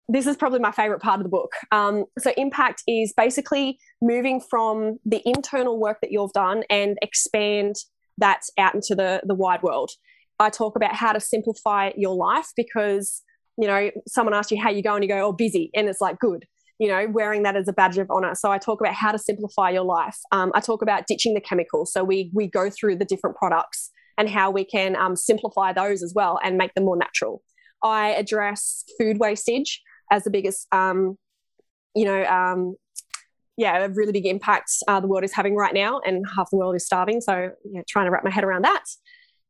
this 0.08 0.28
is 0.28 0.38
probably 0.38 0.60
my 0.60 0.72
favorite 0.72 1.02
part 1.02 1.20
of 1.20 1.24
the 1.24 1.30
book. 1.30 1.54
Um, 1.72 2.06
so, 2.20 2.32
impact 2.38 2.84
is 2.88 3.14
basically 3.16 3.80
moving 4.02 4.40
from 4.40 5.00
the 5.06 5.22
internal 5.26 5.80
work 5.80 6.00
that 6.02 6.12
you've 6.12 6.34
done 6.34 6.64
and 6.70 6.98
expand 7.02 7.76
that 8.18 8.42
out 8.58 8.76
into 8.76 8.96
the, 8.96 9.22
the 9.26 9.36
wide 9.36 9.62
world. 9.62 9.92
I 10.40 10.50
talk 10.50 10.76
about 10.76 10.94
how 10.94 11.14
to 11.14 11.20
simplify 11.20 11.92
your 11.96 12.16
life 12.16 12.48
because, 12.56 13.24
you 13.58 13.68
know, 13.68 13.90
someone 14.08 14.34
asks 14.34 14.52
you 14.52 14.62
how 14.62 14.70
you 14.70 14.84
go 14.84 14.96
and 14.96 15.04
you 15.04 15.08
go, 15.08 15.28
oh, 15.28 15.32
busy. 15.32 15.70
And 15.74 15.88
it's 15.88 16.02
like, 16.02 16.20
good, 16.20 16.46
you 16.78 16.88
know, 16.88 17.08
wearing 17.10 17.44
that 17.44 17.56
as 17.56 17.68
a 17.68 17.74
badge 17.74 17.98
of 17.98 18.08
honor. 18.10 18.36
So 18.36 18.52
I 18.52 18.58
talk 18.58 18.82
about 18.82 18.94
how 18.94 19.12
to 19.12 19.18
simplify 19.18 19.70
your 19.70 19.86
life. 19.86 20.18
Um, 20.32 20.52
I 20.54 20.60
talk 20.60 20.82
about 20.82 21.08
ditching 21.08 21.34
the 21.34 21.42
chemicals. 21.42 21.94
So 21.94 22.04
we, 22.04 22.32
we 22.34 22.48
go 22.48 22.70
through 22.70 22.98
the 22.98 23.06
different 23.06 23.38
products 23.38 23.92
and 24.18 24.30
how 24.30 24.52
we 24.52 24.66
can 24.66 24.96
um, 24.96 25.16
simplify 25.16 25.74
those 25.74 26.04
as 26.04 26.14
well 26.14 26.40
and 26.44 26.58
make 26.58 26.74
them 26.74 26.86
more 26.86 26.98
natural. 26.98 27.42
I 27.84 28.10
address 28.10 28.84
food 28.98 29.20
wastage 29.20 29.82
as 30.12 30.24
the 30.24 30.30
biggest, 30.30 30.68
um, 30.74 31.18
you 31.96 32.06
know, 32.06 32.24
um, 32.26 32.76
yeah, 33.58 33.86
a 33.86 33.90
really 33.90 34.12
big 34.12 34.26
impact 34.26 34.72
uh, 34.88 35.00
the 35.00 35.08
world 35.08 35.24
is 35.24 35.34
having 35.34 35.56
right 35.56 35.74
now, 35.74 36.00
and 36.06 36.26
half 36.36 36.50
the 36.50 36.58
world 36.58 36.76
is 36.76 36.86
starving. 36.86 37.22
So, 37.22 37.52
yeah, 37.64 37.82
trying 37.88 38.06
to 38.06 38.12
wrap 38.12 38.24
my 38.24 38.30
head 38.30 38.44
around 38.44 38.64
that. 38.64 38.84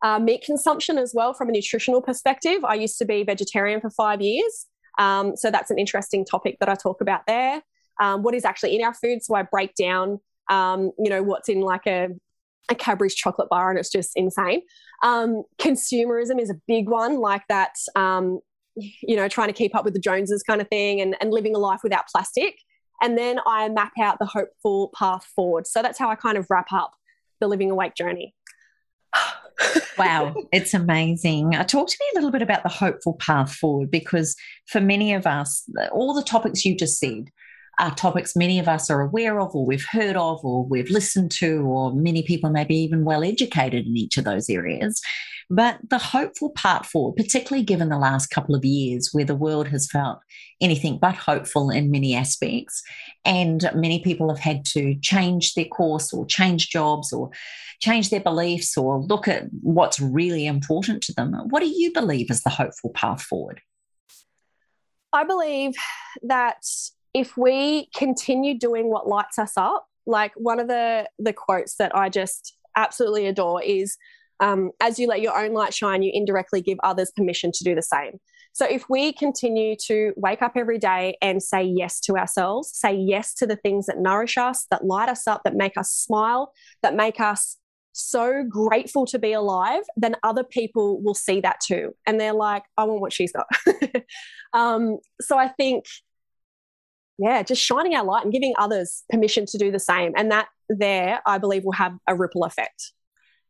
Uh, 0.01 0.19
meat 0.19 0.43
consumption 0.45 0.97
as 0.97 1.13
well 1.15 1.33
from 1.33 1.49
a 1.49 1.51
nutritional 1.51 2.01
perspective. 2.01 2.63
I 2.63 2.75
used 2.75 2.99
to 2.99 3.05
be 3.05 3.23
vegetarian 3.23 3.81
for 3.81 3.89
five 3.89 4.21
years. 4.21 4.67
Um, 4.99 5.35
so 5.35 5.49
that's 5.49 5.71
an 5.71 5.79
interesting 5.79 6.23
topic 6.23 6.57
that 6.59 6.69
I 6.69 6.75
talk 6.75 7.01
about 7.01 7.21
there. 7.25 7.61
Um, 7.99 8.21
what 8.21 8.35
is 8.35 8.45
actually 8.45 8.75
in 8.75 8.83
our 8.83 8.93
food? 8.93 9.23
So 9.23 9.35
I 9.35 9.43
break 9.43 9.73
down, 9.75 10.19
um, 10.49 10.91
you 10.99 11.09
know, 11.09 11.23
what's 11.23 11.49
in 11.49 11.61
like 11.61 11.87
a, 11.87 12.09
a 12.69 12.75
Cadbury's 12.75 13.15
chocolate 13.15 13.49
bar, 13.49 13.69
and 13.69 13.79
it's 13.79 13.89
just 13.89 14.11
insane. 14.15 14.61
Um, 15.03 15.43
consumerism 15.57 16.39
is 16.39 16.49
a 16.49 16.59
big 16.67 16.89
one, 16.89 17.19
like 17.19 17.43
that, 17.49 17.73
um, 17.95 18.39
you 18.75 19.15
know, 19.15 19.27
trying 19.27 19.47
to 19.47 19.53
keep 19.53 19.75
up 19.75 19.85
with 19.85 19.93
the 19.93 19.99
Joneses 19.99 20.43
kind 20.43 20.61
of 20.61 20.67
thing 20.69 21.01
and, 21.01 21.15
and 21.21 21.31
living 21.31 21.55
a 21.55 21.59
life 21.59 21.81
without 21.83 22.05
plastic. 22.13 22.57
And 23.01 23.17
then 23.17 23.39
I 23.45 23.69
map 23.69 23.93
out 24.01 24.19
the 24.19 24.25
hopeful 24.25 24.91
path 24.97 25.25
forward. 25.35 25.67
So 25.67 25.81
that's 25.81 25.99
how 25.99 26.09
I 26.09 26.15
kind 26.15 26.37
of 26.37 26.47
wrap 26.49 26.71
up 26.71 26.91
the 27.41 27.47
Living 27.47 27.69
Awake 27.69 27.95
journey 27.95 28.33
wow, 29.97 30.35
it's 30.51 30.73
amazing. 30.73 31.55
Uh, 31.55 31.63
talk 31.63 31.87
to 31.87 31.97
me 31.99 32.05
a 32.13 32.15
little 32.15 32.31
bit 32.31 32.41
about 32.41 32.63
the 32.63 32.69
hopeful 32.69 33.13
path 33.13 33.53
forward 33.53 33.89
because 33.89 34.35
for 34.67 34.81
many 34.81 35.13
of 35.13 35.25
us, 35.25 35.63
all 35.91 36.13
the 36.13 36.23
topics 36.23 36.65
you 36.65 36.75
just 36.75 36.99
said 36.99 37.29
are 37.77 37.93
topics 37.95 38.35
many 38.35 38.59
of 38.59 38.67
us 38.67 38.89
are 38.89 39.01
aware 39.01 39.39
of, 39.39 39.55
or 39.55 39.65
we've 39.65 39.85
heard 39.89 40.15
of, 40.15 40.43
or 40.43 40.65
we've 40.65 40.89
listened 40.89 41.31
to, 41.31 41.61
or 41.61 41.93
many 41.93 42.23
people 42.23 42.49
may 42.49 42.63
be 42.63 42.77
even 42.77 43.05
well 43.05 43.23
educated 43.23 43.85
in 43.85 43.97
each 43.97 44.17
of 44.17 44.23
those 44.23 44.49
areas. 44.49 45.01
But 45.49 45.77
the 45.89 45.99
hopeful 45.99 46.49
part 46.51 46.85
forward, 46.85 47.17
particularly 47.17 47.63
given 47.63 47.89
the 47.89 47.99
last 47.99 48.27
couple 48.27 48.55
of 48.55 48.65
years 48.65 49.09
where 49.11 49.25
the 49.25 49.35
world 49.35 49.67
has 49.67 49.89
felt 49.89 50.19
anything 50.59 50.97
but 50.97 51.15
hopeful 51.15 51.69
in 51.69 51.91
many 51.91 52.15
aspects, 52.15 52.81
and 53.23 53.69
many 53.75 54.01
people 54.03 54.29
have 54.29 54.39
had 54.39 54.65
to 54.65 54.95
change 55.01 55.53
their 55.53 55.65
course 55.65 56.11
or 56.13 56.25
change 56.25 56.69
jobs 56.69 57.13
or 57.13 57.29
change 57.79 58.09
their 58.09 58.21
beliefs 58.21 58.77
or 58.77 59.01
look 59.01 59.27
at 59.27 59.43
what's 59.61 59.99
really 59.99 60.47
important 60.47 61.03
to 61.03 61.13
them. 61.13 61.33
What 61.49 61.59
do 61.59 61.67
you 61.67 61.91
believe 61.93 62.31
is 62.31 62.41
the 62.41 62.49
hopeful 62.49 62.89
path 62.91 63.21
forward? 63.21 63.61
I 65.13 65.23
believe 65.23 65.75
that 66.23 66.57
if 67.15 67.37
we 67.37 67.87
continue 67.95 68.59
doing 68.59 68.89
what 68.89 69.07
lights 69.07 69.39
us 69.39 69.53
up, 69.55 69.87
like 70.05 70.33
one 70.35 70.59
of 70.59 70.67
the 70.67 71.09
the 71.17 71.31
quotes 71.31 71.77
that 71.77 71.95
I 71.95 72.09
just 72.09 72.57
absolutely 72.75 73.25
adore 73.25 73.63
is 73.63 73.95
um, 74.41 74.71
as 74.81 74.99
you 74.99 75.07
let 75.07 75.21
your 75.21 75.35
own 75.35 75.53
light 75.53 75.73
shine, 75.73 76.03
you 76.03 76.11
indirectly 76.13 76.61
give 76.61 76.77
others 76.83 77.13
permission 77.15 77.53
to 77.53 77.63
do 77.63 77.73
the 77.73 77.81
same. 77.81 78.19
So 78.51 78.65
if 78.65 78.89
we 78.89 79.13
continue 79.13 79.75
to 79.87 80.11
wake 80.17 80.41
up 80.41 80.53
every 80.57 80.77
day 80.77 81.17
and 81.21 81.41
say 81.41 81.63
yes 81.63 82.01
to 82.01 82.17
ourselves, 82.17 82.69
say 82.73 82.93
yes 82.93 83.33
to 83.35 83.47
the 83.47 83.55
things 83.55 83.85
that 83.85 83.99
nourish 83.99 84.37
us, 84.37 84.65
that 84.69 84.83
light 84.83 85.07
us 85.07 85.25
up, 85.25 85.43
that 85.45 85.55
make 85.55 85.77
us 85.77 85.91
smile, 85.91 86.51
that 86.83 86.95
make 86.95 87.21
us 87.21 87.57
so 87.93 88.43
grateful 88.43 89.05
to 89.05 89.19
be 89.19 89.31
alive, 89.31 89.83
then 89.95 90.17
other 90.23 90.43
people 90.43 91.01
will 91.01 91.13
see 91.13 91.39
that 91.39 91.61
too. 91.65 91.93
And 92.05 92.19
they're 92.19 92.33
like, 92.33 92.63
I 92.77 92.83
want 92.83 92.99
what 92.99 93.13
she's 93.13 93.31
got. 93.31 93.47
um, 94.53 94.97
so 95.21 95.37
I 95.37 95.47
think, 95.47 95.85
yeah, 97.17 97.43
just 97.43 97.61
shining 97.61 97.95
our 97.95 98.03
light 98.03 98.23
and 98.23 98.33
giving 98.33 98.53
others 98.57 99.03
permission 99.09 99.45
to 99.47 99.57
do 99.57 99.71
the 99.71 99.79
same. 99.79 100.13
And 100.15 100.31
that 100.31 100.47
there, 100.69 101.21
I 101.25 101.37
believe, 101.37 101.63
will 101.63 101.73
have 101.73 101.93
a 102.07 102.15
ripple 102.15 102.43
effect. 102.43 102.91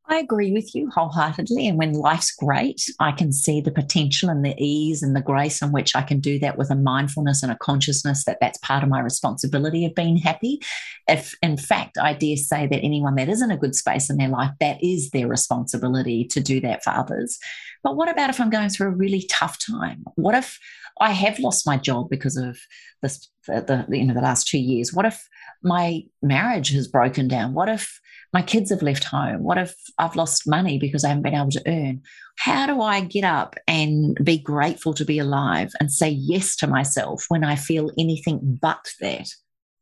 I 0.08 0.18
agree 0.18 0.52
with 0.52 0.76
you 0.76 0.92
wholeheartedly. 0.92 1.68
And 1.68 1.80
when 1.80 1.94
life's 1.94 2.32
great, 2.32 2.82
I 3.00 3.12
can 3.12 3.34
see 3.34 3.60
the 3.60 3.72
potential 3.72 4.30
and 4.30 4.46
the 4.46 4.54
ease 4.64 5.02
and 5.02 5.16
the 5.16 5.22
grace 5.22 5.64
in 5.64 5.72
which 5.72 5.96
I 5.96 6.04
can 6.04 6.20
do 6.20 6.38
that 6.40 6.60
with 6.60 6.70
a 6.70 6.76
mindfulness 6.76 7.42
and 7.42 7.52
a 7.52 7.58
consciousness 7.58 8.24
that 8.26 8.38
that's 8.40 8.60
part 8.60 8.84
of 8.84 8.90
my 8.90 9.00
responsibility 9.00 9.84
of 9.84 9.96
being 9.96 10.18
happy. 10.18 10.60
If, 11.08 11.34
in 11.42 11.58
fact, 11.58 11.98
I 11.98 12.14
dare 12.14 12.38
say 12.38 12.68
that 12.68 12.82
anyone 12.84 13.16
that 13.16 13.30
is 13.30 13.42
in 13.42 13.50
a 13.50 13.58
good 13.58 13.74
space 13.74 14.12
in 14.12 14.18
their 14.18 14.30
life, 14.30 14.52
that 14.60 14.84
is 14.84 15.10
their 15.10 15.28
responsibility 15.28 16.26
to 16.26 16.40
do 16.40 16.62
that 16.62 16.84
for 16.84 16.92
others. 16.92 17.40
But 17.84 17.96
what 17.96 18.10
about 18.10 18.30
if 18.30 18.40
I'm 18.40 18.52
going 18.52 18.70
through 18.70 18.90
a 18.90 18.96
really 18.96 19.26
tough 19.32 19.58
time? 19.66 20.04
What 20.16 20.36
if 20.36 20.60
I 21.02 21.12
have 21.12 21.40
lost 21.40 21.66
my 21.66 21.78
job 21.78 22.10
because 22.10 22.38
of 22.38 22.60
this, 23.02 23.28
the, 23.48 23.86
the 23.88 23.98
you 23.98 24.06
know, 24.06 24.14
the 24.14 24.22
last 24.22 24.48
two 24.48 24.60
years? 24.60 24.94
What 24.94 25.06
if 25.06 25.28
my 25.64 26.04
marriage 26.22 26.72
has 26.72 26.88
broken 26.88 27.28
down? 27.28 27.54
What 27.54 27.70
if 27.70 28.00
my 28.34 28.42
kids 28.42 28.70
have 28.70 28.82
left 28.82 29.06
home? 29.06 29.44
What 29.44 29.58
if 29.58 29.76
I've 29.98 30.16
lost 30.16 30.48
money 30.48 30.78
because 30.78 31.04
I 31.04 31.10
haven't 31.10 31.24
been 31.24 31.36
able 31.36 31.52
to 31.52 31.64
earn? 31.68 32.02
How 32.38 32.66
do 32.66 32.82
I 32.82 33.00
get 33.02 33.24
up 33.24 33.56
and 33.68 34.18
be 34.24 34.38
grateful 34.38 34.94
to 34.96 35.06
be 35.06 35.20
alive 35.20 35.72
and 35.80 35.92
say 35.92 36.10
yes 36.10 36.56
to 36.58 36.68
myself 36.68 37.26
when 37.30 37.44
I 37.44 37.56
feel 37.56 37.92
anything 37.98 38.60
but 38.62 38.92
that? 39.00 39.30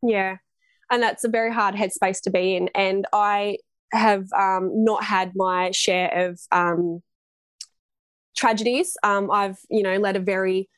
Yeah. 0.04 0.38
And 0.92 1.02
that's 1.02 1.24
a 1.24 1.30
very 1.30 1.52
hard 1.52 1.76
headspace 1.76 2.22
to 2.22 2.30
be 2.30 2.56
in. 2.56 2.70
And 2.76 3.08
I 3.12 3.58
have 3.92 4.32
um, 4.34 4.72
not 4.84 5.04
had 5.04 5.32
my 5.36 5.72
share 5.72 6.28
of 6.30 6.40
um, 6.52 7.02
tragedies. 8.38 8.96
Um, 9.02 9.32
I've, 9.32 9.58
you 9.70 9.82
know, 9.82 9.98
led 9.98 10.16
a 10.16 10.20
very 10.20 10.70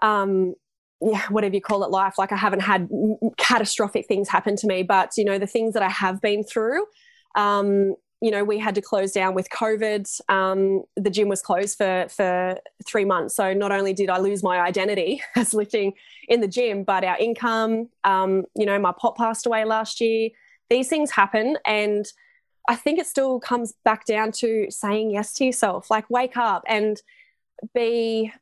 um, 0.00 0.54
whatever 1.00 1.54
you 1.54 1.60
call 1.60 1.82
it, 1.82 1.90
life. 1.90 2.14
Like 2.18 2.32
I 2.32 2.36
haven't 2.36 2.60
had 2.60 2.88
catastrophic 3.36 4.06
things 4.06 4.28
happen 4.28 4.56
to 4.56 4.66
me, 4.66 4.82
but 4.82 5.12
you 5.16 5.24
know 5.24 5.38
the 5.38 5.46
things 5.46 5.74
that 5.74 5.82
I 5.82 5.88
have 5.88 6.20
been 6.20 6.44
through. 6.44 6.84
Um, 7.34 7.94
you 8.22 8.30
know, 8.30 8.44
we 8.44 8.58
had 8.58 8.74
to 8.74 8.82
close 8.82 9.12
down 9.12 9.34
with 9.34 9.48
COVID. 9.48 10.20
Um, 10.28 10.82
the 10.94 11.08
gym 11.08 11.28
was 11.28 11.40
closed 11.40 11.78
for 11.78 12.06
for 12.08 12.58
three 12.86 13.04
months. 13.04 13.34
So 13.34 13.54
not 13.54 13.72
only 13.72 13.94
did 13.94 14.10
I 14.10 14.18
lose 14.18 14.42
my 14.42 14.60
identity 14.60 15.22
as 15.36 15.54
lifting 15.54 15.94
in 16.28 16.40
the 16.40 16.48
gym, 16.48 16.84
but 16.84 17.02
our 17.02 17.18
income. 17.18 17.88
Um, 18.04 18.44
you 18.54 18.66
know, 18.66 18.78
my 18.78 18.92
pop 18.92 19.16
passed 19.16 19.46
away 19.46 19.64
last 19.64 20.00
year. 20.00 20.30
These 20.68 20.88
things 20.88 21.10
happen, 21.10 21.56
and 21.66 22.06
I 22.68 22.76
think 22.76 22.98
it 22.98 23.06
still 23.06 23.40
comes 23.40 23.74
back 23.84 24.04
down 24.04 24.32
to 24.32 24.66
saying 24.70 25.10
yes 25.10 25.32
to 25.34 25.44
yourself. 25.46 25.90
Like 25.90 26.08
wake 26.10 26.36
up 26.36 26.62
and 26.68 27.00
be 27.74 28.32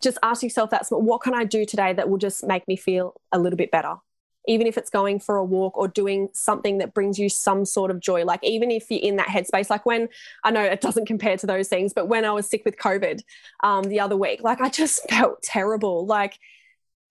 just 0.00 0.18
ask 0.22 0.42
yourself 0.42 0.70
that 0.70 0.86
what 0.90 1.20
can 1.22 1.34
I 1.34 1.44
do 1.44 1.64
today 1.64 1.92
that 1.92 2.08
will 2.08 2.18
just 2.18 2.46
make 2.46 2.66
me 2.68 2.76
feel 2.76 3.14
a 3.32 3.38
little 3.38 3.56
bit 3.56 3.70
better? 3.70 3.96
Even 4.46 4.66
if 4.66 4.76
it's 4.76 4.90
going 4.90 5.20
for 5.20 5.36
a 5.36 5.44
walk 5.44 5.76
or 5.78 5.88
doing 5.88 6.28
something 6.34 6.78
that 6.78 6.92
brings 6.92 7.18
you 7.18 7.30
some 7.30 7.64
sort 7.64 7.90
of 7.90 7.98
joy. 7.98 8.24
Like, 8.24 8.40
even 8.42 8.70
if 8.70 8.90
you're 8.90 9.00
in 9.00 9.16
that 9.16 9.28
headspace, 9.28 9.70
like 9.70 9.86
when 9.86 10.08
I 10.42 10.50
know 10.50 10.62
it 10.62 10.82
doesn't 10.82 11.06
compare 11.14 11.36
to 11.38 11.46
those 11.46 11.68
things, 11.68 11.92
but 11.94 12.08
when 12.08 12.24
I 12.24 12.32
was 12.32 12.48
sick 12.48 12.62
with 12.64 12.76
COVID 12.76 13.22
um, 13.62 13.84
the 13.84 14.00
other 14.00 14.16
week, 14.16 14.42
like 14.42 14.60
I 14.60 14.68
just 14.68 15.02
felt 15.08 15.42
terrible. 15.42 16.06
Like, 16.06 16.38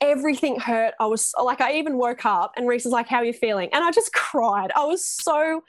everything 0.01 0.59
hurt. 0.59 0.93
I 0.99 1.05
was 1.05 1.34
like, 1.41 1.61
I 1.61 1.76
even 1.76 1.97
woke 1.97 2.26
up 2.26 2.53
and 2.57 2.67
Reese 2.67 2.84
was 2.84 2.91
like, 2.91 3.07
How 3.07 3.17
are 3.17 3.26
you 3.26 3.34
feeling? 3.34 3.69
And 3.71 3.84
I 3.84 3.91
just 3.91 4.13
cried. 4.13 4.71
I 4.76 4.86
was 4.86 5.05
so 5.05 5.63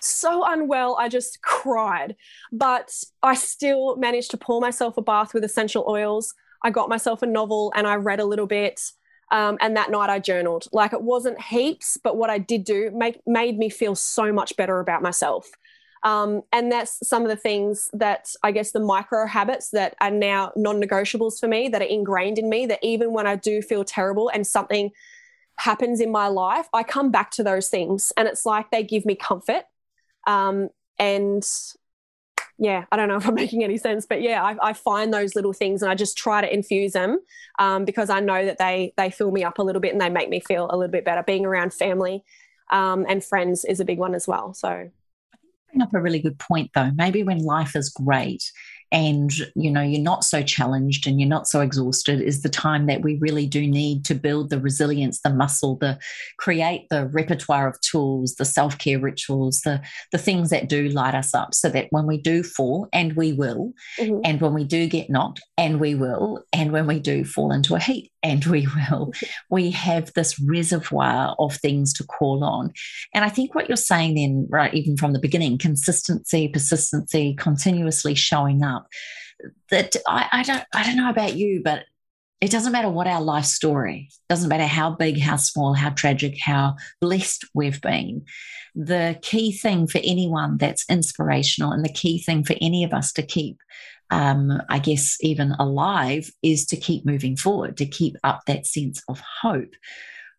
so 0.00 0.44
unwell. 0.44 0.96
I 0.98 1.08
just 1.08 1.42
cried. 1.42 2.16
But 2.50 2.92
I 3.22 3.34
still 3.34 3.96
managed 3.96 4.30
to 4.32 4.36
pour 4.36 4.60
myself 4.60 4.96
a 4.96 5.02
bath 5.02 5.34
with 5.34 5.44
essential 5.44 5.84
oils. 5.88 6.34
I 6.64 6.70
got 6.70 6.88
myself 6.88 7.22
a 7.22 7.26
novel 7.26 7.72
and 7.74 7.86
I 7.86 7.96
read 7.96 8.20
a 8.20 8.24
little 8.24 8.46
bit. 8.46 8.80
Um, 9.30 9.56
and 9.60 9.76
that 9.76 9.90
night 9.90 10.10
I 10.10 10.18
journaled. 10.18 10.66
Like 10.72 10.92
it 10.92 11.02
wasn't 11.02 11.40
heaps, 11.40 11.96
but 12.02 12.16
what 12.16 12.30
I 12.30 12.38
did 12.38 12.64
do 12.64 12.90
make, 12.94 13.20
made 13.26 13.56
me 13.56 13.70
feel 13.70 13.94
so 13.94 14.32
much 14.32 14.56
better 14.56 14.78
about 14.78 15.02
myself. 15.02 15.50
Um, 16.04 16.42
and 16.52 16.70
that's 16.70 17.06
some 17.08 17.22
of 17.22 17.28
the 17.28 17.36
things 17.36 17.88
that 17.92 18.34
I 18.42 18.50
guess 18.50 18.72
the 18.72 18.80
micro 18.80 19.26
habits 19.26 19.70
that 19.70 19.94
are 20.00 20.10
now 20.10 20.52
non 20.56 20.82
negotiables 20.82 21.38
for 21.38 21.46
me, 21.46 21.68
that 21.68 21.80
are 21.80 21.84
ingrained 21.84 22.38
in 22.38 22.50
me, 22.50 22.66
that 22.66 22.80
even 22.82 23.12
when 23.12 23.26
I 23.26 23.36
do 23.36 23.62
feel 23.62 23.84
terrible 23.84 24.28
and 24.28 24.46
something 24.46 24.90
happens 25.62 26.00
in 26.00 26.10
my 26.10 26.26
life, 26.26 26.68
I 26.72 26.82
come 26.82 27.12
back 27.12 27.30
to 27.32 27.44
those 27.44 27.68
things 27.68 28.12
and 28.16 28.26
it's 28.26 28.44
like 28.44 28.70
they 28.70 28.82
give 28.82 29.06
me 29.06 29.14
comfort. 29.14 29.62
Um, 30.26 30.70
and 30.98 31.46
yeah, 32.58 32.84
I 32.90 32.96
don't 32.96 33.08
know 33.08 33.16
if 33.22 33.28
I'm 33.28 33.34
making 33.34 33.62
any 33.62 33.78
sense, 33.78 34.04
but 34.04 34.22
yeah, 34.22 34.42
I, 34.42 34.70
I 34.70 34.72
find 34.72 35.14
those 35.14 35.36
little 35.36 35.52
things 35.52 35.80
and 35.80 35.90
I 35.90 35.94
just 35.94 36.18
try 36.18 36.40
to 36.40 36.52
infuse 36.52 36.92
them 36.92 37.20
um, 37.60 37.84
because 37.84 38.10
I 38.10 38.18
know 38.18 38.44
that 38.44 38.58
they 38.58 38.92
they 38.96 39.10
fill 39.10 39.30
me 39.30 39.44
up 39.44 39.58
a 39.58 39.62
little 39.62 39.80
bit 39.80 39.92
and 39.92 40.00
they 40.00 40.10
make 40.10 40.28
me 40.28 40.40
feel 40.40 40.66
a 40.68 40.76
little 40.76 40.90
bit 40.90 41.04
better. 41.04 41.22
Being 41.22 41.46
around 41.46 41.72
family 41.72 42.24
um, 42.72 43.06
and 43.08 43.24
friends 43.24 43.64
is 43.64 43.78
a 43.78 43.84
big 43.84 43.98
one 43.98 44.16
as 44.16 44.26
well. 44.26 44.54
So, 44.54 44.68
I 44.68 45.36
think 45.36 45.52
you 45.54 45.78
bring 45.78 45.82
up 45.82 45.94
a 45.94 46.00
really 46.00 46.20
good 46.20 46.40
point 46.40 46.72
though. 46.74 46.90
Maybe 46.92 47.22
when 47.22 47.38
life 47.38 47.76
is 47.76 47.88
great 47.88 48.50
and 48.92 49.32
you 49.56 49.70
know 49.70 49.80
you're 49.80 50.00
not 50.00 50.22
so 50.22 50.42
challenged 50.42 51.06
and 51.06 51.18
you're 51.18 51.28
not 51.28 51.48
so 51.48 51.60
exhausted 51.60 52.20
is 52.20 52.42
the 52.42 52.48
time 52.48 52.86
that 52.86 53.00
we 53.00 53.16
really 53.16 53.46
do 53.46 53.66
need 53.66 54.04
to 54.04 54.14
build 54.14 54.50
the 54.50 54.60
resilience 54.60 55.20
the 55.22 55.32
muscle 55.32 55.76
the 55.76 55.98
create 56.38 56.86
the 56.90 57.06
repertoire 57.06 57.66
of 57.66 57.80
tools 57.80 58.34
the 58.34 58.44
self-care 58.44 59.00
rituals 59.00 59.62
the 59.64 59.80
the 60.12 60.18
things 60.18 60.50
that 60.50 60.68
do 60.68 60.88
light 60.88 61.14
us 61.14 61.34
up 61.34 61.54
so 61.54 61.68
that 61.68 61.86
when 61.90 62.06
we 62.06 62.18
do 62.18 62.42
fall 62.42 62.86
and 62.92 63.16
we 63.16 63.32
will 63.32 63.72
mm-hmm. 63.98 64.20
and 64.24 64.40
when 64.40 64.52
we 64.52 64.64
do 64.64 64.86
get 64.86 65.08
knocked 65.08 65.40
and 65.56 65.80
we 65.80 65.94
will 65.94 66.44
and 66.52 66.70
when 66.70 66.86
we 66.86 67.00
do 67.00 67.24
fall 67.24 67.50
into 67.50 67.74
a 67.74 67.80
heat 67.80 68.12
and 68.22 68.44
we 68.44 68.68
will 68.76 69.12
we 69.50 69.70
have 69.70 70.12
this 70.12 70.38
reservoir 70.40 71.34
of 71.38 71.56
things 71.56 71.94
to 71.94 72.04
call 72.04 72.44
on 72.44 72.70
and 73.14 73.24
i 73.24 73.28
think 73.28 73.54
what 73.54 73.68
you're 73.68 73.76
saying 73.76 74.14
then 74.14 74.46
right 74.50 74.74
even 74.74 74.96
from 74.98 75.14
the 75.14 75.18
beginning 75.18 75.56
consistency 75.56 76.46
persistency 76.48 77.34
continuously 77.36 78.14
showing 78.14 78.62
up 78.62 78.81
that 79.70 79.96
I, 80.06 80.28
I 80.32 80.42
don't 80.42 80.64
I 80.74 80.84
don't 80.84 80.96
know 80.96 81.10
about 81.10 81.36
you, 81.36 81.62
but 81.64 81.84
it 82.42 82.50
doesn't 82.50 82.72
matter 82.72 82.90
what 82.90 83.06
our 83.06 83.22
life 83.22 83.44
story, 83.44 84.08
doesn't 84.28 84.48
matter 84.48 84.66
how 84.66 84.90
big, 84.90 85.20
how 85.20 85.36
small, 85.36 85.74
how 85.74 85.90
tragic, 85.90 86.38
how 86.40 86.74
blessed 87.00 87.44
we've 87.54 87.80
been. 87.80 88.24
The 88.74 89.16
key 89.22 89.52
thing 89.52 89.86
for 89.86 90.00
anyone 90.02 90.56
that's 90.56 90.84
inspirational 90.90 91.70
and 91.70 91.84
the 91.84 91.92
key 91.92 92.20
thing 92.20 92.42
for 92.42 92.56
any 92.60 92.82
of 92.82 92.92
us 92.92 93.12
to 93.12 93.22
keep, 93.22 93.58
um, 94.10 94.60
I 94.68 94.80
guess, 94.80 95.18
even 95.20 95.52
alive 95.60 96.32
is 96.42 96.66
to 96.66 96.76
keep 96.76 97.06
moving 97.06 97.36
forward, 97.36 97.76
to 97.76 97.86
keep 97.86 98.16
up 98.24 98.40
that 98.48 98.66
sense 98.66 99.00
of 99.08 99.22
hope. 99.42 99.74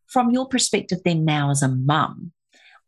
From 0.08 0.32
your 0.32 0.50
perspective, 0.50 1.00
then, 1.06 1.24
now 1.24 1.52
as 1.52 1.64
a 1.64 1.70
mum, 1.70 2.34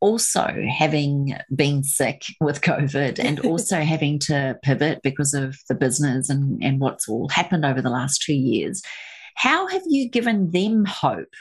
also 0.06 0.54
having 0.70 1.36
been 1.56 1.84
sick 1.84 2.26
with 2.40 2.62
COVID 2.62 3.18
and 3.18 3.40
also 3.46 3.82
having 3.82 4.20
to 4.20 4.56
pivot 4.62 5.00
because 5.02 5.34
of 5.34 5.58
the 5.68 5.74
business 5.74 6.30
and, 6.30 6.64
and 6.64 6.80
what's 6.80 7.10
all 7.10 7.28
happened 7.30 7.66
over 7.66 7.82
the 7.82 7.90
last 7.90 8.22
two 8.22 8.36
years, 8.36 8.84
how 9.34 9.66
have 9.68 9.82
you 9.88 10.08
given 10.08 10.52
them 10.52 10.86
hope? 10.86 11.34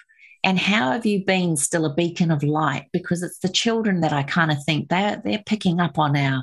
And 0.43 0.59
how 0.59 0.93
have 0.93 1.05
you 1.05 1.25
been 1.25 1.57
still 1.57 1.85
a 1.85 1.95
beacon 1.95 2.31
of 2.31 2.43
light? 2.43 2.87
Because 2.93 3.23
it's 3.23 3.39
the 3.39 3.49
children 3.49 4.01
that 4.01 4.13
I 4.15 4.23
kind 4.23 4.51
of 4.51 4.63
think 4.65 4.89
they're 4.89 5.21
they're 5.25 5.43
picking 5.45 5.81
up 5.81 5.99
on 5.99 6.17
our 6.17 6.43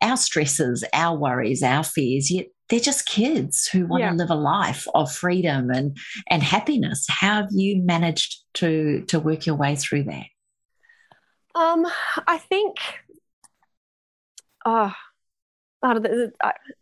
our 0.00 0.16
stresses, 0.16 0.84
our 0.92 1.16
worries, 1.16 1.62
our 1.62 1.84
fears, 1.84 2.30
yet 2.30 2.46
they're 2.68 2.80
just 2.80 3.06
kids 3.06 3.66
who 3.66 3.86
want 3.86 4.02
yeah. 4.02 4.10
to 4.10 4.16
live 4.16 4.30
a 4.30 4.34
life 4.34 4.86
of 4.94 5.12
freedom 5.12 5.70
and 5.70 5.96
and 6.28 6.42
happiness. 6.42 7.04
How 7.08 7.42
have 7.42 7.50
you 7.50 7.82
managed 7.82 8.42
to 8.54 9.02
to 9.08 9.20
work 9.20 9.46
your 9.46 9.56
way 9.56 9.76
through 9.76 10.04
that? 10.04 10.26
Um, 11.54 11.86
I 12.26 12.38
think, 12.38 12.76
oh, 14.64 14.92
there's, 15.82 16.30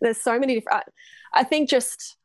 there's 0.00 0.20
so 0.20 0.38
many 0.38 0.54
different. 0.54 0.84
I 1.32 1.44
think 1.44 1.68
just 1.68 2.16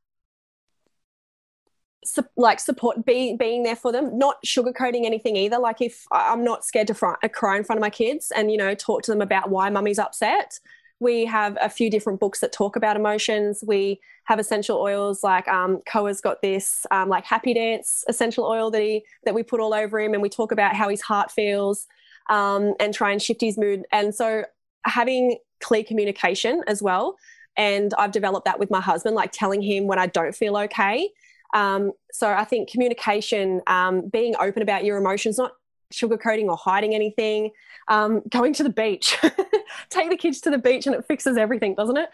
like 2.37 2.59
support 2.59 3.03
being 3.03 3.35
being 3.35 3.63
there 3.63 3.75
for 3.75 3.91
them 3.91 4.15
not 4.15 4.35
sugarcoating 4.45 5.05
anything 5.05 5.35
either 5.35 5.57
like 5.57 5.81
if 5.81 6.05
i'm 6.11 6.43
not 6.43 6.63
scared 6.63 6.85
to 6.85 6.93
fr- 6.93 7.15
cry 7.33 7.57
in 7.57 7.63
front 7.63 7.79
of 7.79 7.81
my 7.81 7.89
kids 7.89 8.31
and 8.35 8.51
you 8.51 8.57
know 8.57 8.75
talk 8.75 9.01
to 9.01 9.09
them 9.09 9.23
about 9.23 9.49
why 9.49 9.71
mummy's 9.71 9.97
upset 9.97 10.59
we 10.99 11.25
have 11.25 11.57
a 11.61 11.69
few 11.69 11.89
different 11.89 12.19
books 12.19 12.39
that 12.39 12.53
talk 12.53 12.75
about 12.75 12.95
emotions. 12.95 13.63
We 13.65 13.99
have 14.25 14.39
essential 14.39 14.77
oils 14.77 15.23
like 15.23 15.47
um, 15.47 15.81
Koa's 15.85 16.21
got 16.21 16.41
this 16.41 16.85
um, 16.91 17.09
like 17.09 17.25
Happy 17.25 17.53
Dance 17.53 18.03
essential 18.07 18.45
oil 18.45 18.71
that 18.71 18.81
he 18.81 19.05
that 19.23 19.33
we 19.33 19.43
put 19.43 19.59
all 19.59 19.73
over 19.73 19.99
him, 19.99 20.13
and 20.13 20.21
we 20.21 20.29
talk 20.29 20.51
about 20.51 20.75
how 20.75 20.89
his 20.89 21.01
heart 21.01 21.31
feels 21.31 21.87
um, 22.29 22.73
and 22.79 22.93
try 22.93 23.11
and 23.11 23.21
shift 23.21 23.41
his 23.41 23.57
mood. 23.57 23.85
And 23.91 24.13
so 24.13 24.45
having 24.85 25.37
clear 25.61 25.83
communication 25.83 26.63
as 26.67 26.81
well. 26.81 27.17
And 27.57 27.93
I've 27.97 28.11
developed 28.11 28.45
that 28.45 28.59
with 28.59 28.69
my 28.69 28.81
husband, 28.81 29.15
like 29.15 29.31
telling 29.31 29.61
him 29.61 29.87
when 29.87 29.97
I 29.97 30.07
don't 30.07 30.35
feel 30.35 30.57
okay. 30.57 31.09
Um, 31.53 31.93
so 32.11 32.29
I 32.31 32.43
think 32.43 32.69
communication, 32.69 33.61
um, 33.67 34.09
being 34.09 34.35
open 34.39 34.61
about 34.61 34.83
your 34.83 34.97
emotions, 34.97 35.37
not 35.37 35.53
sugarcoating 35.93 36.47
or 36.47 36.57
hiding 36.57 36.93
anything. 36.93 37.51
Um, 37.87 38.23
going 38.29 38.53
to 38.53 38.63
the 38.63 38.69
beach, 38.69 39.17
take 39.89 40.09
the 40.09 40.17
kids 40.17 40.41
to 40.41 40.49
the 40.49 40.57
beach, 40.57 40.85
and 40.85 40.95
it 40.95 41.05
fixes 41.05 41.37
everything, 41.37 41.75
doesn't 41.75 41.97
it? 41.97 42.09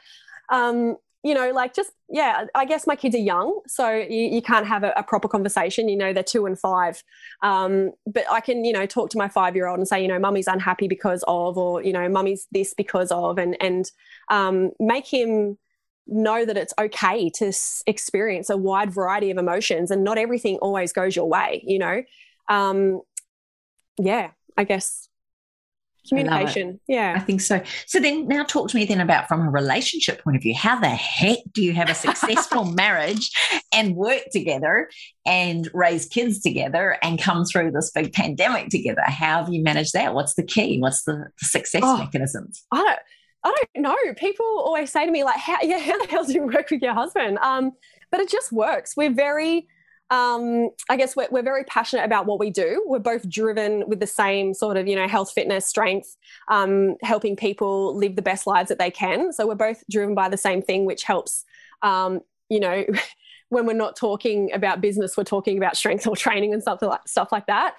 You 1.23 1.33
know, 1.33 1.51
like 1.51 1.73
just 1.73 1.91
yeah. 2.09 2.45
I 2.55 2.65
guess 2.65 2.87
my 2.87 2.95
kids 2.95 3.15
are 3.15 3.19
young, 3.19 3.61
so 3.67 3.89
you, 3.91 4.27
you 4.27 4.41
can't 4.41 4.65
have 4.65 4.83
a, 4.83 4.91
a, 4.95 5.03
proper 5.03 5.27
conversation. 5.27 5.87
You 5.87 5.97
know, 5.97 6.13
they're 6.13 6.23
two 6.23 6.45
and 6.45 6.57
five, 6.57 7.03
um, 7.41 7.91
but 8.05 8.23
I 8.29 8.41
can 8.41 8.65
you 8.65 8.73
know 8.73 8.85
talk 8.85 9.09
to 9.11 9.17
my 9.17 9.27
five 9.27 9.55
year 9.55 9.67
old 9.67 9.77
and 9.77 9.87
say, 9.87 10.01
you 10.01 10.07
know, 10.07 10.19
mummy's 10.19 10.47
unhappy 10.47 10.87
because 10.87 11.23
of, 11.27 11.57
or 11.57 11.83
you 11.83 11.93
know, 11.93 12.09
mummy's 12.09 12.47
this 12.51 12.73
because 12.73 13.11
of, 13.11 13.37
and 13.37 13.55
and 13.61 13.91
um, 14.29 14.71
make 14.79 15.05
him 15.05 15.57
know 16.07 16.43
that 16.43 16.57
it's 16.57 16.73
okay 16.79 17.29
to 17.29 17.53
experience 17.85 18.49
a 18.49 18.57
wide 18.57 18.91
variety 18.91 19.29
of 19.29 19.37
emotions 19.37 19.91
and 19.91 20.03
not 20.03 20.17
everything 20.17 20.57
always 20.57 20.91
goes 20.91 21.15
your 21.15 21.29
way 21.29 21.63
you 21.65 21.77
know 21.77 22.01
um, 22.49 23.01
yeah, 23.97 24.31
I 24.57 24.63
guess 24.63 25.07
communication. 26.07 26.79
I 26.89 26.93
yeah. 26.93 27.13
I 27.15 27.19
think 27.19 27.41
so. 27.41 27.61
So 27.85 27.99
then 27.99 28.27
now 28.27 28.43
talk 28.43 28.69
to 28.69 28.77
me 28.77 28.85
then 28.85 29.01
about 29.01 29.27
from 29.27 29.41
a 29.41 29.49
relationship 29.49 30.23
point 30.23 30.35
of 30.35 30.41
view, 30.41 30.55
how 30.55 30.79
the 30.79 30.89
heck 30.89 31.39
do 31.53 31.63
you 31.63 31.73
have 31.73 31.89
a 31.89 31.95
successful 31.95 32.65
marriage 32.73 33.31
and 33.73 33.95
work 33.95 34.23
together 34.31 34.89
and 35.25 35.69
raise 35.73 36.05
kids 36.05 36.41
together 36.41 36.97
and 37.01 37.21
come 37.21 37.45
through 37.45 37.71
this 37.71 37.91
big 37.91 38.13
pandemic 38.13 38.69
together? 38.69 39.03
How 39.05 39.43
have 39.43 39.53
you 39.53 39.63
managed 39.63 39.93
that? 39.93 40.13
What's 40.13 40.35
the 40.35 40.43
key? 40.43 40.79
What's 40.79 41.03
the, 41.03 41.27
the 41.39 41.45
success 41.45 41.81
oh, 41.83 41.97
mechanisms? 41.97 42.63
I 42.71 42.83
don't 42.83 42.99
I 43.43 43.49
don't 43.73 43.83
know. 43.83 44.13
People 44.17 44.45
always 44.45 44.91
say 44.91 45.05
to 45.05 45.11
me 45.11 45.23
like, 45.23 45.37
"How 45.37 45.57
yeah, 45.61 45.79
how 45.79 45.97
the 45.97 46.07
hell 46.07 46.25
do 46.25 46.33
you 46.33 46.43
work 46.43 46.69
with 46.69 46.81
your 46.81 46.93
husband?" 46.93 47.37
Um, 47.39 47.71
but 48.11 48.19
it 48.19 48.29
just 48.29 48.51
works. 48.51 48.95
We're 48.95 49.13
very 49.13 49.67
um, 50.11 50.69
I 50.89 50.97
guess 50.97 51.15
we're, 51.15 51.29
we're 51.31 51.41
very 51.41 51.63
passionate 51.63 52.03
about 52.03 52.25
what 52.25 52.37
we 52.37 52.49
do. 52.49 52.83
We're 52.85 52.99
both 52.99 53.27
driven 53.29 53.87
with 53.87 54.01
the 54.01 54.07
same 54.07 54.53
sort 54.53 54.75
of, 54.75 54.85
you 54.85 54.95
know, 54.97 55.07
health, 55.07 55.31
fitness, 55.31 55.65
strength, 55.65 56.17
um, 56.49 56.97
helping 57.01 57.37
people 57.37 57.95
live 57.95 58.17
the 58.17 58.21
best 58.21 58.45
lives 58.45 58.67
that 58.67 58.77
they 58.77 58.91
can. 58.91 59.31
So 59.31 59.47
we're 59.47 59.55
both 59.55 59.83
driven 59.89 60.13
by 60.13 60.27
the 60.27 60.37
same 60.37 60.61
thing, 60.61 60.83
which 60.83 61.03
helps, 61.03 61.45
um, 61.81 62.19
you 62.49 62.59
know, 62.59 62.85
when 63.49 63.65
we're 63.65 63.73
not 63.73 63.95
talking 63.95 64.51
about 64.53 64.81
business, 64.81 65.15
we're 65.15 65.23
talking 65.23 65.57
about 65.57 65.77
strength 65.77 66.05
or 66.05 66.15
training 66.15 66.53
and 66.53 66.61
stuff 66.61 66.81
like 66.81 67.07
stuff 67.07 67.31
like 67.31 67.47
that. 67.47 67.75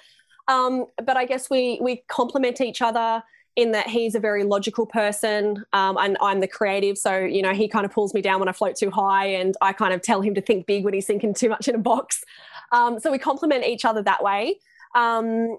Um, 0.49 0.87
but 1.05 1.19
I 1.19 1.27
guess 1.27 1.51
we 1.51 1.79
we 1.83 2.03
complement 2.09 2.61
each 2.63 2.83
other 2.83 3.23
in 3.57 3.73
that 3.73 3.87
he's 3.87 4.15
a 4.15 4.21
very 4.21 4.45
logical 4.45 4.87
person 4.87 5.65
um, 5.73 5.99
and 5.99 6.17
I'm 6.23 6.41
the 6.41 6.49
creative. 6.49 6.97
So, 6.97 7.19
you 7.19 7.43
know, 7.43 7.53
he 7.53 7.69
kind 7.69 7.85
of 7.85 7.93
pulls 7.93 8.15
me 8.15 8.23
down 8.23 8.41
when 8.41 8.49
I 8.49 8.53
float 8.53 8.77
too 8.77 8.91
high 8.91 9.27
and 9.27 9.55
I 9.61 9.73
kind 9.73 9.93
of 9.93 10.01
tell 10.01 10.23
him 10.23 10.35
to 10.35 10.41
think 10.41 10.67
big 10.67 10.85
when 10.85 10.95
he's 10.95 11.07
thinking 11.07 11.35
too 11.35 11.51
much 11.51 11.69
in 11.69 11.75
a 11.75 11.79
box. 11.79 12.25
Um, 12.73 12.99
so 12.99 13.13
we 13.13 13.19
complement 13.19 13.65
each 13.65 13.85
other 13.85 14.03
that 14.03 14.23
way. 14.23 14.59
Um, 14.95 15.59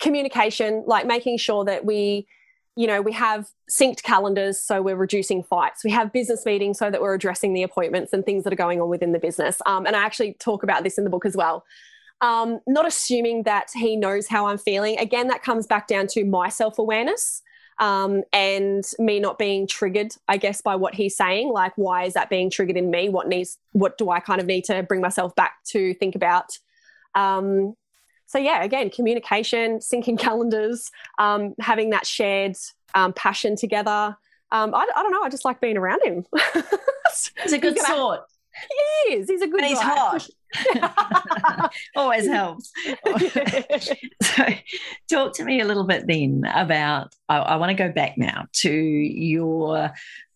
communication, 0.00 0.82
like 0.86 1.06
making 1.06 1.38
sure 1.38 1.64
that 1.64 1.84
we, 1.84 2.26
you 2.74 2.86
know, 2.86 3.00
we 3.00 3.12
have 3.12 3.48
synced 3.70 4.02
calendars 4.02 4.60
so 4.60 4.82
we're 4.82 4.96
reducing 4.96 5.44
fights. 5.44 5.84
We 5.84 5.90
have 5.92 6.12
business 6.12 6.44
meetings 6.44 6.78
so 6.78 6.90
that 6.90 7.00
we're 7.00 7.14
addressing 7.14 7.52
the 7.52 7.62
appointments 7.62 8.12
and 8.12 8.24
things 8.24 8.42
that 8.42 8.52
are 8.52 8.56
going 8.56 8.80
on 8.80 8.88
within 8.88 9.12
the 9.12 9.18
business. 9.20 9.62
Um, 9.66 9.86
and 9.86 9.94
I 9.94 10.04
actually 10.04 10.32
talk 10.34 10.64
about 10.64 10.82
this 10.82 10.98
in 10.98 11.04
the 11.04 11.10
book 11.10 11.26
as 11.26 11.36
well 11.36 11.64
um, 12.20 12.60
not 12.66 12.86
assuming 12.86 13.44
that 13.44 13.70
he 13.74 13.96
knows 13.96 14.28
how 14.28 14.46
I'm 14.46 14.58
feeling. 14.58 14.98
Again, 14.98 15.28
that 15.28 15.42
comes 15.42 15.66
back 15.66 15.86
down 15.86 16.06
to 16.08 16.24
my 16.24 16.48
self 16.48 16.78
awareness. 16.78 17.42
Um, 17.78 18.24
and 18.34 18.84
me 18.98 19.20
not 19.20 19.38
being 19.38 19.66
triggered, 19.66 20.14
I 20.28 20.36
guess, 20.36 20.60
by 20.60 20.76
what 20.76 20.94
he's 20.94 21.16
saying. 21.16 21.48
Like, 21.48 21.72
why 21.76 22.04
is 22.04 22.12
that 22.12 22.28
being 22.28 22.50
triggered 22.50 22.76
in 22.76 22.90
me? 22.90 23.08
What 23.08 23.26
needs? 23.26 23.56
What 23.72 23.96
do 23.96 24.10
I 24.10 24.20
kind 24.20 24.38
of 24.38 24.46
need 24.46 24.64
to 24.64 24.82
bring 24.82 25.00
myself 25.00 25.34
back 25.34 25.64
to 25.68 25.94
think 25.94 26.14
about? 26.14 26.58
Um, 27.14 27.74
so 28.26 28.38
yeah, 28.38 28.62
again, 28.62 28.90
communication, 28.90 29.78
syncing 29.78 30.18
calendars, 30.20 30.90
um, 31.18 31.54
having 31.58 31.90
that 31.90 32.06
shared 32.06 32.54
um, 32.94 33.12
passion 33.12 33.56
together. 33.56 34.16
Um, 34.52 34.74
I, 34.74 34.86
I, 34.94 35.02
don't 35.02 35.12
know. 35.12 35.22
I 35.22 35.30
just 35.30 35.44
like 35.44 35.60
being 35.60 35.76
around 35.76 36.02
him. 36.04 36.26
he's 37.42 37.52
a 37.52 37.58
good 37.58 37.74
he's 37.74 37.82
gonna, 37.82 37.94
sort. 37.94 38.20
He 39.06 39.14
is. 39.14 39.28
He's 39.28 39.42
a 39.42 39.46
good. 39.46 39.60
And 39.60 39.68
he's 39.68 39.78
guy. 39.78 39.84
hot. 39.84 40.28
Always 41.96 42.26
helps. 42.26 42.72
so, 44.22 44.46
talk 45.08 45.34
to 45.34 45.44
me 45.44 45.60
a 45.60 45.64
little 45.64 45.84
bit 45.84 46.06
then 46.06 46.42
about. 46.52 47.14
I, 47.28 47.38
I 47.38 47.56
want 47.56 47.70
to 47.70 47.74
go 47.74 47.92
back 47.92 48.16
now 48.16 48.46
to 48.54 48.70
your 48.72 49.92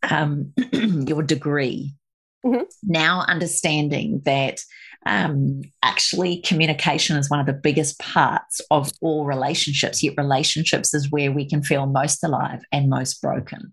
um, 0.09 0.53
your 0.73 1.23
degree. 1.23 1.95
Mm-hmm. 2.45 2.65
Now, 2.83 3.25
understanding 3.27 4.23
that 4.25 4.61
um, 5.07 5.63
actually 5.83 6.41
communication 6.43 7.17
is 7.17 7.31
one 7.31 7.41
of 7.41 7.47
the 7.47 7.53
biggest 7.53 7.99
parts 7.99 8.61
of 8.71 8.91
all 9.01 9.25
relationships. 9.25 10.03
Yet, 10.03 10.15
relationships 10.17 10.95
is 10.95 11.11
where 11.11 11.33
we 11.33 11.49
can 11.49 11.63
feel 11.63 11.87
most 11.87 12.23
alive 12.23 12.63
and 12.73 12.89
most 12.89 13.21
broken. 13.21 13.73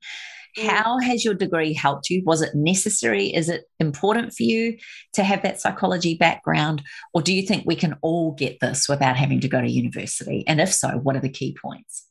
Mm. 0.57 0.67
How 0.67 0.99
has 0.99 1.23
your 1.23 1.33
degree 1.33 1.73
helped 1.73 2.09
you? 2.09 2.23
Was 2.25 2.41
it 2.41 2.55
necessary? 2.55 3.27
Is 3.27 3.49
it 3.49 3.65
important 3.79 4.33
for 4.33 4.43
you 4.43 4.77
to 5.13 5.23
have 5.23 5.43
that 5.43 5.61
psychology 5.61 6.15
background? 6.15 6.83
Or 7.13 7.21
do 7.21 7.33
you 7.33 7.45
think 7.45 7.63
we 7.65 7.75
can 7.75 7.95
all 8.01 8.33
get 8.33 8.59
this 8.59 8.87
without 8.89 9.17
having 9.17 9.39
to 9.41 9.47
go 9.47 9.61
to 9.61 9.69
university? 9.69 10.43
And 10.47 10.59
if 10.59 10.73
so, 10.73 10.89
what 11.03 11.15
are 11.15 11.21
the 11.21 11.29
key 11.29 11.55
points? 11.61 12.07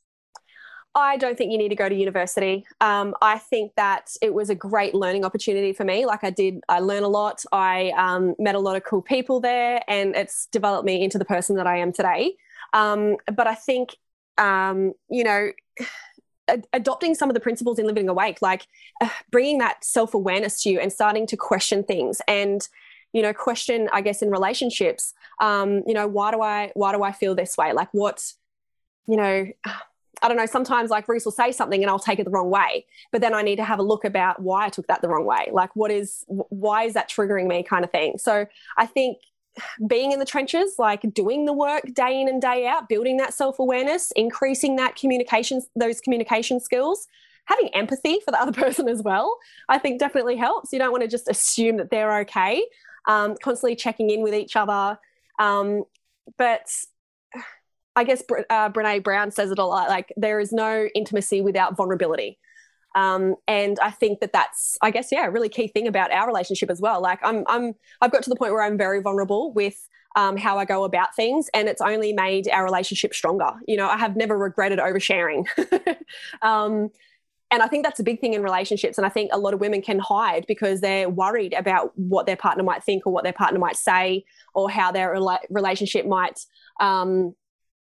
I 0.93 1.15
don't 1.17 1.37
think 1.37 1.51
you 1.51 1.57
need 1.57 1.69
to 1.69 1.75
go 1.75 1.87
to 1.87 1.95
university. 1.95 2.65
Um, 2.81 3.15
I 3.21 3.37
think 3.37 3.71
that 3.77 4.11
it 4.21 4.33
was 4.33 4.49
a 4.49 4.55
great 4.55 4.93
learning 4.93 5.23
opportunity 5.23 5.71
for 5.71 5.85
me. 5.85 6.05
Like 6.05 6.23
I 6.23 6.31
did, 6.31 6.59
I 6.67 6.79
learned 6.79 7.05
a 7.05 7.09
lot. 7.09 7.43
I 7.53 7.93
um, 7.97 8.35
met 8.39 8.55
a 8.55 8.59
lot 8.59 8.75
of 8.75 8.83
cool 8.83 9.01
people 9.01 9.39
there, 9.39 9.81
and 9.87 10.15
it's 10.15 10.47
developed 10.47 10.85
me 10.85 11.01
into 11.01 11.17
the 11.17 11.25
person 11.25 11.55
that 11.55 11.67
I 11.67 11.77
am 11.77 11.93
today. 11.93 12.35
Um, 12.73 13.15
but 13.33 13.47
I 13.47 13.55
think, 13.55 13.95
um, 14.37 14.93
you 15.09 15.23
know, 15.23 15.51
adopting 16.73 17.15
some 17.15 17.29
of 17.29 17.33
the 17.33 17.39
principles 17.39 17.79
in 17.79 17.85
living 17.85 18.09
awake 18.09 18.41
like 18.41 18.67
uh, 19.01 19.09
bringing 19.31 19.57
that 19.59 19.83
self-awareness 19.83 20.61
to 20.63 20.69
you 20.69 20.79
and 20.79 20.91
starting 20.91 21.25
to 21.27 21.37
question 21.37 21.83
things 21.83 22.21
and 22.27 22.67
you 23.13 23.21
know 23.21 23.33
question 23.33 23.87
i 23.93 24.01
guess 24.01 24.21
in 24.21 24.29
relationships 24.29 25.13
um 25.39 25.83
you 25.85 25.93
know 25.93 26.07
why 26.07 26.31
do 26.31 26.41
i 26.41 26.71
why 26.73 26.91
do 26.91 27.03
i 27.03 27.11
feel 27.11 27.35
this 27.35 27.57
way 27.57 27.73
like 27.73 27.89
what 27.91 28.33
you 29.07 29.15
know 29.15 29.45
I 30.23 30.27
don't 30.27 30.37
know, 30.37 30.45
sometimes 30.45 30.91
like 30.91 31.07
Reese 31.07 31.25
will 31.25 31.31
say 31.31 31.51
something 31.51 31.81
and 31.81 31.89
I'll 31.89 31.99
take 31.99 32.19
it 32.19 32.25
the 32.25 32.31
wrong 32.31 32.51
way. 32.51 32.85
But 33.11 33.21
then 33.21 33.33
I 33.33 33.41
need 33.41 33.55
to 33.55 33.63
have 33.63 33.79
a 33.79 33.83
look 33.83 34.05
about 34.05 34.41
why 34.41 34.65
I 34.65 34.69
took 34.69 34.85
that 34.87 35.01
the 35.01 35.09
wrong 35.09 35.25
way. 35.25 35.49
Like, 35.51 35.75
what 35.75 35.89
is, 35.89 36.23
why 36.27 36.83
is 36.83 36.93
that 36.93 37.09
triggering 37.09 37.47
me 37.47 37.63
kind 37.63 37.83
of 37.83 37.91
thing? 37.91 38.19
So 38.19 38.45
I 38.77 38.85
think 38.85 39.17
being 39.87 40.11
in 40.11 40.19
the 40.19 40.25
trenches, 40.25 40.75
like 40.77 41.01
doing 41.13 41.45
the 41.45 41.53
work 41.53 41.83
day 41.93 42.19
in 42.21 42.27
and 42.27 42.41
day 42.41 42.65
out, 42.67 42.89
building 42.89 43.17
that 43.17 43.33
self 43.33 43.59
awareness, 43.59 44.11
increasing 44.15 44.75
that 44.77 44.95
communication, 44.95 45.61
those 45.75 46.01
communication 46.01 46.59
skills, 46.59 47.07
having 47.45 47.69
empathy 47.73 48.19
for 48.23 48.31
the 48.31 48.41
other 48.41 48.51
person 48.63 48.87
as 48.87 49.01
well, 49.01 49.37
I 49.69 49.77
think 49.77 49.99
definitely 49.99 50.37
helps. 50.37 50.71
You 50.71 50.79
don't 50.79 50.91
want 50.91 51.03
to 51.03 51.09
just 51.09 51.29
assume 51.29 51.77
that 51.77 51.89
they're 51.89 52.19
okay. 52.19 52.65
Um, 53.07 53.35
constantly 53.41 53.75
checking 53.75 54.11
in 54.11 54.21
with 54.21 54.35
each 54.35 54.55
other. 54.55 54.99
Um, 55.39 55.85
but 56.37 56.69
I 57.95 58.03
guess 58.03 58.23
uh, 58.49 58.69
Brene 58.69 59.03
Brown 59.03 59.31
says 59.31 59.51
it 59.51 59.57
a 59.57 59.65
lot 59.65 59.89
like, 59.89 60.13
there 60.15 60.39
is 60.39 60.51
no 60.51 60.87
intimacy 60.93 61.41
without 61.41 61.75
vulnerability. 61.75 62.37
Um, 62.95 63.35
and 63.47 63.79
I 63.79 63.91
think 63.91 64.19
that 64.19 64.33
that's, 64.33 64.77
I 64.81 64.91
guess, 64.91 65.09
yeah, 65.11 65.25
a 65.25 65.31
really 65.31 65.49
key 65.49 65.67
thing 65.67 65.87
about 65.87 66.11
our 66.11 66.27
relationship 66.27 66.69
as 66.69 66.81
well. 66.81 67.01
Like 67.01 67.19
I'm, 67.23 67.43
I'm, 67.47 67.73
I've 68.01 68.11
got 68.11 68.23
to 68.23 68.29
the 68.29 68.35
point 68.35 68.53
where 68.53 68.63
I'm 68.63 68.77
very 68.77 69.01
vulnerable 69.01 69.53
with 69.53 69.75
um, 70.15 70.35
how 70.35 70.57
I 70.57 70.65
go 70.65 70.83
about 70.83 71.15
things, 71.15 71.49
and 71.53 71.69
it's 71.69 71.81
only 71.81 72.11
made 72.11 72.49
our 72.49 72.63
relationship 72.63 73.13
stronger. 73.13 73.53
You 73.67 73.77
know, 73.77 73.87
I 73.87 73.97
have 73.97 74.15
never 74.15 74.37
regretted 74.37 74.79
oversharing. 74.79 75.45
um, 76.41 76.89
and 77.51 77.61
I 77.61 77.67
think 77.67 77.83
that's 77.83 77.99
a 77.99 78.03
big 78.03 78.21
thing 78.21 78.33
in 78.33 78.43
relationships. 78.43 78.97
And 78.97 79.05
I 79.05 79.09
think 79.09 79.29
a 79.33 79.37
lot 79.37 79.53
of 79.53 79.59
women 79.59 79.81
can 79.81 79.99
hide 79.99 80.45
because 80.47 80.79
they're 80.79 81.09
worried 81.09 81.53
about 81.53 81.91
what 81.97 82.25
their 82.25 82.37
partner 82.37 82.63
might 82.63 82.81
think 82.81 83.05
or 83.05 83.11
what 83.11 83.25
their 83.25 83.33
partner 83.33 83.59
might 83.59 83.75
say 83.75 84.23
or 84.55 84.69
how 84.69 84.91
their 84.91 85.13
rela- 85.13 85.45
relationship 85.49 86.05
might 86.05 86.39
um, 86.79 87.35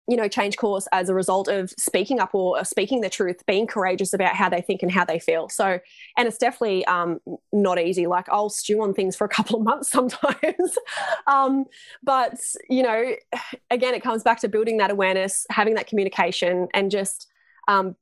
you 0.10 0.18
know, 0.18 0.28
change 0.28 0.58
course 0.58 0.88
as 0.92 1.08
a 1.08 1.14
result 1.14 1.48
of 1.48 1.70
speaking 1.78 2.20
up 2.20 2.34
or 2.34 2.66
speaking 2.66 3.02
the 3.02 3.12
truth, 3.12 3.46
being 3.46 3.68
courageous 3.68 4.12
about 4.12 4.36
how 4.36 4.50
they 4.50 4.60
think 4.60 4.82
and 4.82 4.92
how 4.92 5.06
they 5.06 5.20
feel. 5.20 5.48
So, 5.50 5.80
and 6.18 6.28
it's 6.28 6.40
definitely 6.40 6.84
um, 6.86 7.20
not 7.54 7.80
easy. 7.80 8.08
Like 8.08 8.28
I'll 8.30 8.50
stew 8.50 8.82
on 8.82 8.96
things 8.96 9.16
for 9.16 9.26
a 9.26 9.30
couple 9.38 9.58
of 9.58 9.64
months 9.64 9.92
sometimes. 9.92 10.78
um, 11.28 11.66
but, 12.02 12.40
you 12.70 12.82
know, 12.82 13.14
again, 13.70 13.94
it 13.94 14.02
comes 14.02 14.24
back 14.24 14.40
to 14.40 14.48
building 14.48 14.78
that 14.78 14.90
awareness, 14.90 15.46
having 15.52 15.76
that 15.76 15.86
communication, 15.86 16.68
and 16.74 16.90
just, 16.90 17.28
um, 17.68 17.96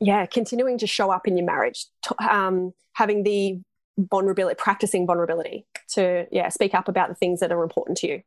yeah, 0.00 0.26
continuing 0.26 0.78
to 0.78 0.86
show 0.88 1.12
up 1.12 1.28
in 1.28 1.36
your 1.36 1.46
marriage, 1.46 1.86
um, 2.28 2.72
having 2.94 3.22
the 3.22 3.60
vulnerability, 3.98 4.56
practicing 4.56 5.06
vulnerability 5.06 5.64
to, 5.90 6.26
yeah, 6.32 6.48
speak 6.48 6.74
up 6.74 6.88
about 6.88 7.08
the 7.08 7.14
things 7.14 7.38
that 7.38 7.52
are 7.52 7.62
important 7.62 7.98
to 7.98 8.08
you 8.08 8.22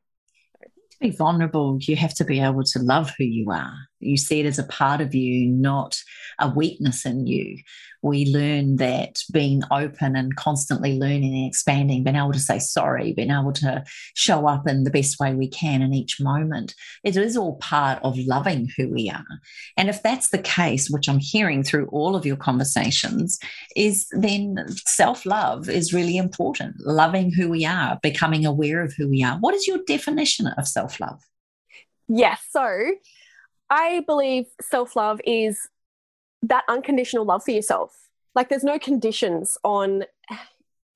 be 1.04 1.12
vulnerable, 1.12 1.78
you 1.82 1.96
have 1.98 2.16
to 2.16 2.24
be 2.24 2.40
able 2.40 2.64
to 2.64 2.80
love 2.80 3.12
who 3.18 3.26
you 3.26 3.52
are. 3.52 3.74
You 4.06 4.18
see 4.18 4.40
it 4.40 4.46
as 4.46 4.60
a 4.60 4.64
part 4.64 5.02
of 5.02 5.16
you, 5.16 5.50
not 5.50 6.02
a 6.40 6.50
weakness 6.50 7.06
in 7.06 7.28
you. 7.28 7.58
We 8.02 8.26
learn 8.26 8.76
that 8.78 9.20
being 9.32 9.64
open 9.72 10.18
and 10.18 10.36
constantly 10.36 11.00
learning 11.00 11.34
and 11.34 11.48
expanding, 11.48 12.04
being 12.04 12.18
able 12.18 12.34
to 12.34 12.40
say 12.40 12.60
sorry, 12.60 13.14
being 13.14 13.32
able 13.32 13.54
to 13.54 13.84
show 14.14 14.46
up 14.46 14.68
in 14.68 14.84
the 14.84 14.92
best 14.92 15.20
way 15.20 15.34
we 15.34 15.48
can 15.48 15.82
in 15.82 15.94
each 15.94 16.20
moment, 16.20 16.76
it 17.04 17.16
is 17.16 17.38
all 17.38 17.56
part 17.58 18.00
of 18.04 18.18
loving 18.18 18.70
who 18.76 18.90
we 18.90 19.10
are. 19.10 19.24
And 19.78 19.88
if 19.88 20.04
that's 20.04 20.30
the 20.30 20.38
case, 20.38 20.90
which 20.90 21.08
I'm 21.08 21.20
hearing 21.20 21.64
through 21.64 21.88
all 21.88 22.16
of 22.16 22.26
your 22.26 22.36
conversations, 22.36 23.40
is 23.76 24.08
then 24.12 24.66
self 24.86 25.26
love 25.26 25.70
is 25.70 25.94
really 25.94 26.18
important. 26.18 26.76
Loving 26.82 27.32
who 27.32 27.50
we 27.50 27.66
are, 27.66 28.00
becoming 28.04 28.46
aware 28.46 28.84
of 28.84 28.94
who 28.98 29.10
we 29.10 29.24
are. 29.24 29.38
What 29.40 29.56
is 29.56 29.66
your 29.66 29.80
definition 29.88 30.48
of 30.48 30.68
self 30.68 31.00
love? 31.00 31.22
Yes. 32.08 32.42
So 32.52 32.92
I 33.74 34.02
believe 34.06 34.46
self 34.62 34.96
love 34.96 35.20
is 35.26 35.68
that 36.44 36.64
unconditional 36.70 37.26
love 37.26 37.44
for 37.44 37.50
yourself. 37.50 38.10
Like 38.36 38.50
there's 38.50 38.64
no 38.64 38.78
conditions 38.78 39.58
on 39.64 40.04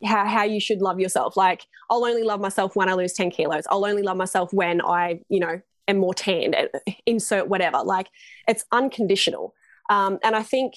how, 0.04 0.28
how 0.28 0.44
you 0.44 0.60
should 0.60 0.80
love 0.80 1.00
yourself. 1.00 1.36
Like 1.36 1.66
I'll 1.90 2.06
only 2.06 2.22
love 2.22 2.40
myself 2.40 2.76
when 2.76 2.88
I 2.88 2.94
lose 2.94 3.14
10 3.14 3.32
kilos. 3.32 3.64
I'll 3.72 3.84
only 3.84 4.04
love 4.04 4.16
myself 4.16 4.54
when 4.54 4.80
I, 4.82 5.22
you 5.28 5.40
know, 5.40 5.60
am 5.88 5.98
more 5.98 6.14
tanned, 6.14 6.56
insert 7.08 7.48
whatever. 7.48 7.82
Like 7.84 8.10
it's 8.48 8.64
unconditional. 8.72 9.56
Um, 9.90 10.20
and 10.24 10.36
I 10.36 10.44
think 10.44 10.76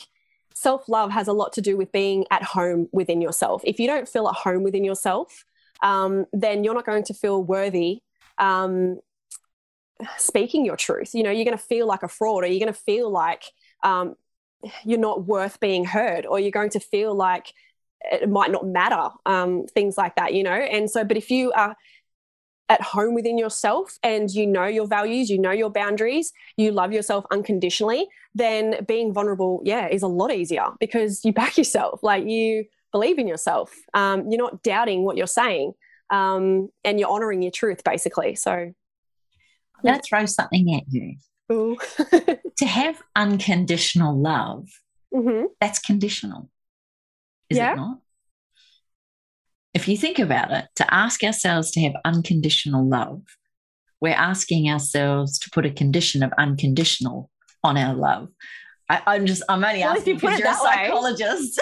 self 0.54 0.88
love 0.88 1.10
has 1.10 1.28
a 1.28 1.34
lot 1.34 1.52
to 1.54 1.60
do 1.60 1.76
with 1.76 1.92
being 1.92 2.24
at 2.30 2.42
home 2.42 2.88
within 2.92 3.20
yourself. 3.20 3.60
If 3.66 3.78
you 3.78 3.86
don't 3.86 4.08
feel 4.08 4.26
at 4.26 4.36
home 4.36 4.62
within 4.62 4.84
yourself, 4.84 5.44
um, 5.82 6.24
then 6.32 6.64
you're 6.64 6.74
not 6.74 6.86
going 6.86 7.04
to 7.04 7.14
feel 7.14 7.44
worthy 7.44 8.00
um, 8.38 9.00
speaking 10.18 10.64
your 10.64 10.76
truth. 10.76 11.14
You 11.14 11.22
know, 11.22 11.30
you're 11.30 11.44
going 11.44 11.56
to 11.56 11.62
feel 11.62 11.86
like 11.86 12.02
a 12.02 12.08
fraud, 12.08 12.44
or 12.44 12.46
you're 12.46 12.60
going 12.60 12.72
to 12.72 12.80
feel 12.80 13.10
like 13.10 13.44
um, 13.82 14.14
you're 14.84 14.98
not 14.98 15.26
worth 15.26 15.60
being 15.60 15.84
heard, 15.84 16.26
or 16.26 16.38
you're 16.38 16.50
going 16.50 16.70
to 16.70 16.80
feel 16.80 17.14
like 17.14 17.52
it 18.10 18.28
might 18.30 18.50
not 18.50 18.66
matter, 18.66 19.10
um, 19.26 19.66
things 19.66 19.98
like 19.98 20.16
that. 20.16 20.34
You 20.34 20.42
know, 20.42 20.52
and 20.52 20.90
so, 20.90 21.04
but 21.04 21.16
if 21.16 21.30
you 21.30 21.52
are 21.52 21.76
at 22.70 22.80
home 22.80 23.14
within 23.14 23.36
yourself 23.36 23.98
and 24.04 24.30
you 24.30 24.46
know 24.46 24.64
your 24.64 24.86
values, 24.86 25.28
you 25.28 25.38
know 25.38 25.50
your 25.50 25.70
boundaries, 25.70 26.32
you 26.56 26.70
love 26.70 26.92
yourself 26.92 27.26
unconditionally, 27.32 28.06
then 28.34 28.84
being 28.86 29.12
vulnerable, 29.12 29.60
yeah, 29.64 29.88
is 29.88 30.02
a 30.02 30.06
lot 30.06 30.32
easier 30.32 30.66
because 30.78 31.24
you 31.24 31.32
back 31.32 31.58
yourself. 31.58 32.00
Like 32.02 32.24
you 32.26 32.64
believe 32.92 33.18
in 33.18 33.26
yourself. 33.26 33.74
Um, 33.92 34.30
you're 34.30 34.40
not 34.40 34.62
doubting 34.62 35.04
what 35.04 35.16
you're 35.16 35.26
saying. 35.26 35.72
Um, 36.10 36.70
and 36.84 36.98
you're 36.98 37.08
honoring 37.08 37.42
your 37.42 37.52
truth 37.52 37.84
basically. 37.84 38.34
So 38.34 38.72
I'm 39.84 39.90
going 39.90 40.00
to 40.00 40.06
throw 40.06 40.26
something 40.26 40.74
at 40.74 40.84
you. 40.88 41.16
to 42.58 42.66
have 42.66 43.02
unconditional 43.16 44.16
love, 44.16 44.68
mm-hmm. 45.12 45.46
that's 45.60 45.80
conditional. 45.80 46.48
Is 47.48 47.58
yeah. 47.58 47.72
it 47.72 47.76
not? 47.76 47.98
If 49.74 49.88
you 49.88 49.96
think 49.96 50.18
about 50.18 50.52
it, 50.52 50.66
to 50.76 50.94
ask 50.94 51.24
ourselves 51.24 51.72
to 51.72 51.80
have 51.80 51.94
unconditional 52.04 52.88
love, 52.88 53.22
we're 54.00 54.14
asking 54.14 54.70
ourselves 54.70 55.38
to 55.40 55.50
put 55.50 55.66
a 55.66 55.70
condition 55.70 56.22
of 56.22 56.32
unconditional 56.38 57.30
on 57.64 57.76
our 57.76 57.94
love. 57.94 58.28
I, 58.88 59.16
am 59.16 59.26
just, 59.26 59.42
I'm 59.48 59.64
only 59.64 59.80
well, 59.80 59.96
asking 59.96 60.14
you 60.14 60.20
because 60.20 60.38
you're 60.38 60.50
a 60.50 60.54
psychologist. 60.54 61.60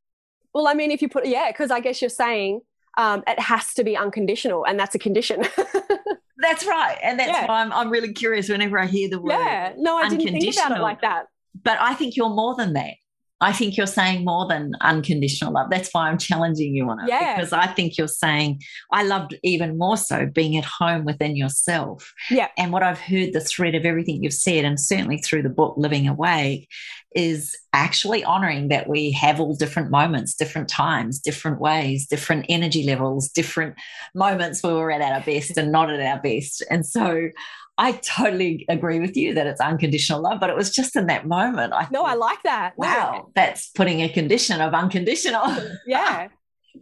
well, 0.54 0.68
I 0.68 0.74
mean, 0.74 0.90
if 0.90 1.00
you 1.00 1.08
put, 1.08 1.26
yeah, 1.26 1.50
because 1.50 1.70
I 1.70 1.80
guess 1.80 2.02
you're 2.02 2.10
saying 2.10 2.60
um, 2.98 3.22
it 3.26 3.38
has 3.40 3.72
to 3.74 3.84
be 3.84 3.96
unconditional, 3.96 4.64
and 4.64 4.78
that's 4.78 4.94
a 4.94 4.98
condition. 4.98 5.46
That's 6.38 6.66
right. 6.66 6.98
And 7.02 7.18
that's 7.18 7.30
yeah. 7.30 7.46
why 7.46 7.60
I'm, 7.60 7.72
I'm 7.72 7.90
really 7.90 8.12
curious 8.12 8.48
whenever 8.48 8.78
I 8.78 8.86
hear 8.86 9.08
the 9.08 9.20
word. 9.20 9.32
Yeah. 9.32 9.74
No, 9.76 9.96
I 9.96 10.08
didn't 10.08 10.40
think 10.40 10.56
about 10.56 10.78
it 10.78 10.80
like 10.80 11.00
that. 11.02 11.26
But 11.62 11.78
I 11.80 11.94
think 11.94 12.16
you're 12.16 12.28
more 12.28 12.54
than 12.54 12.74
that. 12.74 12.94
I 13.40 13.52
think 13.52 13.76
you're 13.76 13.86
saying 13.86 14.24
more 14.24 14.46
than 14.48 14.72
unconditional 14.80 15.52
love. 15.52 15.70
That's 15.70 15.90
why 15.92 16.08
I'm 16.08 16.18
challenging 16.18 16.74
you 16.74 16.88
on 16.88 17.00
it. 17.00 17.08
Yeah. 17.08 17.36
Because 17.36 17.52
I 17.52 17.66
think 17.68 17.96
you're 17.96 18.08
saying, 18.08 18.62
I 18.92 19.04
loved 19.04 19.38
even 19.44 19.78
more 19.78 19.96
so 19.96 20.26
being 20.26 20.56
at 20.56 20.64
home 20.64 21.04
within 21.04 21.36
yourself. 21.36 22.12
Yeah. 22.30 22.48
And 22.56 22.72
what 22.72 22.82
I've 22.82 22.98
heard 22.98 23.32
the 23.32 23.40
thread 23.40 23.74
of 23.74 23.84
everything 23.84 24.22
you've 24.22 24.34
said, 24.34 24.64
and 24.64 24.80
certainly 24.80 25.18
through 25.18 25.42
the 25.42 25.48
book 25.50 25.74
Living 25.76 26.08
Awake, 26.08 26.68
is 27.14 27.56
actually 27.72 28.24
honoring 28.24 28.68
that 28.68 28.88
we 28.88 29.12
have 29.12 29.40
all 29.40 29.54
different 29.54 29.90
moments, 29.90 30.34
different 30.34 30.68
times, 30.68 31.18
different 31.18 31.60
ways, 31.60 32.06
different 32.06 32.46
energy 32.48 32.82
levels, 32.84 33.28
different 33.28 33.76
moments 34.14 34.62
where 34.62 34.74
we're 34.74 34.90
at 34.90 35.00
our 35.00 35.22
best 35.22 35.56
and 35.56 35.72
not 35.72 35.90
at 35.90 36.00
our 36.00 36.20
best. 36.20 36.62
And 36.70 36.84
so 36.84 37.28
I 37.78 37.92
totally 37.92 38.66
agree 38.68 38.98
with 38.98 39.16
you 39.16 39.34
that 39.34 39.46
it's 39.46 39.60
unconditional 39.60 40.20
love, 40.20 40.40
but 40.40 40.50
it 40.50 40.56
was 40.56 40.70
just 40.70 40.96
in 40.96 41.06
that 41.06 41.28
moment. 41.28 41.72
I 41.72 41.86
no, 41.92 42.00
thought, 42.00 42.10
I 42.10 42.14
like 42.14 42.42
that. 42.42 42.76
Wow, 42.76 43.12
no. 43.12 43.32
that's 43.36 43.68
putting 43.68 44.02
a 44.02 44.08
condition 44.08 44.60
of 44.60 44.74
unconditional. 44.74 45.56
yeah. 45.86 46.28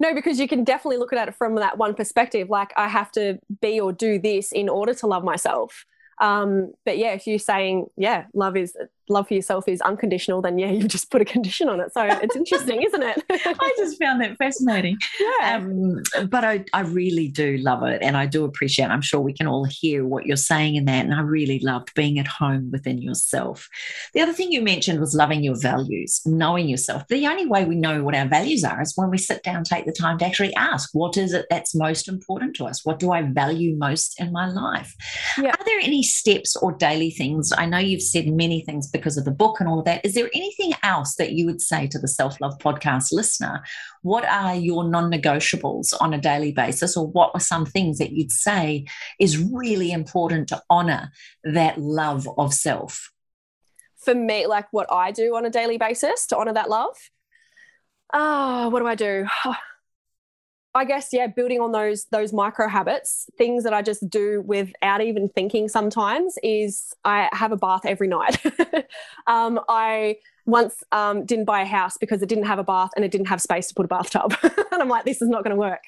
No, 0.01 0.15
because 0.15 0.41
you 0.41 0.49
can 0.49 0.65
definitely 0.65 0.97
look 0.97 1.13
at 1.13 1.29
it 1.29 1.35
from 1.35 1.55
that 1.57 1.77
one 1.77 1.95
perspective. 1.95 2.49
Like, 2.49 2.73
I 2.77 2.89
have 2.89 3.13
to 3.13 3.39
be 3.61 3.79
or 3.79 3.93
do 3.93 4.19
this 4.19 4.53
in 4.53 4.69
order 4.69 4.95
to 4.95 5.07
love 5.07 5.23
myself. 5.23 5.85
Um, 6.21 6.73
but 6.87 6.97
yeah, 6.97 7.13
if 7.13 7.27
you're 7.27 7.39
saying, 7.39 7.87
yeah, 7.97 8.25
love 8.33 8.57
is 8.57 8.75
love 9.09 9.29
for 9.29 9.35
yourself 9.35 9.69
is 9.69 9.81
unconditional, 9.83 10.43
then 10.43 10.59
yeah, 10.59 10.71
you've 10.73 10.89
just 10.89 11.11
put 11.11 11.21
a 11.21 11.25
condition 11.25 11.69
on 11.69 11.81
it. 11.81 11.93
So 11.93 12.03
it's 12.05 12.37
interesting, 12.37 12.83
isn't 12.83 13.03
it? 13.03 13.23
I 13.31 13.75
just 13.77 13.99
found 14.01 14.21
that 14.23 14.37
fascinating. 14.37 14.99
Yeah. 15.21 15.57
Um, 15.57 16.03
but 16.29 16.45
I, 16.45 16.65
I 16.73 16.81
really 16.81 17.29
do 17.29 17.57
love 17.59 17.83
it 17.85 18.03
and 18.03 18.17
I 18.17 18.27
do 18.27 18.45
appreciate, 18.45 18.87
I'm 18.87 19.03
sure 19.03 19.21
we 19.21 19.33
can 19.33 19.47
all 19.47 19.65
hear 19.65 20.05
what 20.05 20.27
you're 20.27 20.37
saying 20.37 20.77
in 20.77 20.85
that. 20.87 21.05
And 21.05 21.15
I 21.15 21.21
really 21.21 21.61
loved 21.61 21.95
being 21.95 22.19
at 22.19 22.27
home 22.27 22.71
within 22.71 23.01
yourself. 23.01 23.69
The 24.15 24.21
other 24.21 24.33
thing 24.33 24.53
you 24.53 24.63
mentioned 24.63 25.01
was 25.01 25.15
loving 25.15 25.43
your 25.43 25.59
values, 25.59 26.21
knowing 26.25 26.69
yourself. 26.69 27.07
The 27.09 27.27
only 27.27 27.47
way 27.47 27.65
we 27.65 27.77
know 27.77 28.03
what 28.03 28.15
our 28.15 28.29
values 28.29 28.65
are 28.65 28.81
is 28.81 28.93
when 28.97 29.11
we 29.11 29.19
sit 29.19 29.43
down, 29.43 29.65
take 29.65 29.87
the 29.87 29.93
time 29.93 30.19
to 30.19 30.27
actually 30.27 30.55
ask, 30.55 30.91
what 30.93 31.17
is 31.17 31.33
it 31.33 31.47
that's 31.51 31.75
most 31.75 32.09
important 32.09 32.57
to 32.57 32.65
us? 32.65 32.85
What 32.85 32.99
do 32.99 33.13
I 33.13 33.23
value 33.23 33.77
most 33.77 34.21
in 34.21 34.33
my 34.33 34.49
life? 34.49 34.95
Yeah. 35.39 35.51
Are 35.51 35.65
there 35.65 35.81
any 35.81 36.03
steps 36.03 36.57
or 36.57 36.73
daily 36.73 37.11
things? 37.11 37.53
I 37.57 37.67
know 37.67 37.79
you've 37.79 38.03
said 38.03 38.27
many 38.29 38.63
things 38.63 38.89
because 38.97 39.17
of 39.17 39.25
the 39.25 39.31
book 39.31 39.61
and 39.61 39.69
all 39.69 39.83
that. 39.83 40.05
Is 40.05 40.15
there 40.15 40.31
anything 40.35 40.73
else 40.83 41.15
that 41.17 41.33
you 41.33 41.47
would 41.47 41.61
say 41.61 41.87
to 41.89 41.99
the 41.99 42.09
Self 42.09 42.41
Love 42.41 42.59
Podcast 42.59 43.13
listener? 43.13 43.63
What 44.03 44.25
are 44.25 44.55
your 44.55 44.89
non 44.89 45.11
negotiables 45.11 45.95
on 46.01 46.15
a 46.15 46.21
daily 46.21 46.53
basis, 46.53 46.97
or 46.97 47.07
what 47.07 47.31
are 47.35 47.41
some 47.41 47.67
things 47.67 47.99
that 47.99 48.13
you'd 48.13 48.33
say 48.33 48.87
is 49.21 49.39
really 49.39 49.93
important 49.93 50.49
to 50.49 50.63
honor 50.71 51.11
that 51.45 51.79
love 51.79 52.29
of 52.39 52.55
self? 52.55 53.13
For 53.97 54.15
me, 54.15 54.47
like 54.47 54.67
what 54.73 54.91
I 54.93 55.11
do 55.11 55.37
on 55.37 55.45
a 55.45 55.51
daily 55.51 55.79
basis 55.79 56.27
to 56.29 56.37
honor 56.37 56.53
that 56.53 56.71
love. 56.71 56.97
Oh, 58.13 58.69
what 58.69 58.81
do 58.81 58.87
I 58.87 58.95
do? 58.95 59.27
I 60.77 60.85
guess 60.85 61.09
yeah, 61.13 61.27
building 61.27 61.61
on 61.61 61.73
those 61.73 62.05
those 62.07 62.33
micro 62.33 62.69
habits, 62.69 63.29
things 63.39 63.65
that 63.65 63.73
I 63.73 63.83
just 63.83 64.09
do 64.09 64.43
without 64.43 65.01
even 65.01 65.29
thinking. 65.29 65.69
Sometimes 65.69 66.37
is 66.43 66.95
I 67.05 67.29
have 67.33 67.53
a 67.53 67.57
bath 67.57 67.83
every 67.85 68.09
night. 68.09 68.39
um, 69.27 69.61
I 69.69 70.17
once 70.45 70.83
um, 70.93 71.25
didn't 71.25 71.47
buy 71.47 71.63
a 71.63 71.67
house 71.67 71.97
because 71.99 72.23
it 72.23 72.29
didn't 72.29 72.45
have 72.45 72.59
a 72.59 72.65
bath 72.65 72.91
and 72.95 73.05
it 73.05 73.11
didn't 73.11 73.27
have 73.29 73.41
space 73.41 73.69
to 73.69 73.75
put 73.75 73.85
a 73.85 73.89
bathtub, 73.89 74.35
and 74.43 74.83
I'm 74.83 74.89
like, 74.89 75.05
this 75.05 75.23
is 75.23 75.29
not 75.29 75.45
going 75.45 75.57
to 75.57 75.61
work. 75.61 75.83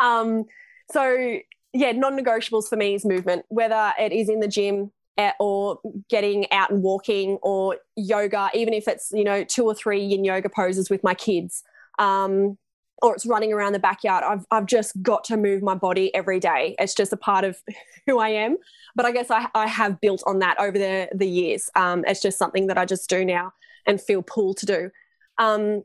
Um, 0.00 0.44
so 0.90 1.38
yeah, 1.74 1.92
non-negotiables 1.92 2.68
for 2.68 2.76
me 2.76 2.94
is 2.94 3.04
movement, 3.04 3.44
whether 3.48 3.92
it 3.98 4.12
is 4.12 4.28
in 4.28 4.40
the 4.40 4.48
gym 4.48 4.92
eh, 5.16 5.32
or 5.40 5.78
getting 6.10 6.50
out 6.52 6.70
and 6.70 6.82
walking 6.82 7.38
or 7.42 7.78
yoga, 7.96 8.50
even 8.54 8.74
if 8.74 8.88
it's 8.88 9.10
you 9.12 9.24
know 9.24 9.44
two 9.44 9.64
or 9.64 9.74
three 9.74 10.02
yin 10.02 10.24
yoga 10.24 10.48
poses 10.48 10.90
with 10.90 11.02
my 11.04 11.14
kids. 11.14 11.62
Um, 11.98 12.58
or 13.02 13.14
it's 13.14 13.26
running 13.26 13.52
around 13.52 13.72
the 13.72 13.78
backyard. 13.78 14.24
I've, 14.24 14.46
I've 14.50 14.66
just 14.66 15.02
got 15.02 15.24
to 15.24 15.36
move 15.36 15.62
my 15.62 15.74
body 15.74 16.14
every 16.14 16.40
day. 16.40 16.76
It's 16.78 16.94
just 16.94 17.12
a 17.12 17.16
part 17.16 17.44
of 17.44 17.58
who 18.06 18.18
I 18.18 18.28
am. 18.28 18.56
But 18.94 19.06
I 19.06 19.12
guess 19.12 19.30
I, 19.30 19.48
I 19.54 19.66
have 19.66 20.00
built 20.00 20.22
on 20.26 20.38
that 20.40 20.60
over 20.60 20.78
the, 20.78 21.08
the 21.14 21.28
years. 21.28 21.68
Um, 21.74 22.04
it's 22.06 22.22
just 22.22 22.38
something 22.38 22.68
that 22.68 22.78
I 22.78 22.84
just 22.84 23.08
do 23.10 23.24
now 23.24 23.52
and 23.86 24.00
feel 24.00 24.22
pulled 24.22 24.58
to 24.58 24.66
do. 24.66 24.90
Um, 25.38 25.82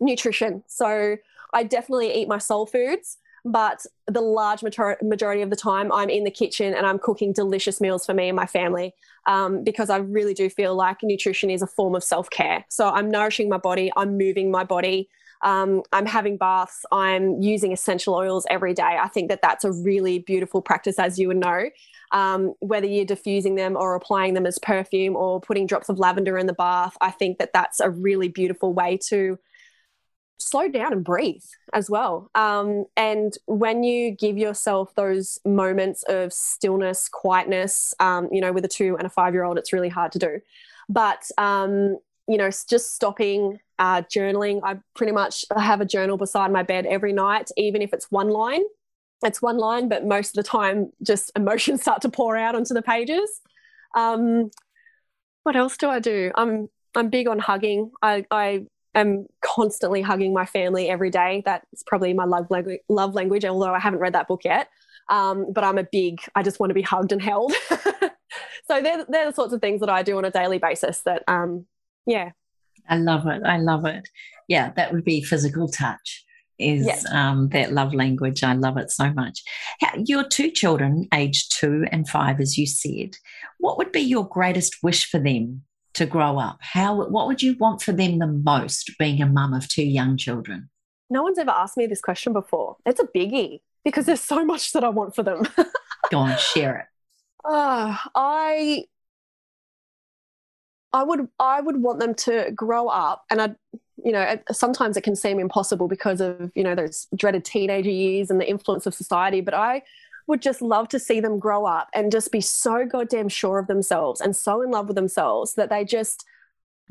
nutrition. 0.00 0.62
So 0.68 1.16
I 1.52 1.62
definitely 1.64 2.14
eat 2.14 2.28
my 2.28 2.38
soul 2.38 2.66
foods. 2.66 3.18
but 3.44 3.84
the 4.06 4.20
large 4.20 4.62
majority 4.62 5.42
of 5.42 5.50
the 5.50 5.56
time 5.56 5.90
I'm 5.90 6.08
in 6.08 6.22
the 6.24 6.30
kitchen 6.30 6.74
and 6.74 6.86
I'm 6.86 6.98
cooking 6.98 7.32
delicious 7.32 7.80
meals 7.80 8.06
for 8.06 8.14
me 8.14 8.28
and 8.28 8.36
my 8.36 8.46
family 8.46 8.94
um, 9.26 9.64
because 9.64 9.90
I 9.90 9.96
really 9.98 10.34
do 10.34 10.48
feel 10.48 10.74
like 10.76 10.98
nutrition 11.02 11.50
is 11.50 11.62
a 11.62 11.66
form 11.66 11.94
of 11.96 12.04
self 12.04 12.30
care. 12.30 12.64
So 12.68 12.88
I'm 12.88 13.10
nourishing 13.10 13.48
my 13.48 13.58
body, 13.58 13.90
I'm 13.96 14.16
moving 14.16 14.50
my 14.50 14.64
body. 14.64 15.08
Um, 15.42 15.82
I'm 15.92 16.06
having 16.06 16.36
baths. 16.36 16.84
I'm 16.92 17.40
using 17.40 17.72
essential 17.72 18.14
oils 18.14 18.46
every 18.48 18.74
day. 18.74 18.98
I 19.00 19.08
think 19.08 19.28
that 19.28 19.42
that's 19.42 19.64
a 19.64 19.72
really 19.72 20.20
beautiful 20.20 20.62
practice, 20.62 20.98
as 20.98 21.18
you 21.18 21.28
would 21.28 21.38
know. 21.38 21.70
Um, 22.12 22.54
whether 22.60 22.86
you're 22.86 23.06
diffusing 23.06 23.54
them 23.54 23.76
or 23.76 23.94
applying 23.94 24.34
them 24.34 24.46
as 24.46 24.58
perfume 24.58 25.16
or 25.16 25.40
putting 25.40 25.66
drops 25.66 25.88
of 25.88 25.98
lavender 25.98 26.36
in 26.38 26.46
the 26.46 26.52
bath, 26.52 26.96
I 27.00 27.10
think 27.10 27.38
that 27.38 27.52
that's 27.52 27.80
a 27.80 27.90
really 27.90 28.28
beautiful 28.28 28.72
way 28.72 28.98
to 29.08 29.38
slow 30.38 30.68
down 30.68 30.92
and 30.92 31.04
breathe 31.04 31.44
as 31.72 31.88
well. 31.88 32.30
Um, 32.34 32.84
and 32.96 33.32
when 33.46 33.82
you 33.82 34.10
give 34.10 34.36
yourself 34.36 34.94
those 34.94 35.38
moments 35.44 36.02
of 36.08 36.32
stillness, 36.32 37.08
quietness, 37.08 37.94
um, 38.00 38.28
you 38.32 38.40
know, 38.40 38.52
with 38.52 38.64
a 38.64 38.68
two 38.68 38.96
and 38.96 39.06
a 39.06 39.10
five 39.10 39.34
year 39.34 39.44
old, 39.44 39.58
it's 39.58 39.72
really 39.72 39.88
hard 39.88 40.12
to 40.12 40.18
do. 40.18 40.40
But, 40.88 41.30
um, 41.38 41.98
you 42.28 42.36
know, 42.36 42.50
just 42.50 42.94
stopping, 42.94 43.60
uh, 43.82 44.00
journaling. 44.02 44.60
I 44.62 44.76
pretty 44.94 45.12
much 45.12 45.44
have 45.56 45.80
a 45.80 45.84
journal 45.84 46.16
beside 46.16 46.52
my 46.52 46.62
bed 46.62 46.86
every 46.86 47.12
night, 47.12 47.50
even 47.56 47.82
if 47.82 47.92
it's 47.92 48.12
one 48.12 48.28
line. 48.28 48.62
It's 49.24 49.42
one 49.42 49.58
line, 49.58 49.88
but 49.88 50.06
most 50.06 50.28
of 50.28 50.44
the 50.44 50.48
time, 50.48 50.92
just 51.02 51.32
emotions 51.36 51.82
start 51.82 52.00
to 52.02 52.08
pour 52.08 52.36
out 52.36 52.54
onto 52.54 52.74
the 52.74 52.82
pages. 52.82 53.40
Um, 53.96 54.52
what 55.42 55.56
else 55.56 55.76
do 55.76 55.88
I 55.88 55.98
do? 55.98 56.30
I'm 56.36 56.68
I'm 56.94 57.08
big 57.08 57.26
on 57.26 57.40
hugging. 57.40 57.90
I, 58.02 58.24
I 58.30 58.66
am 58.94 59.26
constantly 59.40 60.00
hugging 60.00 60.32
my 60.32 60.46
family 60.46 60.88
every 60.88 61.10
day. 61.10 61.42
That's 61.44 61.82
probably 61.84 62.12
my 62.14 62.24
love 62.24 62.50
language, 62.50 62.80
love 62.88 63.14
language, 63.14 63.44
although 63.44 63.74
I 63.74 63.80
haven't 63.80 63.98
read 63.98 64.12
that 64.12 64.28
book 64.28 64.42
yet. 64.44 64.68
Um, 65.08 65.52
but 65.52 65.64
I'm 65.64 65.78
a 65.78 65.84
big, 65.90 66.20
I 66.36 66.42
just 66.42 66.60
want 66.60 66.70
to 66.70 66.74
be 66.74 66.82
hugged 66.82 67.10
and 67.10 67.20
held. 67.22 67.52
so 67.70 68.82
they're, 68.82 69.04
they're 69.08 69.26
the 69.26 69.32
sorts 69.34 69.54
of 69.54 69.60
things 69.60 69.80
that 69.80 69.88
I 69.88 70.02
do 70.02 70.18
on 70.18 70.24
a 70.24 70.30
daily 70.30 70.58
basis 70.58 71.00
that, 71.00 71.24
um, 71.26 71.66
yeah. 72.06 72.32
I 72.88 72.96
love 72.96 73.26
it. 73.26 73.42
I 73.44 73.58
love 73.58 73.84
it. 73.84 74.08
Yeah, 74.48 74.72
that 74.76 74.92
would 74.92 75.04
be 75.04 75.22
physical 75.22 75.68
touch 75.68 76.24
is 76.58 76.86
yes. 76.86 77.10
um, 77.10 77.48
that 77.50 77.72
love 77.72 77.94
language. 77.94 78.42
I 78.42 78.54
love 78.54 78.76
it 78.76 78.90
so 78.90 79.12
much. 79.12 79.42
Your 79.96 80.24
two 80.24 80.50
children, 80.50 81.08
age 81.12 81.48
two 81.48 81.84
and 81.90 82.08
five, 82.08 82.40
as 82.40 82.56
you 82.56 82.66
said, 82.66 83.16
what 83.58 83.78
would 83.78 83.92
be 83.92 84.00
your 84.00 84.28
greatest 84.28 84.82
wish 84.82 85.10
for 85.10 85.18
them 85.18 85.62
to 85.94 86.06
grow 86.06 86.38
up? 86.38 86.58
How 86.60 86.94
what 87.08 87.26
would 87.26 87.42
you 87.42 87.56
want 87.58 87.82
for 87.82 87.92
them 87.92 88.18
the 88.18 88.26
most 88.26 88.92
being 88.98 89.20
a 89.20 89.26
mum 89.26 89.52
of 89.54 89.68
two 89.68 89.84
young 89.84 90.16
children? 90.16 90.70
No 91.10 91.22
one's 91.22 91.38
ever 91.38 91.50
asked 91.50 91.76
me 91.76 91.86
this 91.86 92.00
question 92.00 92.32
before. 92.32 92.76
It's 92.86 93.00
a 93.00 93.06
biggie 93.06 93.60
because 93.84 94.06
there's 94.06 94.20
so 94.20 94.44
much 94.44 94.72
that 94.72 94.84
I 94.84 94.88
want 94.88 95.14
for 95.14 95.22
them. 95.22 95.42
Go 96.10 96.18
on, 96.18 96.36
share 96.38 96.78
it. 96.78 96.86
Uh, 97.44 97.96
I 98.14 98.84
I 100.92 101.02
would 101.02 101.28
I 101.38 101.60
would 101.60 101.82
want 101.82 102.00
them 102.00 102.14
to 102.14 102.50
grow 102.54 102.88
up 102.88 103.24
and 103.30 103.40
I 103.42 103.50
you 104.04 104.12
know 104.12 104.36
sometimes 104.50 104.96
it 104.96 105.02
can 105.02 105.16
seem 105.16 105.38
impossible 105.38 105.88
because 105.88 106.20
of 106.20 106.50
you 106.54 106.64
know 106.64 106.74
those 106.74 107.06
dreaded 107.14 107.44
teenager 107.44 107.90
years 107.90 108.30
and 108.30 108.40
the 108.40 108.48
influence 108.48 108.86
of 108.86 108.94
society 108.94 109.40
but 109.40 109.54
I 109.54 109.82
would 110.28 110.42
just 110.42 110.62
love 110.62 110.88
to 110.88 110.98
see 110.98 111.20
them 111.20 111.38
grow 111.38 111.66
up 111.66 111.88
and 111.94 112.12
just 112.12 112.30
be 112.30 112.40
so 112.40 112.86
goddamn 112.86 113.28
sure 113.28 113.58
of 113.58 113.66
themselves 113.66 114.20
and 114.20 114.36
so 114.36 114.62
in 114.62 114.70
love 114.70 114.86
with 114.86 114.96
themselves 114.96 115.54
that 115.54 115.68
they 115.70 115.84
just 115.84 116.24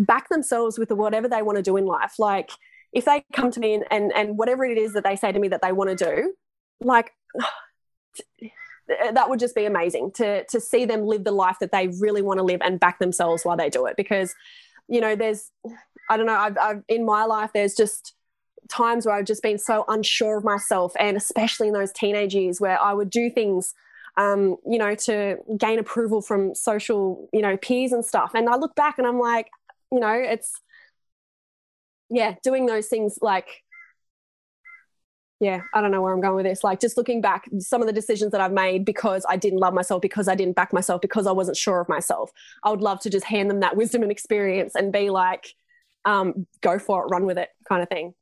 back 0.06 0.30
themselves 0.30 0.78
with 0.78 0.91
whatever 0.91 1.28
they 1.28 1.41
want 1.41 1.58
to 1.58 1.62
do 1.62 1.78
in 1.78 1.86
life. 1.86 2.16
Like 2.20 2.52
if 2.93 3.06
they 3.06 3.24
come 3.34 3.52
to 3.52 3.60
me 3.60 3.76
and, 3.76 3.86
and, 3.91 4.12
and 4.14 4.38
whatever 4.38 4.66
it 4.66 4.78
is 4.78 4.93
that 4.93 5.04
they 5.04 5.16
say 5.16 5.32
to 5.32 5.39
me 5.39 5.47
that 5.49 5.62
they 5.62 5.72
want 5.72 5.97
to 5.97 6.06
do, 6.06 6.34
like 6.82 7.12
that 8.88 9.30
would 9.30 9.40
just 9.40 9.56
be 9.56 9.66
amazing 9.66 10.12
to 10.12 10.44
to 10.46 10.60
see 10.60 10.86
them 10.86 11.06
live 11.06 11.24
the 11.24 11.32
life 11.32 11.58
that 11.60 11.72
they 11.72 11.88
really 12.00 12.22
want 12.22 12.40
to 12.40 12.44
live 12.44 12.62
and 12.62 12.80
back 12.80 13.00
themselves 13.00 13.44
while 13.44 13.58
they 13.58 13.70
do 13.70 13.86
it 13.86 13.96
because 13.96 14.34
you 14.88 15.00
know 15.00 15.16
there's 15.16 15.52
i 16.10 16.18
don't 16.18 16.26
know 16.26 16.36
I've, 16.36 16.58
I've 16.58 16.84
in 16.88 17.06
my 17.06 17.26
life 17.26 17.52
there's 17.54 17.76
just 17.76 18.16
times 18.72 19.06
where 19.06 19.16
I've 19.16 19.26
just 19.26 19.44
been 19.44 19.58
so 19.58 19.86
unsure 19.88 20.38
of 20.38 20.44
myself, 20.44 20.94
and 21.00 21.18
especially 21.18 21.68
in 21.68 21.74
those 21.74 21.92
teenage 21.92 22.34
years 22.34 22.60
where 22.60 22.82
I 22.82 22.94
would 22.94 23.10
do 23.10 23.30
things, 23.30 23.74
um, 24.18 24.58
you 24.66 24.78
know, 24.78 24.96
to 24.96 25.38
gain 25.58 25.78
approval 25.78 26.22
from 26.22 26.56
social, 26.56 27.30
you 27.34 27.42
know, 27.42 27.58
peers 27.58 27.92
and 27.92 28.04
stuff. 28.04 28.32
And 28.34 28.50
I 28.50 28.56
look 28.56 28.76
back 28.76 28.98
and 28.98 29.06
I'm 29.06 29.20
like, 29.20 29.50
you 29.92 30.00
know, 30.00 30.14
it's, 30.14 30.54
yeah, 32.10 32.36
doing 32.44 32.66
those 32.66 32.88
things 32.88 33.20
like, 33.22 33.64
yeah, 35.42 35.62
I 35.74 35.82
don't 35.82 35.89
know 35.89 36.04
where 36.04 36.14
I'm 36.14 36.22
going 36.22 36.36
with 36.36 36.46
this. 36.46 36.64
Like, 36.64 36.80
just 36.80 36.98
looking 36.98 37.20
back, 37.20 37.50
some 37.58 37.82
of 37.82 37.88
the 37.88 37.94
decisions 37.94 38.32
that 38.32 38.42
I've 38.42 38.52
made 38.52 38.86
because 38.86 39.26
I 39.28 39.38
didn't 39.38 39.58
love 39.58 39.74
myself, 39.74 40.00
because 40.00 40.28
I 40.28 40.36
didn't 40.36 40.56
back 40.56 40.72
myself, 40.72 41.02
because 41.02 41.26
I 41.26 41.32
wasn't 41.32 41.58
sure 41.58 41.82
of 41.82 41.89
myself. 41.89 42.30
I 42.64 42.70
would 42.70 42.82
love 42.82 43.00
to 43.00 43.10
just 43.10 43.26
hand 43.26 43.50
them 43.50 43.60
that 43.62 43.76
wisdom 43.76 44.04
and 44.04 44.12
experience 44.12 44.76
and 44.76 44.94
be 44.94 45.10
like, 45.10 45.56
um, 46.06 46.46
go 46.62 46.78
for 46.78 47.04
it, 47.04 47.08
run 47.10 47.26
with 47.26 47.39
it, 47.39 47.50
kind 47.68 47.82
of 47.82 47.89
thing. 47.89 48.14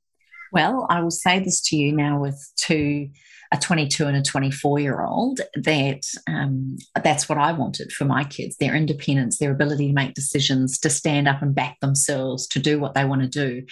Well, 0.53 0.88
I 0.89 1.01
will 1.01 1.11
say 1.11 1.39
this 1.39 1.59
to 1.70 1.76
you 1.76 1.91
now 1.91 2.20
with 2.22 2.41
two, 2.55 3.09
a 3.51 3.57
22 3.57 4.05
and 4.05 4.15
a 4.15 4.21
24 4.21 4.79
year 4.79 5.03
old, 5.03 5.41
that 5.55 6.01
um, 6.27 6.77
that's 7.03 7.27
what 7.27 7.39
I 7.39 7.51
wanted 7.51 7.91
for 7.91 8.05
my 8.05 8.23
kids 8.23 8.57
their 8.57 8.75
independence, 8.75 9.37
their 9.37 9.51
ability 9.51 9.87
to 9.87 9.93
make 9.93 10.13
decisions, 10.13 10.77
to 10.79 10.89
stand 10.89 11.27
up 11.27 11.41
and 11.41 11.55
back 11.55 11.79
themselves, 11.79 12.47
to 12.47 12.59
do 12.59 12.79
what 12.79 12.93
they 12.93 13.05
want 13.05 13.21
to 13.21 13.27
do. 13.27 13.65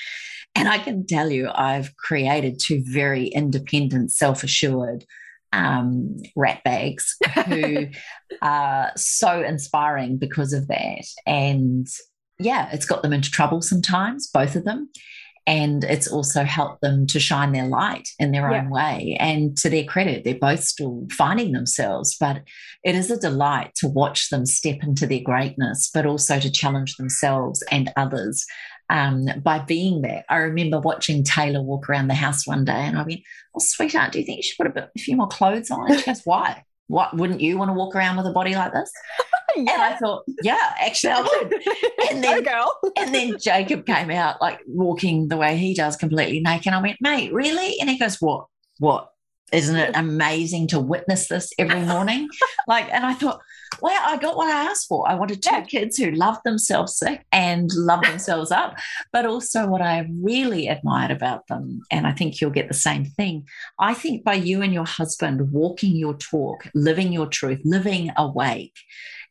And 0.55 0.67
I 0.67 0.79
can 0.79 1.05
tell 1.05 1.29
you, 1.29 1.49
I've 1.53 1.95
created 1.97 2.59
two 2.59 2.83
very 2.85 3.27
independent, 3.27 4.11
self 4.11 4.43
assured, 4.43 5.05
um, 5.53 6.17
rat 6.35 6.63
bags 6.63 7.15
who 7.45 7.87
are 8.41 8.91
so 8.95 9.43
inspiring 9.43 10.17
because 10.17 10.53
of 10.53 10.67
that. 10.69 11.05
And 11.27 11.87
yeah, 12.39 12.69
it's 12.71 12.85
got 12.85 13.03
them 13.03 13.13
into 13.13 13.29
trouble 13.29 13.61
sometimes, 13.61 14.27
both 14.27 14.55
of 14.55 14.63
them 14.63 14.89
and 15.47 15.85
it's 15.85 16.09
also 16.09 16.43
helped 16.43 16.81
them 16.81 17.07
to 17.07 17.21
shine 17.21 17.53
their 17.53 17.67
light 17.67 18.09
in 18.19 18.33
their 18.33 18.51
yeah. 18.51 18.59
own 18.59 18.69
way. 18.69 19.15
And 19.17 19.57
to 19.59 19.69
their 19.69 19.85
credit, 19.85 20.25
they're 20.25 20.35
both 20.35 20.59
still 20.59 21.07
finding 21.09 21.53
themselves, 21.53 22.17
but 22.19 22.43
it 22.83 22.95
is 22.95 23.09
a 23.09 23.17
delight 23.17 23.71
to 23.75 23.87
watch 23.87 24.29
them 24.29 24.45
step 24.45 24.83
into 24.83 25.07
their 25.07 25.21
greatness, 25.21 25.89
but 25.93 26.05
also 26.05 26.37
to 26.37 26.51
challenge 26.51 26.97
themselves 26.97 27.63
and 27.71 27.89
others 27.95 28.45
um, 28.89 29.27
by 29.41 29.59
being 29.59 30.01
there. 30.01 30.25
I 30.29 30.37
remember 30.37 30.81
watching 30.81 31.23
Taylor 31.23 31.61
walk 31.61 31.89
around 31.89 32.09
the 32.09 32.13
house 32.13 32.45
one 32.45 32.65
day 32.65 32.73
and 32.73 32.97
I 32.97 33.03
went, 33.03 33.21
Oh, 33.55 33.59
sweetheart, 33.59 34.11
do 34.11 34.19
you 34.19 34.25
think 34.25 34.37
you 34.37 34.43
should 34.43 34.57
put 34.57 34.67
a, 34.67 34.71
bit, 34.71 34.89
a 34.95 34.99
few 34.99 35.15
more 35.15 35.27
clothes 35.27 35.71
on? 35.71 35.89
And 35.89 35.99
she 35.99 36.05
goes, 36.05 36.21
Why? 36.25 36.63
What 36.87 37.15
wouldn't 37.15 37.41
you 37.41 37.57
want 37.57 37.69
to 37.69 37.73
walk 37.73 37.95
around 37.95 38.17
with 38.17 38.25
a 38.25 38.31
body 38.31 38.55
like 38.55 38.73
this? 38.73 38.91
yeah. 39.55 39.73
And 39.73 39.81
I 39.81 39.97
thought, 39.97 40.23
yeah, 40.41 40.73
actually 40.79 41.13
I 41.13 41.21
would. 41.21 41.53
And 42.09 42.23
then, 42.23 42.43
girl. 42.43 42.71
and 42.97 43.13
then 43.13 43.37
Jacob 43.39 43.85
came 43.85 44.09
out 44.11 44.41
like 44.41 44.59
walking 44.65 45.27
the 45.27 45.37
way 45.37 45.57
he 45.57 45.73
does, 45.73 45.97
completely 45.97 46.39
naked. 46.39 46.73
I 46.73 46.81
went, 46.81 46.97
mate, 47.01 47.33
really? 47.33 47.75
And 47.79 47.89
he 47.89 47.97
goes, 47.97 48.21
what? 48.21 48.45
What? 48.79 49.09
Isn't 49.51 49.75
it 49.75 49.95
amazing 49.95 50.67
to 50.69 50.79
witness 50.79 51.27
this 51.27 51.51
every 51.57 51.81
morning? 51.81 52.29
like, 52.67 52.87
and 52.91 53.05
I 53.05 53.13
thought, 53.13 53.41
well, 53.81 54.01
I 54.05 54.17
got 54.17 54.37
what 54.37 54.49
I 54.49 54.65
asked 54.65 54.87
for. 54.87 55.07
I 55.09 55.15
wanted 55.15 55.41
two 55.41 55.49
yeah. 55.51 55.61
kids 55.61 55.97
who 55.97 56.11
loved 56.11 56.41
themselves 56.43 56.97
sick 56.97 57.25
and 57.31 57.69
loved 57.73 58.05
themselves 58.05 58.51
up, 58.51 58.77
but 59.11 59.25
also 59.25 59.67
what 59.67 59.81
I 59.81 60.07
really 60.21 60.67
admired 60.67 61.11
about 61.11 61.47
them. 61.47 61.81
And 61.91 62.07
I 62.07 62.11
think 62.11 62.39
you'll 62.39 62.49
get 62.51 62.67
the 62.67 62.73
same 62.73 63.05
thing. 63.05 63.47
I 63.79 63.93
think 63.93 64.23
by 64.23 64.35
you 64.35 64.61
and 64.61 64.73
your 64.73 64.85
husband 64.85 65.51
walking 65.51 65.95
your 65.95 66.15
talk, 66.15 66.67
living 66.73 67.11
your 67.11 67.27
truth, 67.27 67.61
living 67.63 68.11
awake, 68.17 68.77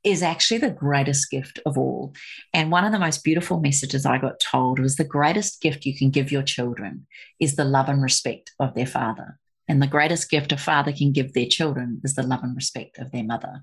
is 0.05 0.23
actually 0.23 0.59
the 0.59 0.71
greatest 0.71 1.31
gift 1.31 1.59
of 1.67 1.77
all. 1.77 2.15
And 2.55 2.71
one 2.71 2.85
of 2.85 2.93
the 2.93 2.99
most 2.99 3.25
beautiful 3.25 3.61
messages 3.61 4.07
I 4.07 4.19
got 4.19 4.39
told 4.39 4.79
was 4.79 4.95
the 4.97 5.05
greatest 5.05 5.61
gift 5.61 5.85
you 5.85 5.97
can 5.97 6.11
give 6.11 6.31
your 6.31 6.45
children 6.45 7.07
is 7.41 7.57
the 7.57 7.65
love 7.65 7.89
and 7.89 8.01
respect 8.01 8.53
of 8.61 8.75
their 8.75 8.87
father. 8.87 9.39
And 9.69 9.83
the 9.83 9.87
greatest 9.87 10.31
gift 10.31 10.53
a 10.53 10.57
father 10.57 10.93
can 10.93 11.13
give 11.13 11.33
their 11.33 11.47
children 11.47 12.01
is 12.05 12.15
the 12.15 12.23
love 12.23 12.43
and 12.43 12.55
respect 12.55 12.99
of 12.99 13.11
their 13.11 13.25
mother. 13.25 13.63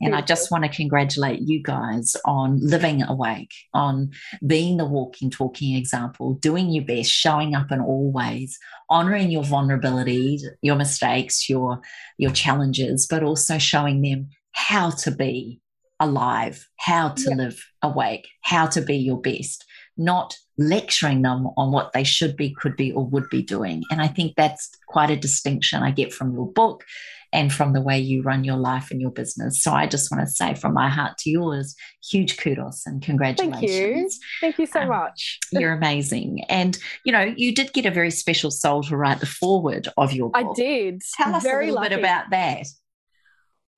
and 0.00 0.14
I 0.14 0.20
just 0.20 0.50
want 0.50 0.64
to 0.64 0.70
congratulate 0.70 1.40
you 1.42 1.62
guys 1.62 2.16
on 2.24 2.60
living 2.62 3.02
awake, 3.02 3.52
on 3.74 4.10
being 4.46 4.76
the 4.76 4.84
walking, 4.84 5.30
talking 5.30 5.76
example, 5.76 6.34
doing 6.34 6.70
your 6.70 6.84
best, 6.84 7.10
showing 7.10 7.54
up 7.54 7.72
in 7.72 7.80
all 7.80 8.12
ways, 8.12 8.58
honoring 8.88 9.30
your 9.30 9.42
vulnerabilities, 9.42 10.42
your 10.62 10.76
mistakes, 10.76 11.48
your 11.48 11.80
your 12.16 12.30
challenges, 12.30 13.06
but 13.08 13.22
also 13.22 13.58
showing 13.58 14.02
them 14.02 14.28
how 14.52 14.90
to 14.90 15.10
be 15.10 15.60
alive, 15.98 16.68
how 16.78 17.10
to 17.10 17.30
live 17.30 17.64
awake, 17.82 18.28
how 18.42 18.66
to 18.66 18.80
be 18.80 18.96
your 18.96 19.20
best, 19.20 19.64
not 19.96 20.36
lecturing 20.60 21.22
them 21.22 21.48
on 21.56 21.72
what 21.72 21.92
they 21.92 22.04
should 22.04 22.36
be, 22.36 22.54
could 22.54 22.76
be, 22.76 22.92
or 22.92 23.06
would 23.06 23.28
be 23.30 23.42
doing. 23.42 23.82
And 23.90 24.02
I 24.02 24.08
think 24.08 24.36
that's 24.36 24.70
quite 24.86 25.10
a 25.10 25.16
distinction 25.16 25.82
I 25.82 25.90
get 25.90 26.12
from 26.12 26.32
your 26.32 26.52
book 26.52 26.84
and 27.32 27.52
from 27.52 27.72
the 27.72 27.80
way 27.80 27.98
you 27.98 28.22
run 28.22 28.44
your 28.44 28.56
life 28.56 28.90
and 28.90 29.00
your 29.00 29.10
business. 29.10 29.62
So 29.62 29.72
I 29.72 29.86
just 29.86 30.10
want 30.10 30.26
to 30.26 30.32
say 30.32 30.54
from 30.54 30.74
my 30.74 30.88
heart 30.88 31.16
to 31.18 31.30
yours, 31.30 31.74
huge 32.08 32.36
kudos 32.36 32.82
and 32.86 33.00
congratulations. 33.00 33.60
Thank 33.60 33.72
you. 33.72 34.08
Thank 34.40 34.58
you 34.58 34.66
so 34.66 34.80
um, 34.80 34.88
much. 34.88 35.38
You're 35.52 35.72
amazing. 35.72 36.44
And, 36.48 36.76
you 37.04 37.12
know, 37.12 37.32
you 37.36 37.54
did 37.54 37.72
get 37.72 37.86
a 37.86 37.90
very 37.90 38.10
special 38.10 38.50
soul 38.50 38.82
to 38.84 38.96
write 38.96 39.20
the 39.20 39.26
foreword 39.26 39.88
of 39.96 40.12
your 40.12 40.30
book. 40.30 40.44
I 40.44 40.52
did. 40.54 41.02
Tell 41.16 41.34
us 41.34 41.42
very 41.42 41.68
a 41.68 41.72
little 41.72 41.82
lucky. 41.82 41.94
bit 41.94 41.98
about 42.00 42.30
that. 42.30 42.66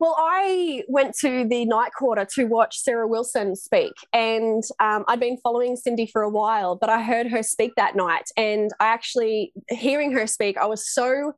Well, 0.03 0.17
I 0.19 0.83
went 0.89 1.15
to 1.21 1.47
the 1.47 1.65
night 1.65 1.93
quarter 1.97 2.27
to 2.35 2.47
watch 2.47 2.81
Sarah 2.81 3.07
Wilson 3.07 3.55
speak, 3.55 3.93
and 4.13 4.65
um, 4.81 5.05
I'd 5.07 5.21
been 5.21 5.37
following 5.37 5.77
Cindy 5.77 6.09
for 6.09 6.23
a 6.23 6.29
while, 6.29 6.75
but 6.75 6.91
I 6.91 7.01
heard 7.01 7.29
her 7.29 7.45
speak 7.45 7.75
that 7.77 7.95
night, 7.95 8.25
and 8.37 8.73
I 8.81 8.87
actually, 8.87 9.53
hearing 9.69 10.11
her 10.11 10.27
speak, 10.27 10.59
I 10.59 10.67
was 10.67 10.93
so 10.93 11.35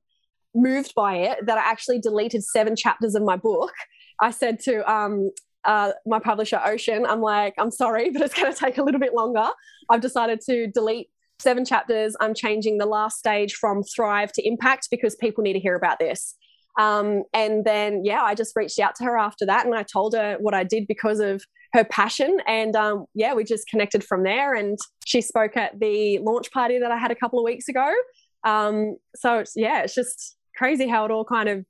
moved 0.55 0.95
by 0.95 1.17
it 1.17 1.45
that 1.45 1.59
I 1.59 1.61
actually 1.61 2.01
deleted 2.01 2.43
seven 2.43 2.75
chapters 2.75 3.15
of 3.15 3.23
my 3.23 3.37
book. 3.37 3.75
I 4.23 4.31
said 4.31 4.61
to 4.61 4.91
um, 4.91 5.31
uh, 5.67 5.93
my 6.07 6.19
publisher, 6.19 6.59
Ocean, 6.65 7.05
I'm 7.05 7.21
like, 7.21 7.53
I'm 7.59 7.71
sorry, 7.71 8.09
but 8.13 8.23
it's 8.23 8.33
going 8.33 8.51
to 8.51 8.59
take 8.59 8.79
a 8.79 8.83
little 8.83 8.99
bit 8.99 9.13
longer. 9.13 9.51
I've 9.91 10.01
decided 10.01 10.41
to 10.49 10.69
delete 10.69 11.09
seven 11.39 11.67
chapters. 11.67 12.17
I'm 12.19 12.33
changing 12.33 12.79
the 12.79 12.87
last 12.87 13.19
stage 13.19 13.53
from 13.53 13.83
thrive 13.83 14.33
to 14.33 14.49
impact 14.49 14.89
because 14.91 15.17
people 15.17 15.45
need 15.45 15.53
to 15.53 15.61
hear 15.61 15.77
about 15.77 15.99
this. 15.99 16.35
Um, 16.79 17.23
and 17.33 17.65
then, 17.65 18.05
yeah, 18.05 18.23
I 18.23 18.35
just 18.35 18.55
reached 18.57 18.79
out 18.79 18.95
to 18.97 19.05
her 19.05 19.17
after 19.17 19.47
that 19.47 19.65
and 19.67 19.75
I 19.75 19.83
told 19.85 20.15
her 20.15 20.37
what 20.41 20.55
I 20.55 20.65
did 20.65 20.87
because 20.87 21.21
of 21.21 21.43
her 21.73 21.85
passion. 21.85 22.39
And 22.47 22.75
um, 22.77 23.07
yeah, 23.15 23.35
we 23.35 23.45
just 23.45 23.69
connected 23.69 24.05
from 24.05 24.23
there. 24.23 24.55
And 24.55 24.79
she 25.05 25.21
spoke 25.21 25.57
at 25.57 25.79
the 25.79 26.19
launch 26.19 26.51
party 26.53 26.79
that 26.79 26.91
I 26.91 26.97
had 26.97 27.11
a 27.11 27.17
couple 27.17 27.39
of 27.39 27.45
weeks 27.45 27.69
ago. 27.69 27.93
Um, 28.45 28.97
so, 29.15 29.45
yeah, 29.57 29.83
it's 29.83 29.95
just 29.95 30.37
crazy 30.57 30.89
how 30.89 31.05
it 31.05 31.11
all 31.11 31.25
kind 31.25 31.49
of 31.49 31.65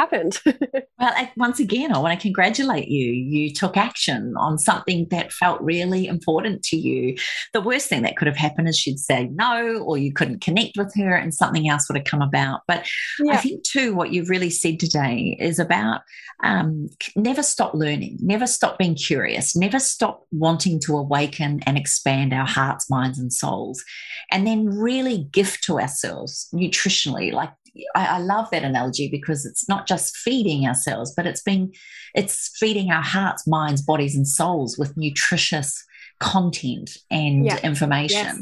happened. 0.00 0.40
well, 0.98 1.30
once 1.36 1.60
again, 1.60 1.92
I 1.92 1.98
want 1.98 2.18
to 2.18 2.22
congratulate 2.22 2.88
you. 2.88 3.12
You 3.12 3.52
took 3.52 3.76
action 3.76 4.34
on 4.36 4.58
something 4.58 5.06
that 5.10 5.32
felt 5.32 5.60
really 5.60 6.06
important 6.06 6.62
to 6.64 6.76
you. 6.76 7.16
The 7.52 7.60
worst 7.60 7.88
thing 7.88 8.02
that 8.02 8.16
could 8.16 8.28
have 8.28 8.36
happened 8.36 8.68
is 8.68 8.78
she'd 8.78 8.98
say 8.98 9.28
no, 9.32 9.78
or 9.78 9.98
you 9.98 10.12
couldn't 10.12 10.40
connect 10.40 10.76
with 10.76 10.94
her 10.96 11.14
and 11.14 11.34
something 11.34 11.68
else 11.68 11.88
would 11.88 11.98
have 11.98 12.06
come 12.06 12.22
about. 12.22 12.60
But 12.66 12.88
yeah. 13.22 13.34
I 13.34 13.36
think, 13.36 13.64
too, 13.64 13.94
what 13.94 14.12
you've 14.12 14.30
really 14.30 14.50
said 14.50 14.80
today 14.80 15.36
is 15.38 15.58
about 15.58 16.00
um, 16.42 16.88
never 17.16 17.42
stop 17.42 17.74
learning, 17.74 18.18
never 18.20 18.46
stop 18.46 18.78
being 18.78 18.94
curious, 18.94 19.54
never 19.54 19.78
stop 19.78 20.26
wanting 20.32 20.80
to 20.86 20.96
awaken 20.96 21.60
and 21.66 21.76
expand 21.76 22.32
our 22.32 22.46
hearts, 22.46 22.88
minds, 22.88 23.18
and 23.18 23.32
souls. 23.32 23.84
And 24.30 24.46
then 24.46 24.66
really 24.66 25.24
gift 25.32 25.64
to 25.64 25.78
ourselves 25.78 26.48
nutritionally, 26.54 27.32
like 27.32 27.52
I, 27.94 28.06
I, 28.06 28.18
love 28.18 28.50
that 28.50 28.64
analogy 28.64 29.08
because 29.08 29.46
it's 29.46 29.68
not 29.68 29.86
just 29.86 30.16
feeding 30.16 30.66
ourselves, 30.66 31.12
but 31.16 31.26
it's 31.26 31.42
being 31.42 31.74
it's 32.14 32.56
feeding 32.58 32.90
our 32.90 33.02
hearts, 33.02 33.46
minds, 33.46 33.82
bodies, 33.82 34.16
and 34.16 34.26
souls 34.26 34.76
with 34.78 34.96
nutritious 34.96 35.84
content 36.18 36.98
and 37.10 37.46
yeah. 37.46 37.58
information. 37.62 38.18
Yes. 38.18 38.38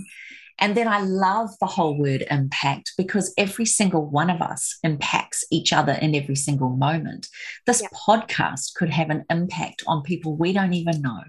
And 0.61 0.77
then 0.77 0.89
I 0.89 1.01
love 1.01 1.51
the 1.61 1.67
whole 1.67 1.99
word 1.99 2.25
impact 2.31 2.93
because 2.97 3.33
every 3.39 3.67
single 3.67 4.09
one 4.09 4.31
of 4.31 4.41
us 4.41 4.79
impacts 4.83 5.45
each 5.51 5.73
other 5.73 5.93
in 5.93 6.15
every 6.15 6.37
single 6.37 6.71
moment. 6.71 7.29
This 7.67 7.83
yeah. 7.83 7.89
podcast 7.97 8.75
could 8.75 8.91
have 8.91 9.11
an 9.11 9.25
impact 9.31 9.83
on 9.87 10.03
people 10.03 10.37
we 10.37 10.53
don't 10.53 10.75
even 10.75 11.01
know. 11.01 11.23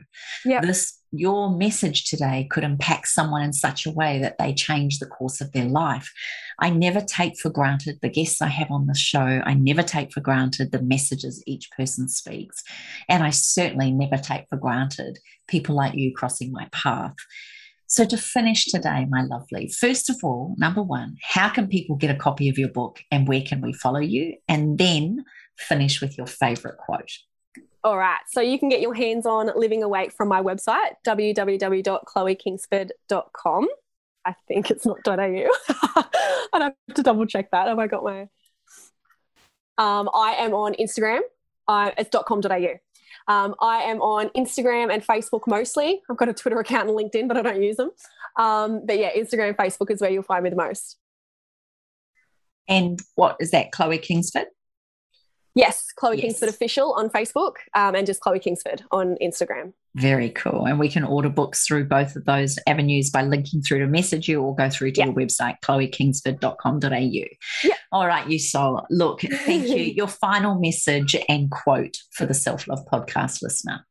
Yeah. 0.46 0.62
This 0.62 1.00
your 1.12 1.50
message 1.50 2.06
today 2.06 2.48
could 2.52 2.64
impact 2.64 3.08
someone 3.08 3.42
in 3.42 3.54
such 3.54 3.86
a 3.86 3.92
way 3.92 4.20
that 4.20 4.38
they 4.38 4.54
change 4.54 5.00
the 5.00 5.08
course 5.08 5.42
of 5.42 5.52
their 5.52 5.66
life. 5.66 6.12
I 6.60 6.70
never 6.70 7.02
take 7.02 7.40
for 7.40 7.50
granted 7.50 7.98
the 8.02 8.10
guests 8.10 8.42
I 8.42 8.48
have 8.48 8.70
on 8.70 8.86
the 8.86 8.94
show. 8.94 9.42
I 9.44 9.56
never 9.56 9.82
take 9.82 10.12
for 10.12 10.22
granted 10.22 10.72
the 10.72 10.82
messages 10.82 11.44
each 11.48 11.70
person 11.76 12.10
speaks. 12.10 12.64
And 13.08 13.24
I 13.24 13.32
certainly 13.32 13.92
never 13.92 14.18
take 14.18 14.46
for 14.50 14.58
granted 14.58 15.18
people 15.48 15.76
like 15.76 15.96
you 15.96 16.14
crossing 16.14 16.52
my 16.52 16.68
path. 16.72 17.16
So, 17.92 18.06
to 18.06 18.18
finish 18.18 18.66
today, 18.66 19.08
my 19.10 19.24
lovely, 19.24 19.68
first 19.68 20.12
of 20.12 20.18
all, 20.24 20.54
number 20.60 20.84
one, 20.84 21.18
how 21.24 21.50
can 21.50 21.68
people 21.68 21.96
get 21.96 22.12
a 22.12 22.16
copy 22.16 22.48
of 22.48 22.60
your 22.60 22.70
book 22.70 23.00
and 23.10 23.28
where 23.28 23.42
can 23.42 23.62
we 23.62 23.74
follow 23.74 24.00
you? 24.00 24.36
And 24.48 24.78
then 24.78 25.26
finish 25.58 26.00
with 26.00 26.16
your 26.16 26.28
favorite 26.28 26.78
quote. 26.78 27.10
All 27.84 27.98
right. 27.98 28.20
So 28.28 28.42
you 28.42 28.60
can 28.60 28.70
get 28.70 28.82
your 28.82 28.94
hands 28.94 29.26
on 29.26 29.50
Living 29.56 29.82
Awake 29.82 30.12
from 30.12 30.28
my 30.28 30.40
website, 30.40 30.98
www.chloekingsford.com. 31.08 33.68
I 34.24 34.36
think 34.48 34.70
it's 34.70 34.86
not 34.86 35.00
.au. 35.08 35.14
I'd 36.54 36.62
have 36.62 36.76
to 36.94 37.02
double 37.02 37.26
check 37.26 37.50
that. 37.52 37.70
Have 37.70 37.80
I 37.80 37.88
got 37.88 38.04
my... 38.04 38.28
Um, 39.80 40.12
I 40.14 40.36
am 40.40 40.54
on 40.54 40.76
Instagram. 40.76 41.22
I, 41.68 41.92
it's 41.98 42.16
.com.au. 42.28 42.80
Um, 43.30 43.54
I 43.62 43.84
am 43.84 44.02
on 44.02 44.30
Instagram 44.30 44.92
and 44.92 45.06
Facebook 45.06 45.42
mostly. 45.48 46.02
I've 46.10 46.18
got 46.18 46.30
a 46.30 46.34
Twitter 46.34 46.60
account 46.60 46.90
and 46.90 46.98
LinkedIn, 46.98 47.28
but 47.28 47.38
I 47.38 47.44
don't 47.44 47.62
use 47.62 47.78
them. 47.78 47.92
Um, 48.38 48.86
but 48.86 48.98
yeah, 48.98 49.12
Instagram 49.16 49.56
Facebook 49.56 49.92
is 49.92 50.02
where 50.02 50.10
you'll 50.10 50.24
find 50.24 50.44
me 50.44 50.50
the 50.50 50.56
most. 50.56 50.98
And 52.68 53.00
what 53.16 53.38
is 53.40 53.52
that, 53.52 53.72
Chloe 53.72 54.00
Kingsford? 54.00 54.48
Yes, 55.56 55.88
Chloe 55.96 56.16
yes. 56.16 56.24
Kingsford 56.24 56.50
Official 56.50 56.94
on 56.94 57.10
Facebook 57.10 57.56
um, 57.76 57.96
and 57.96 58.06
just 58.06 58.22
Chloe 58.22 58.40
Kingsford 58.40 58.84
on 58.92 59.18
Instagram. 59.22 59.74
Very 59.96 60.30
cool. 60.30 60.66
And 60.66 60.80
we 60.80 60.90
can 60.90 61.04
order 61.04 61.30
books 61.30 61.66
through 61.66 61.86
both 61.86 62.16
of 62.16 62.26
those 62.26 62.60
avenues 62.68 63.10
by 63.10 63.24
linking 63.24 63.62
through 63.62 63.80
to 63.80 63.88
message 63.88 64.30
you 64.30 64.42
or 64.42 64.56
go 64.56 64.70
through 64.70 64.92
to 64.92 65.00
yep. 65.00 65.08
your 65.08 65.16
website, 65.16 65.56
chloekingsford.com.au. 65.64 67.28
Yep. 67.64 67.78
All 67.92 68.08
right, 68.08 68.28
you 68.30 68.38
soul. 68.38 68.86
Look, 68.90 69.22
thank 69.22 69.68
you. 69.68 69.78
Your 70.00 70.08
final 70.08 70.60
message 70.60 71.16
and 71.28 71.50
quote 71.50 71.98
for 72.12 72.26
the 72.26 72.34
Self 72.36 72.68
Love 72.68 72.86
Podcast 72.86 73.42
listener. 73.42 73.86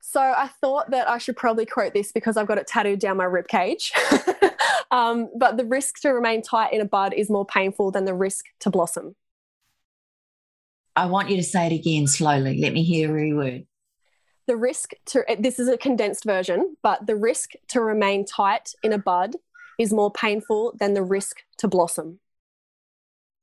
So 0.00 0.20
I 0.20 0.48
thought 0.60 0.90
that 0.90 1.08
I 1.08 1.18
should 1.18 1.36
probably 1.36 1.66
quote 1.66 1.94
this 1.94 2.12
because 2.12 2.36
I've 2.36 2.46
got 2.46 2.58
it 2.58 2.66
tattooed 2.66 2.98
down 3.00 3.16
my 3.16 3.24
rib 3.24 3.48
cage. 3.48 3.92
um, 4.90 5.28
but 5.38 5.56
the 5.56 5.64
risk 5.64 6.00
to 6.00 6.10
remain 6.10 6.42
tight 6.42 6.72
in 6.72 6.80
a 6.80 6.84
bud 6.84 7.12
is 7.14 7.30
more 7.30 7.44
painful 7.44 7.90
than 7.90 8.06
the 8.06 8.14
risk 8.14 8.46
to 8.60 8.70
blossom. 8.70 9.14
I 11.00 11.06
want 11.06 11.30
you 11.30 11.36
to 11.38 11.42
say 11.42 11.66
it 11.66 11.72
again 11.72 12.06
slowly. 12.06 12.60
Let 12.60 12.74
me 12.74 12.82
hear 12.82 13.08
every 13.08 13.32
word. 13.32 13.64
The 14.46 14.56
risk 14.56 14.90
to, 15.06 15.24
this 15.38 15.58
is 15.58 15.66
a 15.66 15.78
condensed 15.78 16.24
version, 16.24 16.76
but 16.82 17.06
the 17.06 17.16
risk 17.16 17.52
to 17.68 17.80
remain 17.80 18.26
tight 18.26 18.74
in 18.82 18.92
a 18.92 18.98
bud 18.98 19.36
is 19.78 19.94
more 19.94 20.12
painful 20.12 20.74
than 20.78 20.92
the 20.92 21.02
risk 21.02 21.38
to 21.56 21.68
blossom. 21.68 22.20